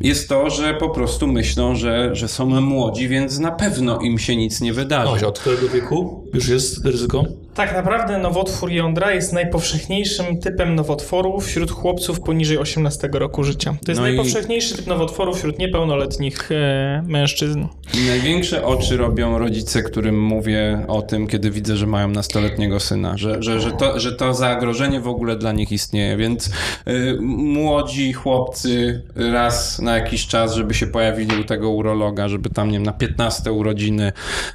jest 0.00 0.28
to, 0.28 0.50
że 0.50 0.74
po 0.74 0.88
prostu 0.88 1.26
myślą, 1.26 1.74
że, 1.74 2.14
że 2.14 2.28
są 2.28 2.60
młodzi, 2.60 3.08
więc 3.08 3.38
na 3.38 3.50
pewno 3.50 3.98
im 3.98 4.18
się 4.18 4.36
nic 4.36 4.60
nie 4.60 4.72
wydarzy. 4.72 5.12
Oś, 5.12 5.22
od 5.22 5.38
którego 5.38 5.68
wieku 5.68 6.24
już 6.34 6.48
jest 6.48 6.84
ryzyko? 6.84 7.24
Tak 7.56 7.74
naprawdę 7.74 8.18
nowotwór 8.18 8.70
jądra 8.70 9.12
jest 9.12 9.32
najpowszechniejszym 9.32 10.40
typem 10.40 10.74
nowotworu 10.74 11.40
wśród 11.40 11.70
chłopców 11.70 12.20
poniżej 12.20 12.58
18 12.58 13.08
roku 13.12 13.44
życia. 13.44 13.76
To 13.84 13.90
jest 13.92 14.00
No 14.00 14.08
i- 14.08 14.10
najpowszechniejszy 14.16 14.76
typ 14.76 14.86
nowotworu 14.86 15.34
wśród 15.34 15.58
niepełnoletnich 15.58 16.52
e, 16.52 17.02
mężczyzn. 17.06 17.66
I 17.94 18.08
największe 18.08 18.64
oczy 18.64 18.96
robią 18.96 19.38
rodzice, 19.38 19.82
którym 19.82 20.22
mówię 20.24 20.84
o 20.88 21.02
tym, 21.02 21.26
kiedy 21.26 21.50
widzę, 21.50 21.76
że 21.76 21.86
mają 21.86 22.08
nastoletniego 22.08 22.80
syna, 22.80 23.16
że, 23.18 23.42
że, 23.42 23.60
że, 23.60 23.72
to, 23.72 24.00
że 24.00 24.12
to 24.12 24.34
zagrożenie 24.34 25.00
w 25.00 25.08
ogóle 25.08 25.36
dla 25.36 25.52
nich 25.52 25.72
istnieje, 25.72 26.16
więc 26.16 26.46
y, 26.88 27.18
młodzi 27.22 28.12
chłopcy 28.12 29.02
raz 29.32 29.78
na 29.78 29.96
jakiś 29.98 30.26
czas, 30.26 30.54
żeby 30.54 30.74
się 30.74 30.86
pojawili 30.86 31.40
u 31.40 31.44
tego 31.44 31.70
urologa, 31.70 32.28
żeby 32.28 32.50
tam, 32.50 32.68
nie 32.68 32.74
wiem, 32.74 32.82
na 32.86 32.92
15 32.92 33.52
urodziny, 33.52 34.12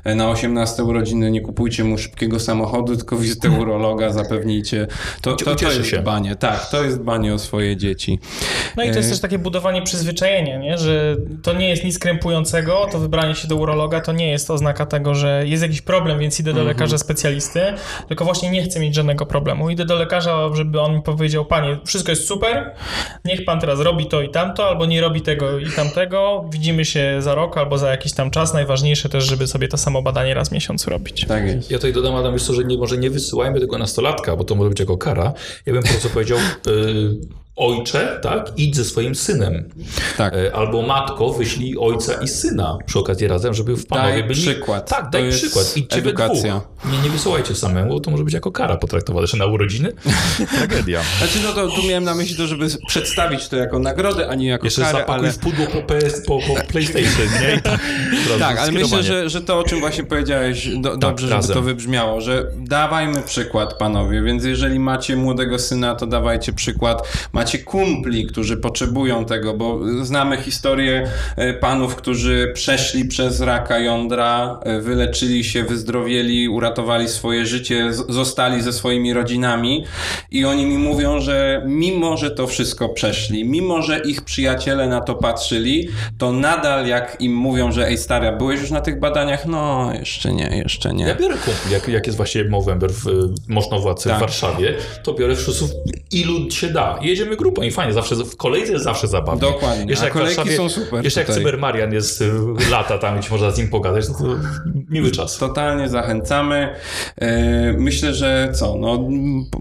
y, 0.08 0.16
na 0.16 0.30
18 0.30 0.84
urodziny 0.84 1.32
nie 1.32 1.42
kupujcie 1.42 1.84
mu 1.84 1.98
szybkiego 1.98 2.40
samochodu, 2.40 2.91
tylko 2.98 3.18
wizytę 3.26 3.50
urologa 3.50 4.14
zapewnijcie. 4.14 4.88
To, 5.22 5.36
to, 5.36 5.56
to 5.56 5.72
jest 5.72 5.90
się. 5.90 5.98
dbanie. 5.98 6.36
Tak, 6.36 6.70
to 6.70 6.84
jest 6.84 7.00
dbanie 7.00 7.34
o 7.34 7.40
swoje 7.40 7.78
dzieci. 7.78 8.20
No 8.78 8.84
i 8.84 8.92
to 8.92 8.98
jest 8.98 9.10
E, 9.10 9.12
też 9.12 9.22
takie 9.22 9.40
budowanie 9.40 9.82
przyzwyczajenia, 9.82 10.58
nie? 10.58 10.78
że 10.78 11.16
to 11.44 11.54
nie 11.54 11.70
jest 11.70 11.84
nic 11.84 12.00
krępującego, 12.00 12.88
to 12.92 13.00
wybranie 13.00 13.36
się 13.36 13.48
do 13.48 13.56
urologa 13.56 14.02
to 14.02 14.12
nie 14.12 14.32
jest 14.32 14.52
oznaka 14.52 14.86
tego, 14.86 15.16
że 15.16 15.44
jest 15.48 15.64
jakiś 15.64 15.82
problem, 15.82 16.20
więc 16.20 16.40
idę 16.40 16.54
do 16.54 16.64
lekarza 16.64 16.98
specjalisty, 16.98 17.62
tylko 18.08 18.26
właśnie 18.26 18.50
nie 18.50 18.64
chcę 18.64 18.80
mieć 18.80 18.96
żadnego 18.96 19.26
problemu. 19.26 19.70
Idę 19.70 19.86
do 19.86 19.96
lekarza, 19.96 20.50
żeby 20.54 20.82
on 20.82 20.96
mi 20.96 21.02
powiedział, 21.02 21.46
panie, 21.46 21.78
wszystko 21.86 22.12
jest 22.12 22.28
super, 22.28 22.76
niech 23.26 23.46
pan 23.46 23.60
teraz 23.60 23.80
robi 23.80 24.06
to 24.06 24.22
i 24.22 24.30
tamto, 24.30 24.68
albo 24.68 24.86
nie 24.86 25.02
robi 25.02 25.22
tego 25.22 25.60
i 25.60 25.72
tamtego, 25.72 26.46
widzimy 26.52 26.86
się 26.86 27.16
za 27.20 27.36
rok 27.36 27.58
albo 27.58 27.78
za 27.78 27.90
jakiś 27.90 28.14
tam 28.14 28.32
czas. 28.32 28.54
Najważniejsze 28.54 29.10
też, 29.10 29.24
żeby 29.24 29.48
sobie 29.48 29.68
to 29.68 29.78
samo 29.78 30.02
badanie 30.02 30.34
raz 30.34 30.50
w 30.50 30.52
miesiącu 30.52 30.90
robić. 30.90 31.26
Tak 31.26 31.46
jest. 31.48 31.72
Ja 31.72 31.78
tutaj 31.78 31.94
dodam, 31.94 32.16
Adam, 32.16 32.34
jeszcze, 32.34 32.54
że 32.54 32.64
nie, 32.64 32.78
może 32.82 32.98
nie 32.98 33.10
wysyłajmy 33.10 33.60
tego 33.60 33.78
nastolatka, 33.78 34.36
bo 34.36 34.44
to 34.44 34.56
może 34.56 34.70
być 34.70 34.80
jako 34.80 34.98
kara. 34.98 35.34
Ja 35.66 35.74
bym 35.74 35.84
po 35.84 35.90
prostu 35.90 36.10
powiedział, 36.10 36.38
y, 36.68 37.18
ojcze, 37.56 38.20
tak, 38.22 38.52
idź 38.58 38.76
ze 38.76 38.86
swoim 38.86 39.16
synem. 39.16 39.70
Tak. 40.18 40.34
E, 40.34 40.56
Albo 40.56 40.82
matko, 40.82 41.34
wyślij 41.34 41.78
ojca 41.80 42.14
i 42.14 42.28
syna 42.28 42.78
przy 42.86 43.00
okazji 43.00 43.28
razem, 43.28 43.54
żeby 43.54 43.76
w 43.78 43.88
panowie 43.88 44.12
Daj 44.14 44.24
byli... 44.24 44.42
przykład. 44.42 44.90
Tak, 44.90 45.06
To 45.06 45.12
daj 45.12 45.26
jest 45.26 45.38
przykład. 45.42 45.78
Idźcie 45.78 46.02
we 46.02 46.10
edukacja. 46.10 46.60
dwóch. 46.60 46.71
Nie, 46.86 46.98
nie 46.98 47.10
wysyłajcie 47.10 47.56
samemu, 47.56 47.90
bo 47.90 48.00
to 48.00 48.12
może 48.12 48.24
być 48.24 48.34
jako 48.34 48.52
kara 48.52 48.78
potraktowane. 48.78 49.24
Jeszcze 49.24 49.38
na 49.38 49.46
urodziny? 49.46 49.94
Tragedia. 50.58 51.02
Znaczy, 51.18 51.40
no 51.44 51.52
to 51.52 51.68
tu 51.68 51.88
miałem 51.88 52.04
na 52.04 52.16
myśli 52.16 52.36
to, 52.36 52.48
żeby 52.48 52.68
przedstawić 52.88 53.48
to 53.48 53.56
jako 53.56 53.80
nagrodę, 53.80 54.30
a 54.30 54.36
nie 54.36 54.48
jako 54.48 54.66
Jeszcze 54.66 54.82
karę, 54.82 54.98
zapakuj 54.98 55.26
ale... 55.26 55.34
w 55.34 55.38
pudło 55.38 55.68
po, 55.68 55.82
PS, 55.82 56.26
po, 56.28 56.40
po 56.40 56.56
PlayStation, 56.68 57.42
nie? 57.42 57.56
I 57.56 57.62
tak, 57.62 57.82
Tak, 58.40 58.58
ale 58.58 58.72
myślę, 58.72 59.04
że, 59.04 59.30
że 59.30 59.42
to, 59.42 59.60
o 59.60 59.64
czym 59.64 59.80
właśnie 59.80 60.04
powiedziałeś, 60.04 60.70
do, 60.78 60.98
dobrze, 60.98 61.28
żeby 61.28 61.36
razem. 61.36 61.54
to 61.54 61.62
wybrzmiało, 61.62 62.22
że 62.22 62.48
dawajmy 62.58 63.22
przykład, 63.22 63.74
panowie, 63.74 64.22
więc 64.22 64.44
jeżeli 64.44 64.80
macie 64.80 65.16
młodego 65.16 65.60
syna, 65.60 65.96
to 65.96 66.08
dawajcie 66.08 66.54
przykład. 66.54 67.28
Macie 67.34 67.60
kumpli, 67.60 68.26
którzy 68.26 68.58
potrzebują 68.58 69.26
tego, 69.26 69.54
bo 69.54 69.80
znamy 70.02 70.38
historię 70.38 71.12
e, 71.36 71.54
panów, 71.54 71.96
którzy 71.96 72.52
przeszli 72.54 73.06
przez 73.06 73.42
raka 73.42 73.80
jądra, 73.80 74.60
e, 74.64 74.82
wyleczyli 74.82 75.44
się, 75.44 75.64
wyzdrowieli, 75.64 76.50
uratowali 76.50 76.71
swoje 77.08 77.46
życie, 77.46 77.94
zostali 77.94 78.62
ze 78.62 78.74
swoimi 78.74 79.14
rodzinami 79.14 79.86
i 80.32 80.46
oni 80.46 80.66
mi 80.66 80.78
mówią, 80.78 81.20
że 81.20 81.64
mimo, 81.66 82.18
że 82.18 82.32
to 82.32 82.48
wszystko 82.48 82.90
przeszli, 82.90 83.46
mimo, 83.46 83.82
że 83.82 84.00
ich 84.00 84.22
przyjaciele 84.22 84.88
na 84.88 85.02
to 85.02 85.16
patrzyli, 85.16 85.88
to 86.18 86.32
nadal 86.32 86.88
jak 86.88 87.18
im 87.20 87.36
mówią, 87.36 87.72
że 87.72 87.88
ej 87.88 87.98
stary, 87.98 88.32
byłeś 88.38 88.62
już 88.62 88.72
na 88.72 88.82
tych 88.82 89.00
badaniach? 89.00 89.46
No, 89.46 89.92
jeszcze 90.00 90.34
nie, 90.34 90.58
jeszcze 90.58 90.94
nie. 90.94 91.06
Ja 91.06 91.16
biorę 91.16 91.36
kumpli, 91.46 91.72
jak, 91.72 91.88
jak 91.88 92.08
jest 92.08 92.18
właśnie 92.18 92.44
Movember 92.44 92.92
w 92.92 93.08
y, 93.08 93.12
Mosznowacy 93.48 94.10
Tak. 94.10 94.18
w 94.18 94.22
Warszawie, 94.22 94.74
to 95.04 95.14
biorę 95.14 95.36
wszyscy, 95.36 95.66
ilu 96.12 96.52
się 96.52 96.68
da. 96.68 97.00
Jedziemy 97.02 97.36
grupą 97.36 97.62
i 97.62 97.72
fajnie, 97.72 97.94
zawsze 97.94 98.16
w 98.16 98.38
kolejce 98.38 98.72
jest 98.72 98.84
zawsze 98.84 99.08
zabawnie. 99.08 99.42
Dokładnie, 99.42 99.86
Jeszcze 99.90 100.04
a 100.04 100.06
jak 100.06 100.14
kolejki 100.14 100.36
Warszawie, 100.36 100.58
są 100.58 100.70
super 100.70 101.04
Jeszcze 101.04 101.20
jak 101.20 101.28
tutaj. 101.28 101.42
Cybermarian 101.42 101.94
jest 101.94 102.22
y, 102.22 102.32
lata 102.72 102.98
tam 102.98 103.22
ci 103.22 103.32
można 103.32 103.52
z 103.52 103.58
nim 103.58 103.68
pogadać, 103.68 104.10
no 104.10 104.16
to 104.18 104.24
miły 104.90 105.12
czas. 105.12 105.38
Totalnie 105.38 105.90
zachęcamy. 105.90 106.61
E, 107.18 107.74
Myślę, 107.78 108.14
że 108.14 108.50
co, 108.54 108.76
no, 108.76 109.10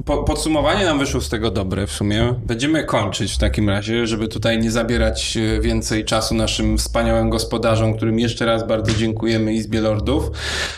po, 0.05 0.25
podsumowanie 0.25 0.85
nam 0.85 0.99
wyszło 0.99 1.21
z 1.21 1.29
tego 1.29 1.51
dobre 1.51 1.87
w 1.87 1.93
sumie. 1.93 2.35
Będziemy 2.47 2.85
kończyć 2.85 3.33
w 3.33 3.39
takim 3.39 3.69
razie, 3.71 4.07
żeby 4.07 4.29
tutaj 4.29 4.59
nie 4.59 4.71
zabierać 4.71 5.37
e, 5.37 5.61
więcej 5.61 6.05
czasu 6.05 6.35
naszym 6.35 6.79
wspaniałym 6.79 7.31
gospodarzom, 7.31 7.97
którym 7.97 8.19
jeszcze 8.19 8.47
raz 8.47 8.67
bardzo 8.67 8.93
dziękujemy 8.95 9.53
Izbie 9.55 9.81
Lordów. 9.81 10.31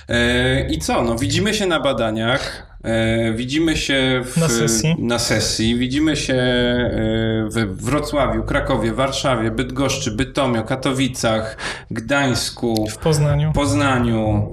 E, 0.09 0.71
I 0.71 0.79
co, 0.79 1.03
no 1.03 1.17
widzimy 1.17 1.55
się 1.55 1.67
na 1.67 1.81
badaniach. 1.81 2.72
E, 2.83 3.33
widzimy 3.33 3.77
się 3.77 4.23
w, 4.25 4.37
Na 4.37 4.49
sesji. 4.49 4.95
na 4.99 5.19
sesji. 5.19 5.77
Widzimy 5.79 6.17
się 6.17 6.35
e, 6.35 7.49
we 7.51 7.67
Wrocławiu, 7.67 8.43
Krakowie, 8.43 8.93
Warszawie, 8.93 9.51
Bydgoszczy, 9.51 10.11
Bytomio, 10.11 10.63
Katowicach, 10.63 11.57
Gdańsku, 11.91 12.87
W 12.91 12.97
Poznaniu, 12.99 13.53
Poznaniu, 13.53 14.53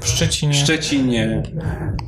w 0.00 0.08
Szczecinie, 0.08 0.54
Szczecinie, 0.54 1.42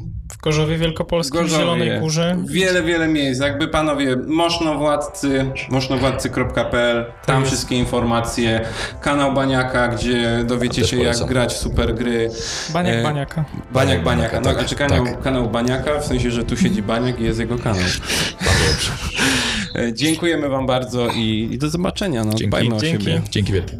w 0.07 0.10
Gorzowie 0.43 0.77
Wielkopolskim, 0.79 1.41
Gorzowie. 1.41 1.61
Zielonej 1.63 2.01
Górze. 2.01 2.37
Wiele, 2.49 2.83
wiele 2.83 3.09
miejsc. 3.09 3.41
Jakby 3.41 3.69
panowie, 3.69 4.17
Mosznowładcy, 4.27 5.47
mosznowadcy.pl, 5.71 7.05
tam 7.27 7.41
jest. 7.41 7.53
wszystkie 7.53 7.77
informacje. 7.77 8.61
Kanał 9.01 9.33
Baniaka, 9.35 9.89
gdzie 9.89 10.45
dowiecie 10.47 10.85
się 10.85 10.97
jak 10.97 11.05
polecam. 11.07 11.29
grać 11.29 11.55
w 11.55 11.57
super 11.59 11.95
gry. 11.95 12.31
Baniak 12.73 12.95
E, 12.97 13.03
Baniaka. 13.03 13.45
Baniak 13.73 14.03
Baniaka. 14.05 14.37
No, 14.41 14.45
tak, 14.45 14.59
znaczy 14.59 14.75
kanał, 14.75 15.05
tak. 15.05 15.23
kanał 15.23 15.51
Baniaka, 15.51 15.99
w 16.01 16.05
sensie, 16.07 16.31
że 16.31 16.45
tu 16.45 16.57
siedzi 16.57 16.83
Baniak 16.83 17.21
i 17.21 17.25
jest 17.25 17.39
jego 17.41 17.59
kanał. 17.59 17.83
Bardzo 18.45 18.65
dobrze. 18.73 18.93
E, 19.89 19.93
Dziękujemy 19.95 20.49
wam 20.49 20.67
bardzo 20.67 21.09
i, 21.09 21.49
i 21.53 21.59
do 21.59 21.71
zobaczenia. 21.71 22.25
No, 22.25 22.31
Dzięki. 22.31 22.47
dbajmy 22.49 22.75
o 22.75 22.79
Dzięki. 22.81 23.05
siebie. 23.05 23.23
Dzięki 23.31 23.53
wielkie. 23.53 23.77